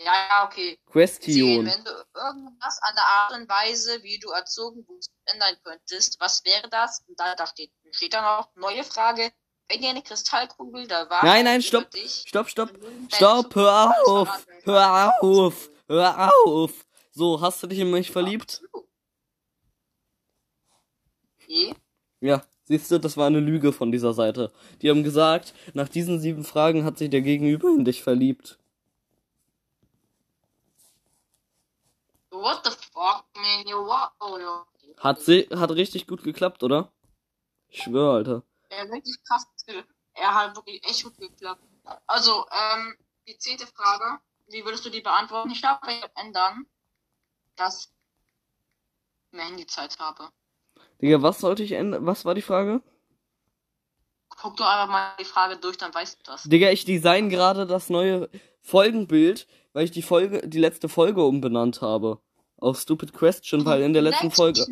Ja, 0.00 0.12
ja, 0.30 0.46
okay. 0.46 0.78
Question. 0.86 1.66
wenn 1.66 1.84
du 1.84 1.90
irgendwas 2.14 2.78
an 2.82 2.94
der 2.94 3.04
Art 3.04 3.32
und 3.38 3.48
Weise, 3.48 4.02
wie 4.02 4.18
du 4.18 4.30
erzogen 4.30 4.86
wurdest, 4.88 5.12
ändern 5.26 5.56
könntest, 5.62 6.18
was 6.20 6.42
wäre 6.44 6.68
das? 6.70 7.04
Und 7.06 7.20
da, 7.20 7.34
da 7.34 7.46
steht, 7.46 7.70
steht 7.90 8.14
dann 8.14 8.24
noch, 8.24 8.48
neue 8.56 8.82
Frage, 8.82 9.30
wenn 9.68 9.82
dir 9.82 9.90
eine 9.90 10.02
Kristallkugel 10.02 10.86
da 10.86 11.08
war. 11.10 11.22
Nein, 11.24 11.44
nein, 11.44 11.60
stopp. 11.60 11.90
Dich, 11.90 12.24
Stopp, 12.26 12.48
stopp. 12.48 12.70
Stopp, 13.12 13.54
hör 13.54 13.94
auf. 14.06 14.46
Hör 14.64 15.12
auf. 15.20 15.70
Hör 15.86 16.32
auf. 16.46 16.86
So, 17.10 17.40
hast 17.40 17.62
du 17.62 17.66
dich 17.66 17.80
in 17.80 17.90
mich 17.90 18.10
verliebt? 18.10 18.62
Okay. 21.42 21.74
Ja, 22.20 22.42
siehst 22.64 22.90
du, 22.90 22.98
das 22.98 23.18
war 23.18 23.26
eine 23.26 23.40
Lüge 23.40 23.72
von 23.72 23.92
dieser 23.92 24.14
Seite. 24.14 24.50
Die 24.80 24.88
haben 24.88 25.04
gesagt, 25.04 25.52
nach 25.74 25.88
diesen 25.88 26.20
sieben 26.20 26.44
Fragen 26.44 26.84
hat 26.84 26.96
sich 26.96 27.10
der 27.10 27.20
Gegenüber 27.20 27.68
in 27.68 27.84
dich 27.84 28.02
verliebt. 28.02 28.58
What 32.40 32.62
the 32.64 32.70
fuck, 32.70 33.24
man? 33.34 33.66
You 33.66 33.84
what? 33.86 34.10
Oh, 34.20 34.38
ja. 34.38 34.66
Hat 34.98 35.20
sie, 35.20 35.48
hat 35.54 35.70
richtig 35.72 36.06
gut 36.06 36.22
geklappt, 36.22 36.62
oder? 36.62 36.92
Ich 37.68 37.82
schwöre, 37.82 38.14
Alter. 38.16 38.42
Er 38.70 38.82
hat 38.82 38.90
wirklich 38.90 39.22
krass. 39.24 39.46
Er 40.14 40.34
hat 40.34 40.56
wirklich 40.56 40.82
echt 40.84 41.04
gut 41.04 41.16
geklappt. 41.18 41.62
Also, 42.06 42.46
ähm, 42.50 42.96
die 43.26 43.36
zehnte 43.38 43.66
Frage. 43.66 44.20
Wie 44.48 44.64
würdest 44.64 44.84
du 44.84 44.90
die 44.90 45.00
beantworten? 45.00 45.50
Ich 45.50 45.62
werde 45.62 46.10
ändern, 46.16 46.66
dass 47.56 47.84
ich 47.84 49.36
mehr 49.36 49.44
Handyzeit 49.44 49.98
habe. 49.98 50.30
Digga, 51.00 51.22
was 51.22 51.40
sollte 51.40 51.62
ich 51.62 51.72
ändern? 51.72 52.06
Was 52.06 52.24
war 52.24 52.34
die 52.34 52.42
Frage? 52.42 52.82
guck 54.40 54.56
doch 54.56 54.66
einfach 54.66 54.90
mal 54.90 55.12
die 55.20 55.24
Frage 55.24 55.56
durch, 55.56 55.76
dann 55.76 55.94
weißt 55.94 56.18
du 56.20 56.22
das. 56.24 56.44
Digga, 56.44 56.70
ich 56.70 56.84
design 56.84 57.28
gerade 57.28 57.66
das 57.66 57.90
neue 57.90 58.28
Folgenbild, 58.62 59.46
weil 59.72 59.84
ich 59.84 59.90
die 59.90 60.02
Folge, 60.02 60.46
die 60.48 60.58
letzte 60.58 60.88
Folge 60.88 61.22
umbenannt 61.22 61.82
habe. 61.82 62.20
Auf 62.60 62.78
Stupid 62.78 63.12
Question, 63.12 63.64
weil 63.64 63.82
in 63.82 63.92
der 63.92 64.02
letzten 64.02 64.26
Next 64.26 64.36
Folge, 64.36 64.66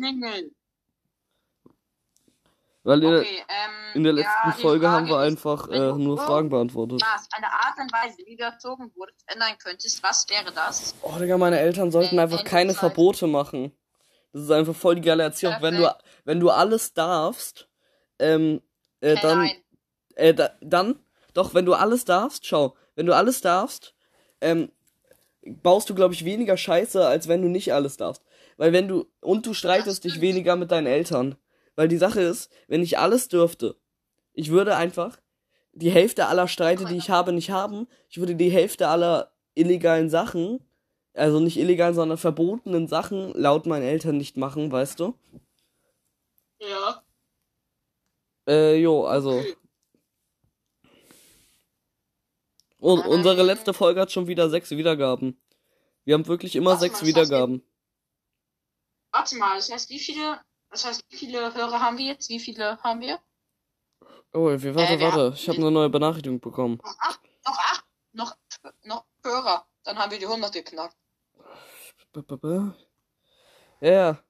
weil 2.83 3.03
in, 3.03 3.09
der- 3.11 3.19
Okay, 3.21 3.43
ähm, 3.49 3.95
in 3.95 4.03
der 4.03 4.13
ja, 4.13 4.19
letzten 4.19 4.51
die 4.57 4.61
Folge 4.61 4.89
haben 4.89 5.07
wir 5.07 5.17
einfach 5.19 5.67
wenn 5.69 5.81
äh, 5.81 5.93
nur 5.93 6.17
Fragen 6.17 6.49
beantwortet. 6.49 7.01
eine 7.35 7.47
Art 7.47 7.77
und 7.79 7.91
Weise, 7.91 8.17
wie 8.25 8.35
du 8.35 8.43
erzogen 8.43 8.91
wurdest, 8.95 9.23
ändern 9.27 9.57
könntest, 9.61 10.01
was 10.03 10.27
wäre 10.29 10.51
das? 10.53 10.95
Oh, 11.01 11.17
Digga, 11.19 11.37
meine 11.37 11.59
Eltern 11.59 11.91
sollten 11.91 12.17
Äh, 12.17 12.21
einfach 12.21 12.39
wenn 12.39 12.45
keine 12.45 12.73
Verbote 12.73 13.27
machen. 13.27 13.71
Das 14.31 14.43
ist 14.43 14.51
einfach 14.51 14.75
voll 14.75 14.95
die 14.95 15.01
geile 15.01 15.23
Erziehung. 15.23 15.55
Wenn 15.59 15.77
du, 15.77 15.95
wenn 16.23 16.39
du 16.39 16.51
alles 16.51 16.93
darfst, 16.93 17.67
ähm, 18.19 18.61
äh, 19.01 19.15
Hey, 19.15 19.19
dann, 19.21 19.49
äh, 20.15 20.33
da, 20.35 20.51
dann, 20.61 20.99
doch, 21.33 21.53
wenn 21.55 21.65
du 21.65 21.73
alles 21.73 22.05
darfst, 22.05 22.45
schau, 22.45 22.75
wenn 22.95 23.07
du 23.07 23.15
alles 23.15 23.41
darfst, 23.41 23.95
ähm, 24.41 24.71
baust 25.63 25.89
du, 25.89 25.95
glaube 25.95 26.13
ich, 26.13 26.25
weniger 26.25 26.57
Scheiße, 26.57 27.05
als 27.05 27.27
wenn 27.27 27.41
du 27.41 27.47
nicht 27.47 27.73
alles 27.73 27.97
darfst. 27.97 28.23
Weil 28.57 28.73
wenn 28.73 28.87
du, 28.87 29.05
und 29.21 29.45
du 29.45 29.53
streitest 29.53 30.03
dich 30.03 30.21
weniger 30.21 30.55
mit 30.55 30.71
deinen 30.71 30.87
Eltern. 30.87 31.35
Weil 31.75 31.87
die 31.87 31.97
Sache 31.97 32.21
ist, 32.21 32.51
wenn 32.67 32.83
ich 32.83 32.97
alles 32.97 33.29
dürfte, 33.29 33.75
ich 34.33 34.51
würde 34.51 34.75
einfach 34.75 35.17
die 35.73 35.91
Hälfte 35.91 36.27
aller 36.27 36.47
Streite, 36.47 36.85
die 36.85 36.97
ich 36.97 37.09
habe, 37.09 37.31
nicht 37.31 37.51
haben. 37.51 37.87
Ich 38.09 38.19
würde 38.19 38.35
die 38.35 38.49
Hälfte 38.49 38.87
aller 38.87 39.31
illegalen 39.55 40.09
Sachen, 40.09 40.59
also 41.13 41.39
nicht 41.39 41.57
illegalen, 41.57 41.95
sondern 41.95 42.17
verbotenen 42.17 42.87
Sachen 42.87 43.33
laut 43.33 43.65
meinen 43.65 43.83
Eltern 43.83 44.17
nicht 44.17 44.37
machen, 44.37 44.71
weißt 44.71 44.99
du? 44.99 45.15
Ja. 46.59 47.03
Äh, 48.47 48.75
jo, 48.75 49.05
also. 49.05 49.41
Und 52.79 53.01
Aber- 53.01 53.09
unsere 53.09 53.43
letzte 53.43 53.73
Folge 53.73 54.01
hat 54.01 54.11
schon 54.11 54.27
wieder 54.27 54.49
sechs 54.49 54.71
Wiedergaben. 54.71 55.39
Wir 56.05 56.13
haben 56.15 56.27
wirklich 56.27 56.55
immer 56.55 56.71
Warte 56.71 56.81
sechs 56.81 57.01
mal, 57.01 57.07
das 57.11 57.17
heißt, 57.19 57.29
Wiedergaben. 57.29 57.63
Warte 59.11 59.35
mal, 59.37 59.55
das 59.57 59.71
heißt, 59.71 59.89
wie 59.89 59.99
viele, 59.99 60.39
das 60.69 60.85
heißt, 60.85 61.03
wie 61.09 61.17
viele 61.17 61.53
Hörer 61.53 61.81
haben 61.81 61.97
wir 61.97 62.05
jetzt? 62.05 62.29
Wie 62.29 62.39
viele 62.39 62.81
haben 62.83 63.01
wir? 63.01 63.19
Oh, 64.33 64.45
wir, 64.49 64.75
warte, 64.75 64.93
Äh, 64.93 64.99
wir 64.99 65.07
warte. 65.07 65.23
haben- 65.25 65.33
Ich 65.33 65.47
habe 65.49 65.57
eine 65.57 65.71
neue 65.71 65.89
Benachrichtigung 65.89 66.39
bekommen. 66.39 66.79
Noch 66.83 66.99
acht, 66.99 67.19
noch 67.45 67.57
acht, 67.57 67.85
noch, 68.13 68.37
noch 68.83 69.05
Hörer. 69.23 69.65
Dann 69.83 69.97
haben 69.97 70.11
wir 70.11 70.19
die 70.19 70.27
100 70.27 70.53
geknackt. 70.53 70.95
Ja, 73.81 73.91
ja. 73.91 74.23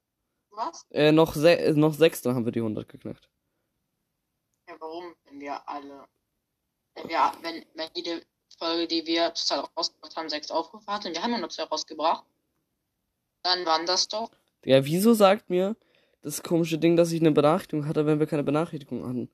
Was? 0.51 0.85
Äh, 0.89 1.11
noch, 1.11 1.33
se 1.33 1.73
noch 1.75 1.93
sechs, 1.93 2.21
dann 2.21 2.35
haben 2.35 2.45
wir 2.45 2.51
die 2.51 2.61
100 2.61 2.87
geknackt. 2.89 3.29
Ja, 4.67 4.75
warum? 4.79 5.15
Wenn 5.25 5.39
wir 5.39 5.67
alle, 5.67 6.07
wenn 6.95 7.07
wir, 7.09 7.31
wenn, 7.41 7.65
wenn 7.75 7.89
jede 7.93 8.21
Folge, 8.57 8.87
die 8.87 9.05
wir 9.05 9.33
zurzeit 9.33 9.69
rausgebracht 9.77 10.15
haben, 10.15 10.29
sechs 10.29 10.51
Aufrufe 10.51 10.91
hat 10.91 11.05
und 11.05 11.13
wir 11.13 11.21
haben 11.21 11.31
ja 11.31 11.37
nur 11.37 11.49
zwei 11.49 11.63
rausgebracht, 11.63 12.23
dann 13.43 13.65
waren 13.65 13.85
das 13.85 14.07
doch. 14.07 14.29
Ja, 14.65 14.83
wieso 14.85 15.13
sagt 15.13 15.49
mir 15.49 15.75
das 16.21 16.43
komische 16.43 16.77
Ding, 16.77 16.97
dass 16.97 17.11
ich 17.11 17.21
eine 17.21 17.31
Benachrichtigung 17.31 17.87
hatte, 17.87 18.05
wenn 18.05 18.19
wir 18.19 18.27
keine 18.27 18.43
Benachrichtigung 18.43 19.07
hatten? 19.07 19.29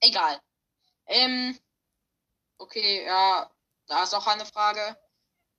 Egal. 0.00 0.38
Ähm, 1.06 1.56
okay, 2.58 3.04
ja, 3.04 3.50
da 3.86 4.02
ist 4.04 4.14
auch 4.14 4.26
eine 4.26 4.46
Frage. 4.46 4.96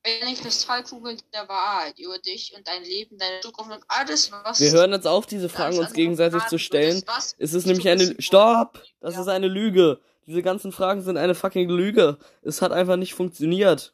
Wenn 0.05 0.27
ich 0.27 0.41
Kristallkugel 0.41 1.17
der 1.33 1.47
Wahrheit 1.47 1.97
über 1.97 2.19
dich 2.19 2.53
und 2.55 2.67
dein 2.67 2.83
Leben, 2.83 3.17
deine 3.17 3.39
Zukunft 3.39 3.71
und 3.71 3.85
alles, 3.87 4.31
was 4.31 4.59
Wir 4.59 4.71
hören 4.71 4.91
jetzt 4.91 5.07
auf, 5.07 5.25
diese 5.25 5.47
Fragen 5.47 5.77
uns 5.79 5.93
gegenseitig 5.93 6.43
zu 6.47 6.59
stellen. 6.59 7.01
was 7.05 7.35
Es 7.39 7.53
ist 7.53 7.65
nämlich 7.65 7.87
eine. 7.87 8.21
Stopp! 8.21 8.83
Das 8.99 9.15
Ja. 9.15 9.21
ist 9.21 9.27
eine 9.29 9.47
Lüge. 9.47 10.01
Diese 10.25 10.41
ganzen 10.41 10.71
Fragen 10.71 11.01
sind 11.01 11.17
eine 11.17 11.35
fucking 11.35 11.69
Lüge. 11.69 12.17
Es 12.41 12.61
hat 12.61 12.71
einfach 12.71 12.95
nicht 12.95 13.13
funktioniert. 13.13 13.93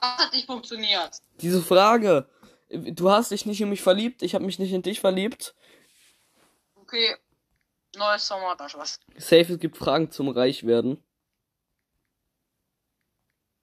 Was 0.00 0.18
hat 0.18 0.32
nicht 0.32 0.46
funktioniert? 0.46 1.20
Diese 1.40 1.62
Frage. 1.62 2.28
Du 2.68 3.10
hast 3.10 3.30
dich 3.30 3.44
nicht 3.44 3.60
in 3.60 3.68
mich 3.68 3.82
verliebt, 3.82 4.22
ich 4.22 4.34
habe 4.34 4.44
mich 4.44 4.58
nicht 4.58 4.72
in 4.72 4.82
dich 4.82 5.00
verliebt. 5.00 5.54
Okay, 6.76 7.16
neues 7.96 8.28
das 8.28 8.74
was. 8.74 9.00
Safe, 9.16 9.52
es 9.52 9.58
gibt 9.58 9.76
Fragen 9.76 10.10
zum 10.10 10.28
Reichwerden. 10.28 11.02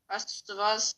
Weißt 0.07 0.47
du 0.47 0.57
was? 0.57 0.95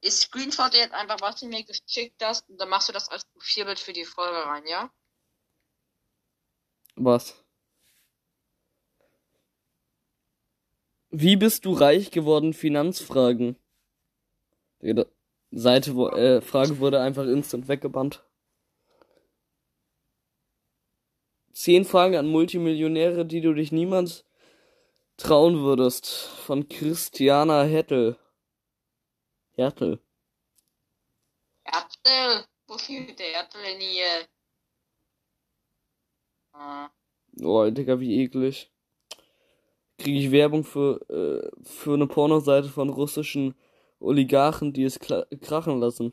Ich 0.00 0.14
screenshot 0.14 0.74
jetzt 0.74 0.94
einfach, 0.94 1.20
was 1.20 1.40
du 1.40 1.46
mir 1.46 1.64
geschickt 1.64 2.22
hast, 2.22 2.48
und 2.48 2.60
dann 2.60 2.68
machst 2.68 2.88
du 2.88 2.92
das 2.92 3.08
als 3.08 3.24
Profilbild 3.24 3.80
für 3.80 3.92
die 3.92 4.04
Folge 4.04 4.44
rein, 4.46 4.64
ja? 4.66 4.92
Was? 6.94 7.44
Wie 11.10 11.36
bist 11.36 11.64
du 11.64 11.72
reich 11.72 12.10
geworden? 12.10 12.52
Finanzfragen. 12.52 13.56
Die 14.82 15.04
Seite, 15.50 15.96
wo, 15.96 16.08
äh, 16.08 16.40
Frage 16.40 16.78
wurde 16.78 17.00
einfach 17.00 17.24
instant 17.24 17.68
weggebannt. 17.68 18.24
Zehn 21.52 21.84
Fragen 21.84 22.16
an 22.16 22.28
Multimillionäre, 22.28 23.24
die 23.26 23.40
du 23.40 23.52
dich 23.54 23.72
niemals 23.72 24.24
trauen 25.16 25.60
würdest. 25.62 26.06
Von 26.06 26.68
Christiana 26.68 27.64
Hettel. 27.64 28.16
Hertel. 29.56 29.98
Erdl, 31.64 32.46
wo 32.66 32.78
steht 32.78 33.18
der 33.18 33.32
Erdl 33.32 33.58
in 33.74 33.80
hier? 33.80 34.28
Ah, 36.52 36.90
Oh, 37.40 37.68
Digga, 37.70 37.98
wie 38.00 38.22
eklig. 38.22 38.70
Kriege 39.98 40.18
ich 40.18 40.30
Werbung 40.30 40.64
für, 40.64 41.00
äh, 41.10 41.50
für 41.64 41.94
eine 41.94 42.06
Pornoseite 42.06 42.68
von 42.68 42.88
russischen 42.88 43.54
Oligarchen, 44.00 44.72
die 44.72 44.84
es 44.84 44.98
krachen 45.00 45.80
lassen. 45.80 46.12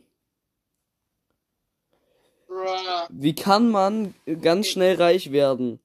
Wie 3.09 3.35
kann 3.35 3.69
man 3.69 4.15
ganz 4.41 4.67
schnell 4.67 4.95
reich 4.95 5.31
werden? 5.31 5.79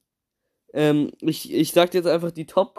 Ähm, 0.73 1.11
ich, 1.19 1.51
ich 1.51 1.73
sag 1.73 1.91
dir 1.91 1.99
jetzt 1.99 2.07
einfach 2.07 2.31
die 2.31 2.45
Top, 2.45 2.75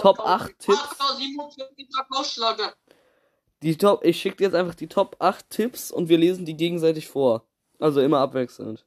Top 0.00 0.20
1000. 0.20 0.20
8 0.20 0.58
Tipps. 0.58 1.00
847 1.00 1.88
Ausschläge. 2.10 2.74
die 3.62 3.76
Top, 3.76 4.04
ich 4.04 4.18
schick 4.18 4.38
dir 4.38 4.44
jetzt 4.44 4.54
einfach 4.54 4.74
die 4.74 4.88
Top 4.88 5.16
8 5.18 5.48
Tipps 5.50 5.90
und 5.90 6.08
wir 6.08 6.18
lesen 6.18 6.46
die 6.46 6.56
gegenseitig 6.56 7.08
vor. 7.08 7.46
Also 7.78 8.00
immer 8.00 8.20
abwechselnd. 8.20 8.86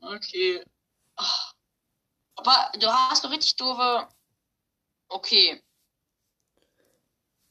Okay. 0.00 0.62
Aber 2.34 2.72
du 2.78 2.86
hast 2.86 3.24
doch 3.24 3.30
richtig 3.30 3.56
doofe. 3.56 4.08
Okay. 5.08 5.62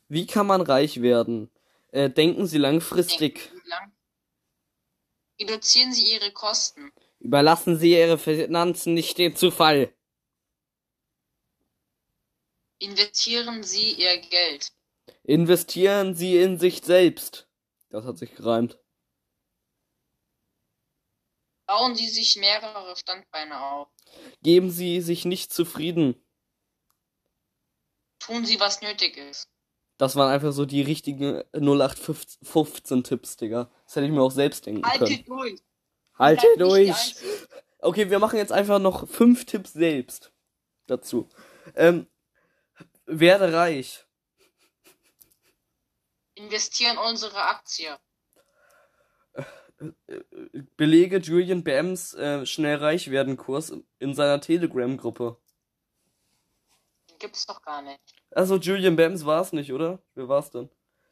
Wie 0.07 0.25
kann 0.25 0.47
man 0.47 0.61
reich 0.61 1.01
werden? 1.01 1.51
Äh, 1.91 2.09
denken 2.09 2.47
Sie 2.47 2.57
langfristig. 2.57 3.35
Denken 3.35 3.61
Sie 3.63 3.69
lang. 3.69 3.97
Reduzieren 5.39 5.93
Sie 5.93 6.13
Ihre 6.13 6.31
Kosten. 6.31 6.91
Überlassen 7.19 7.77
Sie 7.77 7.91
Ihre 7.91 8.17
Finanzen 8.17 8.93
nicht 8.93 9.17
dem 9.17 9.35
Zufall. 9.35 9.93
Investieren 12.79 13.63
Sie 13.63 13.93
Ihr 13.93 14.17
Geld. 14.17 14.71
Investieren 15.23 16.13
Sie 16.15 16.37
in 16.37 16.59
sich 16.59 16.83
selbst. 16.83 17.47
Das 17.89 18.05
hat 18.05 18.17
sich 18.17 18.35
gereimt. 18.35 18.77
Bauen 21.65 21.95
Sie 21.95 22.07
sich 22.07 22.37
mehrere 22.37 22.95
Standbeine 22.95 23.61
auf. 23.61 23.89
Geben 24.41 24.69
Sie 24.69 25.01
sich 25.01 25.25
nicht 25.25 25.51
zufrieden. 25.51 26.15
Tun 28.27 28.45
Sie, 28.45 28.59
was 28.59 28.81
nötig 28.81 29.17
ist. 29.17 29.47
Das 29.97 30.15
waren 30.15 30.31
einfach 30.31 30.51
so 30.51 30.65
die 30.65 30.81
richtigen 30.81 31.43
0815 31.53 33.03
Tipps, 33.03 33.37
Digga. 33.37 33.71
Das 33.85 33.95
hätte 33.95 34.05
ich 34.05 34.11
mir 34.11 34.21
auch 34.21 34.31
selbst 34.31 34.65
denken 34.65 34.83
können. 34.83 34.99
Haltet 34.99 35.27
durch. 35.27 35.59
Halte 36.19 36.41
Seid 36.41 36.57
nicht 36.57 36.59
die 36.59 36.59
durch. 36.59 37.15
Okay, 37.79 38.09
wir 38.09 38.19
machen 38.19 38.37
jetzt 38.37 38.51
einfach 38.51 38.79
noch 38.79 39.07
fünf 39.07 39.45
Tipps 39.45 39.73
selbst 39.73 40.31
dazu. 40.87 41.29
Ähm, 41.75 42.07
werde 43.05 43.53
reich. 43.53 44.05
Investieren 46.35 46.97
unsere 46.97 47.41
Aktie. 47.41 47.97
Belege 50.75 51.17
Julian 51.17 51.63
Bams 51.63 52.13
äh, 52.13 52.45
schnell 52.45 52.77
reich 52.77 53.09
werden 53.09 53.37
Kurs 53.37 53.73
in 53.99 54.13
seiner 54.13 54.41
Telegram-Gruppe. 54.41 55.39
Gibt's 57.19 57.45
doch 57.45 57.61
gar 57.61 57.81
nicht. 57.81 58.16
Also 58.37 58.57
Julian 58.57 58.95
Bams 58.95 59.25
war 59.25 59.41
es 59.41 59.51
nicht, 59.51 59.73
oder? 59.73 59.97
Wer 60.13 60.29
war 60.29 60.37
es 60.37 60.51
denn? 60.51 60.69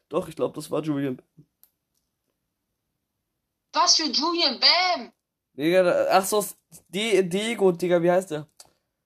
Doch, 0.08 0.28
ich 0.28 0.36
glaube, 0.36 0.54
das 0.54 0.70
war 0.70 0.80
Julian. 0.80 1.20
Was 3.72 3.96
für 3.96 4.04
Julian 4.04 4.60
Bam? 4.60 5.12
Digga, 5.54 6.06
ach 6.08 6.24
so, 6.24 6.46
Diego, 6.88 7.72
Digga, 7.72 8.00
wie 8.00 8.12
heißt 8.12 8.30
der? 8.30 8.46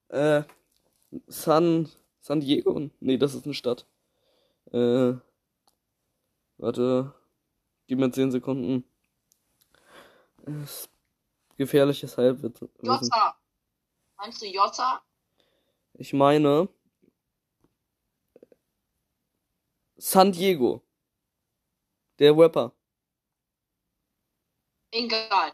Äh, 0.09 0.43
San, 1.25 1.89
San 2.19 2.41
Diego? 2.41 2.91
Nee, 2.99 3.17
das 3.17 3.33
ist 3.33 3.45
eine 3.45 3.55
Stadt. 3.55 3.87
Äh, 4.71 5.13
warte, 6.59 7.15
gib 7.87 7.97
mir 7.97 8.11
10 8.11 8.29
Sekunden. 8.29 8.83
Äh, 10.45 10.51
gefährliches 11.57 12.19
Halbwissen. 12.19 12.69
Jota. 12.83 13.35
Meinst 14.17 14.43
du 14.43 14.45
Jota? 14.45 15.01
Ich 15.95 16.13
meine 16.13 16.69
San 20.01 20.31
Diego. 20.31 20.81
Der 22.17 22.35
Rapper. 22.35 22.71
Egal. 24.89 25.51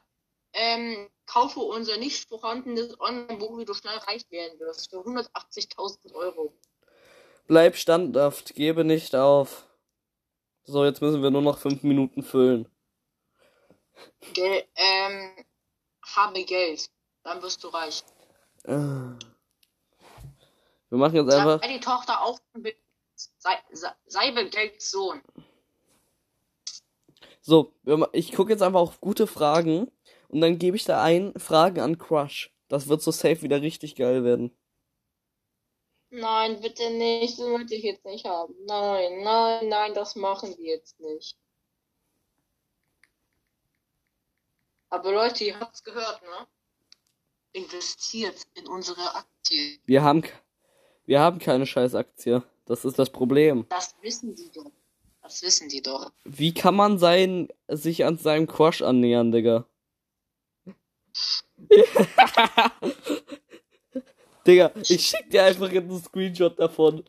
Ähm, 0.54 1.10
kaufe 1.26 1.60
unser 1.60 1.98
nicht 1.98 2.30
vorhandenes 2.30 2.98
Online-Buch, 3.02 3.58
wie 3.58 3.66
du 3.66 3.74
schnell 3.74 3.98
reich 3.98 4.24
werden 4.32 4.58
wirst, 4.62 4.90
für 4.90 5.00
180.000 5.00 6.14
Euro. 6.14 6.54
Bleib 7.48 7.76
standhaft, 7.76 8.56
gebe 8.56 8.86
nicht 8.86 9.16
auf. 9.16 9.68
So, 10.64 10.86
jetzt 10.86 11.02
müssen 11.02 11.22
wir 11.22 11.30
nur 11.30 11.42
noch 11.42 11.58
fünf 11.58 11.84
Minuten 11.84 12.24
füllen. 12.24 12.70
Gel 14.34 14.64
ähm, 14.76 15.46
habe 16.16 16.46
Geld, 16.46 16.90
dann 17.24 17.42
wirst 17.42 17.62
du 17.66 17.68
reich. 17.68 18.02
Äh. 18.64 18.78
Wir 20.90 20.98
machen 20.98 21.16
jetzt 21.16 21.34
einfach. 21.34 21.60
Die 21.60 21.80
Tochter 21.82 22.22
auch 22.22 22.40
sei, 23.38 23.58
sei, 23.72 23.92
sei 24.06 24.74
Sohn. 24.78 25.22
So, 27.42 27.74
ich 28.12 28.34
gucke 28.34 28.52
jetzt 28.52 28.62
einfach 28.62 28.82
auf 28.82 29.00
gute 29.00 29.28
Fragen 29.28 29.90
und 30.28 30.42
dann 30.42 30.60
gebe 30.60 30.76
ich 30.76 30.84
da 30.84 31.02
ein 31.02 31.34
Fragen 31.38 31.80
an 31.80 31.98
Crush. 31.98 32.54
Das 32.68 32.90
wird 32.90 33.02
so 33.02 33.12
safe 33.12 33.42
wieder 33.42 33.62
richtig 33.62 33.96
geil 33.96 34.24
werden. 34.24 34.52
Nein, 36.10 36.62
bitte 36.62 36.90
nicht, 36.92 37.40
das 37.40 37.48
möchte 37.48 37.76
ich 37.76 37.84
jetzt 37.84 38.06
nicht 38.06 38.26
haben. 38.26 38.54
Nein, 38.66 39.24
nein, 39.24 39.68
nein, 39.70 39.94
das 39.94 40.16
machen 40.16 40.56
wir 40.58 40.76
jetzt 40.76 41.00
nicht. 41.00 41.38
Aber 44.90 45.12
Leute, 45.12 45.44
ihr 45.44 45.60
habt's 45.60 45.84
gehört, 45.84 46.22
ne? 46.22 46.48
Investiert 47.52 48.48
in 48.54 48.68
unsere 48.68 49.16
Aktie. 49.16 49.80
Wir 49.86 50.02
haben, 50.04 50.24
wir 51.06 51.20
haben 51.20 51.40
keine 51.40 51.66
Scheißaktie. 51.66 52.42
Das 52.68 52.86
ist 52.86 53.00
das 53.00 53.10
Problem. 53.10 53.66
Das 53.70 53.96
wissen 54.02 54.36
die 54.36 54.52
doch. 54.54 54.70
Das 55.24 55.42
wissen 55.42 55.70
die 55.70 55.82
doch. 55.82 56.12
Wie 56.26 56.54
kann 56.54 56.76
man 56.76 57.00
sein, 57.00 57.48
sich 57.68 58.06
an 58.06 58.18
seinem 58.18 58.46
Crush 58.48 58.82
annähern, 58.82 59.32
Digga? 59.32 59.66
Digga, 64.46 64.72
ich 64.88 65.08
schick 65.08 65.30
dir 65.30 65.46
einfach 65.46 65.72
jetzt 65.72 65.90
einen 65.90 66.04
Screenshot 66.04 66.60
davon. 66.60 67.04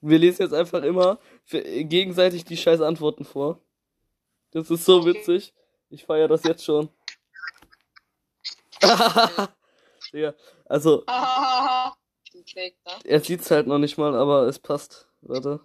Wir 0.00 0.18
lesen 0.18 0.42
jetzt 0.42 0.54
einfach 0.54 0.82
immer 0.82 1.18
gegenseitig 1.50 2.44
die 2.44 2.56
scheiß 2.56 2.80
Antworten 2.80 3.24
vor. 3.24 3.60
Das 4.52 4.70
ist 4.70 4.84
so 4.84 5.04
witzig. 5.04 5.52
Ich 5.90 6.04
feiere 6.04 6.28
das 6.28 6.44
jetzt 6.44 6.64
schon. 6.64 6.88
Digga, 10.12 10.34
also, 10.66 11.04
fake, 12.52 12.76
ne? 12.84 12.92
er 13.04 13.20
sieht's 13.20 13.50
halt 13.50 13.66
noch 13.66 13.78
nicht 13.78 13.98
mal, 13.98 14.14
aber 14.14 14.42
es 14.42 14.58
passt. 14.58 15.08
Warte. 15.20 15.60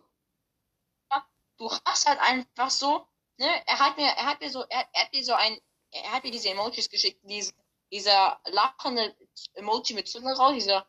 Du 1.58 1.70
hast 1.70 2.08
halt 2.08 2.20
einfach 2.22 2.70
so, 2.70 3.06
ne? 3.38 3.48
Er 3.66 3.80
hat 3.80 3.98
mir, 3.98 4.06
er 4.06 4.26
hat 4.26 4.40
mir 4.40 4.50
so, 4.50 4.64
er, 4.70 4.86
er 4.94 5.04
hat 5.04 5.14
mir 5.14 5.24
so 5.24 5.34
ein, 5.34 5.60
er 5.92 6.14
hat 6.14 6.24
mir 6.24 6.32
diese 6.32 6.50
Emojis 6.50 6.90
geschickt, 6.90 7.20
diesen, 7.24 7.54
dieser 7.92 8.40
lachende 8.46 9.14
Emoji 9.56 9.94
mit 9.94 10.08
Zunge 10.08 10.34
raus, 10.38 10.54
dieser, 10.54 10.88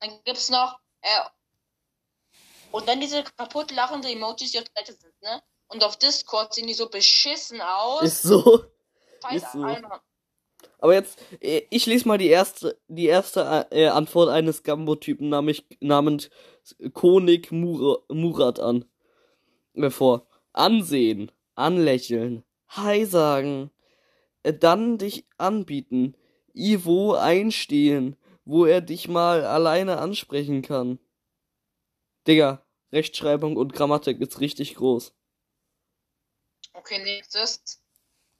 dann 0.00 0.18
gibt's 0.24 0.50
noch, 0.50 0.80
äh, 1.02 1.20
und 2.72 2.88
dann 2.88 3.00
diese 3.00 3.22
kaputt 3.22 3.70
lachende 3.70 4.10
Emojis, 4.10 4.50
die 4.50 4.58
auf 4.58 4.64
der 4.64 4.84
Seite 4.84 4.98
sind, 4.98 5.22
ne? 5.22 5.42
Und 5.68 5.84
auf 5.84 5.96
Discord 5.96 6.54
sehen 6.54 6.66
die 6.66 6.74
so 6.74 6.88
beschissen 6.88 7.60
aus. 7.60 8.02
Ist 8.02 8.22
so. 8.22 8.64
Ist 9.30 9.52
so. 9.52 9.62
Alter. 9.62 10.02
Aber 10.78 10.94
jetzt, 10.94 11.18
äh, 11.40 11.62
ich 11.70 11.86
lese 11.86 12.08
mal 12.08 12.18
die 12.18 12.28
erste, 12.28 12.78
die 12.88 13.06
erste 13.06 13.66
äh, 13.70 13.86
Antwort 13.86 14.28
eines 14.28 14.62
Gambo-Typen 14.62 15.28
namens, 15.28 15.62
namens 15.80 16.30
Konig 16.92 17.52
Mur 17.52 18.04
Murat 18.08 18.60
an. 18.60 18.84
Äh, 19.74 19.90
vor. 19.90 20.26
Ansehen, 20.52 21.32
anlächeln, 21.56 22.44
Hi 22.68 23.04
sagen, 23.04 23.70
äh, 24.42 24.52
dann 24.52 24.98
dich 24.98 25.26
anbieten, 25.36 26.16
Ivo 26.54 27.14
einstehen, 27.14 28.16
wo 28.44 28.64
er 28.64 28.80
dich 28.80 29.08
mal 29.08 29.44
alleine 29.44 29.98
ansprechen 29.98 30.62
kann. 30.62 30.98
Digga, 32.26 32.64
Rechtschreibung 32.92 33.56
und 33.56 33.72
Grammatik 33.72 34.20
ist 34.20 34.40
richtig 34.40 34.76
groß. 34.76 35.12
Okay, 36.72 37.02
nächstes. 37.02 37.80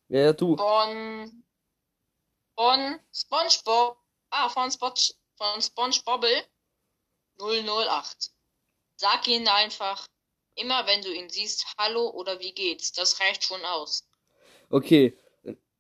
Ja, 0.09 0.20
ja, 0.20 0.33
du. 0.33 0.57
Von, 0.57 1.43
von 2.55 3.01
SpongeBob, 3.13 3.97
ah, 4.31 4.49
von, 4.49 4.71
Spon 4.71 4.93
von 5.37 5.63
SpongeBobble 5.63 6.45
008. 7.39 8.31
Sag 8.97 9.27
ihn 9.29 9.49
einfach, 9.49 10.07
immer 10.55 10.87
wenn 10.87 11.03
du 11.03 11.13
ihn 11.13 11.29
siehst, 11.29 11.67
hallo 11.79 12.11
oder 12.11 12.39
wie 12.41 12.53
geht's. 12.53 12.93
Das 12.93 13.21
reicht 13.21 13.45
schon 13.45 13.65
aus. 13.65 14.09
Okay. 14.71 15.19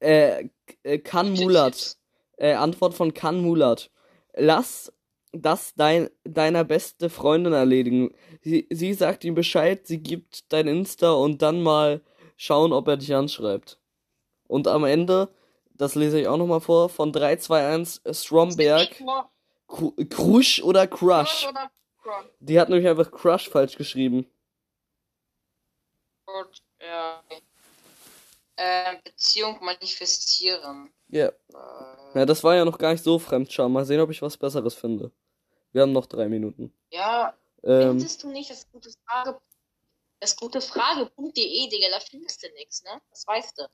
Äh, 0.00 0.48
äh 0.82 0.98
Kan 0.98 1.32
Mulat. 1.32 1.96
Äh, 2.36 2.54
Antwort 2.54 2.94
von 2.94 3.14
Kan 3.14 3.40
Mulat. 3.40 3.90
Lass 4.34 4.92
das 5.32 5.74
dein, 5.74 6.10
deiner 6.24 6.64
beste 6.64 7.10
Freundin 7.10 7.52
erledigen. 7.52 8.14
Sie, 8.42 8.66
sie 8.70 8.94
sagt 8.94 9.24
ihm 9.24 9.34
Bescheid, 9.34 9.86
sie 9.86 9.98
gibt 9.98 10.52
dein 10.52 10.68
Insta 10.68 11.12
und 11.12 11.42
dann 11.42 11.62
mal 11.62 12.02
schauen, 12.36 12.72
ob 12.72 12.88
er 12.88 12.96
dich 12.96 13.14
anschreibt. 13.14 13.78
Und 14.46 14.68
am 14.68 14.84
Ende, 14.84 15.28
das 15.74 15.94
lese 15.94 16.20
ich 16.20 16.28
auch 16.28 16.36
nochmal 16.36 16.60
vor, 16.60 16.88
von 16.88 17.12
321 17.12 18.00
Stromberg, 18.16 18.90
Kru- 19.68 20.08
Krusch 20.08 20.62
oder 20.62 20.86
Crush. 20.86 21.46
Oder 21.48 21.70
Crush. 22.02 22.26
Die 22.40 22.58
hat 22.60 22.68
nämlich 22.68 22.88
einfach 22.88 23.10
Crush 23.10 23.48
falsch 23.48 23.76
geschrieben. 23.76 24.26
Gut, 26.26 26.62
ja. 26.80 27.22
Äh, 28.56 28.96
Beziehung 29.02 29.58
manifestieren. 29.62 30.90
Ja. 31.08 31.26
Äh, 31.28 31.32
Ja, 32.14 32.26
das 32.26 32.44
war 32.44 32.54
ja 32.54 32.64
noch 32.64 32.78
gar 32.78 32.92
nicht 32.92 33.02
so 33.02 33.18
Fremdscham. 33.18 33.72
Mal 33.72 33.84
sehen, 33.84 34.00
ob 34.00 34.10
ich 34.10 34.22
was 34.22 34.36
Besseres 34.36 34.74
finde. 34.74 35.10
Wir 35.72 35.82
haben 35.82 35.92
noch 35.92 36.06
drei 36.06 36.28
Minuten. 36.28 36.72
ja, 36.90 37.34
Ähm, 37.64 37.98
findest 37.98 38.22
du 38.22 38.28
nicht 38.28 38.50
das 38.50 38.70
gute 38.70 38.90
Frage? 39.06 39.40
Das 40.20 40.36
gute 40.36 40.60
Frage.de, 40.60 41.68
Digga, 41.68 41.88
da 41.90 41.98
findest 42.00 42.42
du 42.42 42.48
nichts, 42.54 42.82
ne? 42.84 43.00
Das 43.10 43.26
weißt 43.26 43.58
du. 43.58 43.64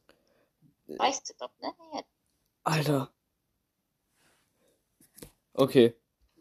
Weißt 0.98 1.30
du 1.30 1.34
doch, 1.38 1.50
ne? 1.60 1.72
Alter. 2.64 3.12
Okay. 5.54 5.94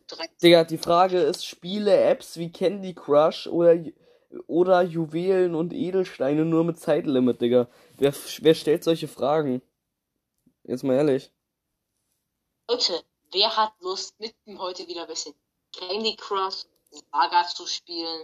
direkt. 0.10 0.42
Digga, 0.42 0.64
die 0.64 0.78
Frage 0.78 1.20
ist, 1.20 1.46
spiele 1.46 1.96
Apps 1.96 2.38
wie 2.38 2.52
Candy 2.52 2.94
Crush 2.94 3.48
oder, 3.48 3.76
oder 4.48 4.82
Juwelen 4.82 5.56
und 5.56 5.74
Edelsteine 5.74 6.46
nur 6.46 6.64
mit 6.64 6.80
Zeitlimit, 6.80 7.42
Digga. 7.42 7.68
Wer, 7.98 8.14
wer 8.40 8.56
stellt 8.56 8.84
solche 8.84 9.08
Fragen? 9.08 9.62
Jetzt 10.64 10.84
mal 10.84 10.96
ehrlich. 10.96 11.32
Leute, 12.70 13.04
wer 13.32 13.58
hat 13.58 13.74
Lust, 13.82 14.20
mit 14.20 14.36
mir 14.46 14.60
heute 14.60 14.88
wieder 14.88 15.02
ein 15.02 15.08
bisschen 15.08 15.34
Candy 15.76 16.16
Crush, 16.16 16.66
Saga 17.12 17.48
zu 17.48 17.66
spielen? 17.66 18.24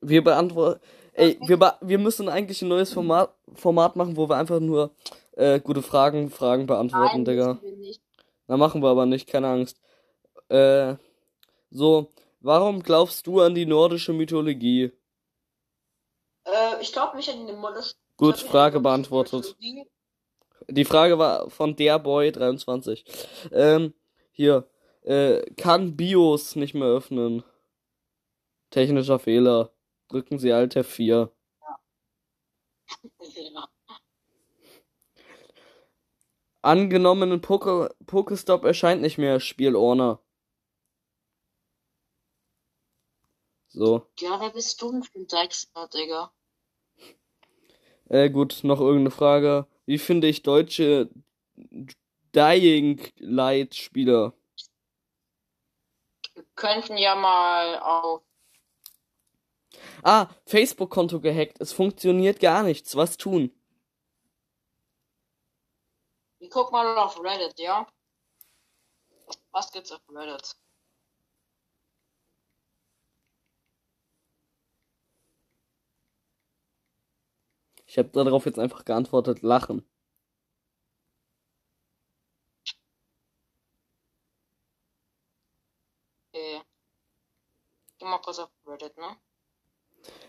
Wir 0.00 0.22
beantworten. 0.22 0.80
Ey, 1.18 1.36
wir, 1.40 1.78
wir 1.80 1.98
müssen 1.98 2.28
eigentlich 2.28 2.62
ein 2.62 2.68
neues 2.68 2.92
Format, 2.92 3.34
Format 3.54 3.96
machen, 3.96 4.16
wo 4.16 4.28
wir 4.28 4.36
einfach 4.36 4.60
nur 4.60 4.94
äh, 5.32 5.58
gute 5.58 5.82
Fragen, 5.82 6.30
Fragen 6.30 6.66
beantworten, 6.66 7.24
Digga. 7.24 7.58
wir 7.60 7.76
nicht. 7.76 8.00
Na, 8.46 8.56
machen 8.56 8.82
wir 8.82 8.88
aber 8.88 9.04
nicht, 9.04 9.26
keine 9.26 9.48
Angst. 9.48 9.80
Äh, 10.48 10.94
so, 11.70 12.12
warum 12.38 12.84
glaubst 12.84 13.26
du 13.26 13.40
an 13.40 13.56
die 13.56 13.66
nordische 13.66 14.12
Mythologie? 14.12 14.92
Äh, 16.44 16.80
ich 16.80 16.92
glaube 16.92 17.16
mich 17.16 17.28
an 17.28 17.48
den 17.48 17.58
Moloch. 17.58 17.92
Gut, 18.16 18.38
Frage 18.38 18.78
beantwortet. 18.78 19.56
Die 20.68 20.84
Frage 20.84 21.18
war 21.18 21.50
von 21.50 21.74
der 21.74 21.98
Boy 21.98 22.30
23. 22.30 23.04
Ähm, 23.50 23.92
hier, 24.30 24.68
äh, 25.02 25.42
kann 25.56 25.96
BIOS 25.96 26.54
nicht 26.54 26.74
mehr 26.74 26.88
öffnen? 26.88 27.42
Technischer 28.70 29.18
Fehler. 29.18 29.72
Drücken 30.08 30.38
Sie 30.38 30.52
Alt 30.52 30.76
F4. 30.76 31.30
Ja. 31.60 31.78
Angenommenen 36.62 37.40
Poke 37.40 37.94
Pokestop 38.06 38.64
erscheint 38.64 39.00
nicht 39.00 39.18
mehr, 39.18 39.40
Spiel 39.40 39.76
Orner. 39.76 40.20
So. 43.68 44.06
ja, 44.18 44.40
wer 44.40 44.50
bist 44.50 44.82
du 44.82 44.90
denn 44.90 45.04
für 45.04 45.20
ein 45.20 45.26
Drecksnerd, 45.26 45.94
Digga? 45.94 46.32
Äh, 48.10 48.30
gut, 48.30 48.60
noch 48.62 48.80
irgendeine 48.80 49.10
Frage. 49.10 49.66
Wie 49.84 49.98
finde 49.98 50.28
ich 50.28 50.42
deutsche 50.42 51.10
Dying 52.34 53.02
Light 53.18 53.74
Spieler? 53.74 54.32
Wir 56.32 56.44
könnten 56.54 56.96
ja 56.96 57.14
mal 57.14 57.78
auf. 57.80 58.22
Ah, 60.02 60.28
Facebook-Konto 60.46 61.20
gehackt. 61.20 61.60
Es 61.60 61.72
funktioniert 61.72 62.40
gar 62.40 62.62
nichts. 62.62 62.96
Was 62.96 63.16
tun? 63.16 63.52
Ich 66.40 66.50
guck 66.50 66.72
mal 66.72 66.96
auf 66.98 67.18
Reddit, 67.22 67.58
ja? 67.58 67.86
Was 69.52 69.70
gibt's 69.72 69.92
auf 69.92 70.00
Reddit? 70.10 70.56
Ich 77.86 77.98
habe 77.98 78.08
darauf 78.10 78.44
jetzt 78.46 78.58
einfach 78.58 78.84
geantwortet, 78.84 79.42
lachen. 79.42 79.84
Okay. 86.32 86.62
Geh 87.98 88.04
mal 88.06 88.18
kurz 88.18 88.38
auf 88.38 88.50
Reddit, 88.66 88.96
ne? 88.96 89.16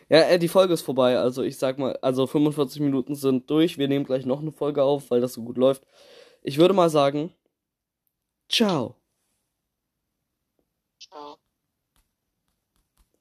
Ja, 0.10 0.22
äh, 0.22 0.40
die 0.40 0.48
Folge 0.48 0.74
ist 0.74 0.82
vorbei. 0.82 1.18
Also 1.18 1.44
ich 1.44 1.58
sag 1.58 1.78
mal, 1.78 1.98
also 2.02 2.28
45 2.28 2.82
Minuten 2.82 3.16
sind 3.16 3.50
durch. 3.50 3.78
Wir 3.78 3.88
nehmen 3.88 4.06
gleich 4.06 4.26
noch 4.26 4.42
eine 4.42 4.52
Folge 4.52 4.84
auf, 4.84 5.12
weil 5.12 5.22
das 5.22 5.34
so 5.34 5.44
gut 5.44 5.58
läuft. 5.58 5.84
Ich 6.42 6.58
würde 6.58 6.74
mal 6.74 6.90
sagen, 6.90 7.34
ciao. 8.50 8.96
Ciao. 11.00 11.38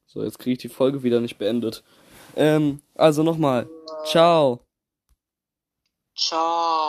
So, 0.06 0.24
jetzt 0.24 0.38
kriege 0.38 0.52
ich 0.52 0.58
die 0.58 0.68
Folge 0.68 1.02
wieder 1.02 1.20
nicht 1.20 1.36
beendet. 1.38 1.84
Ähm, 2.36 2.80
also 2.94 3.22
nochmal, 3.22 3.68
ciao. 4.06 4.60
Ciao. 6.16 6.88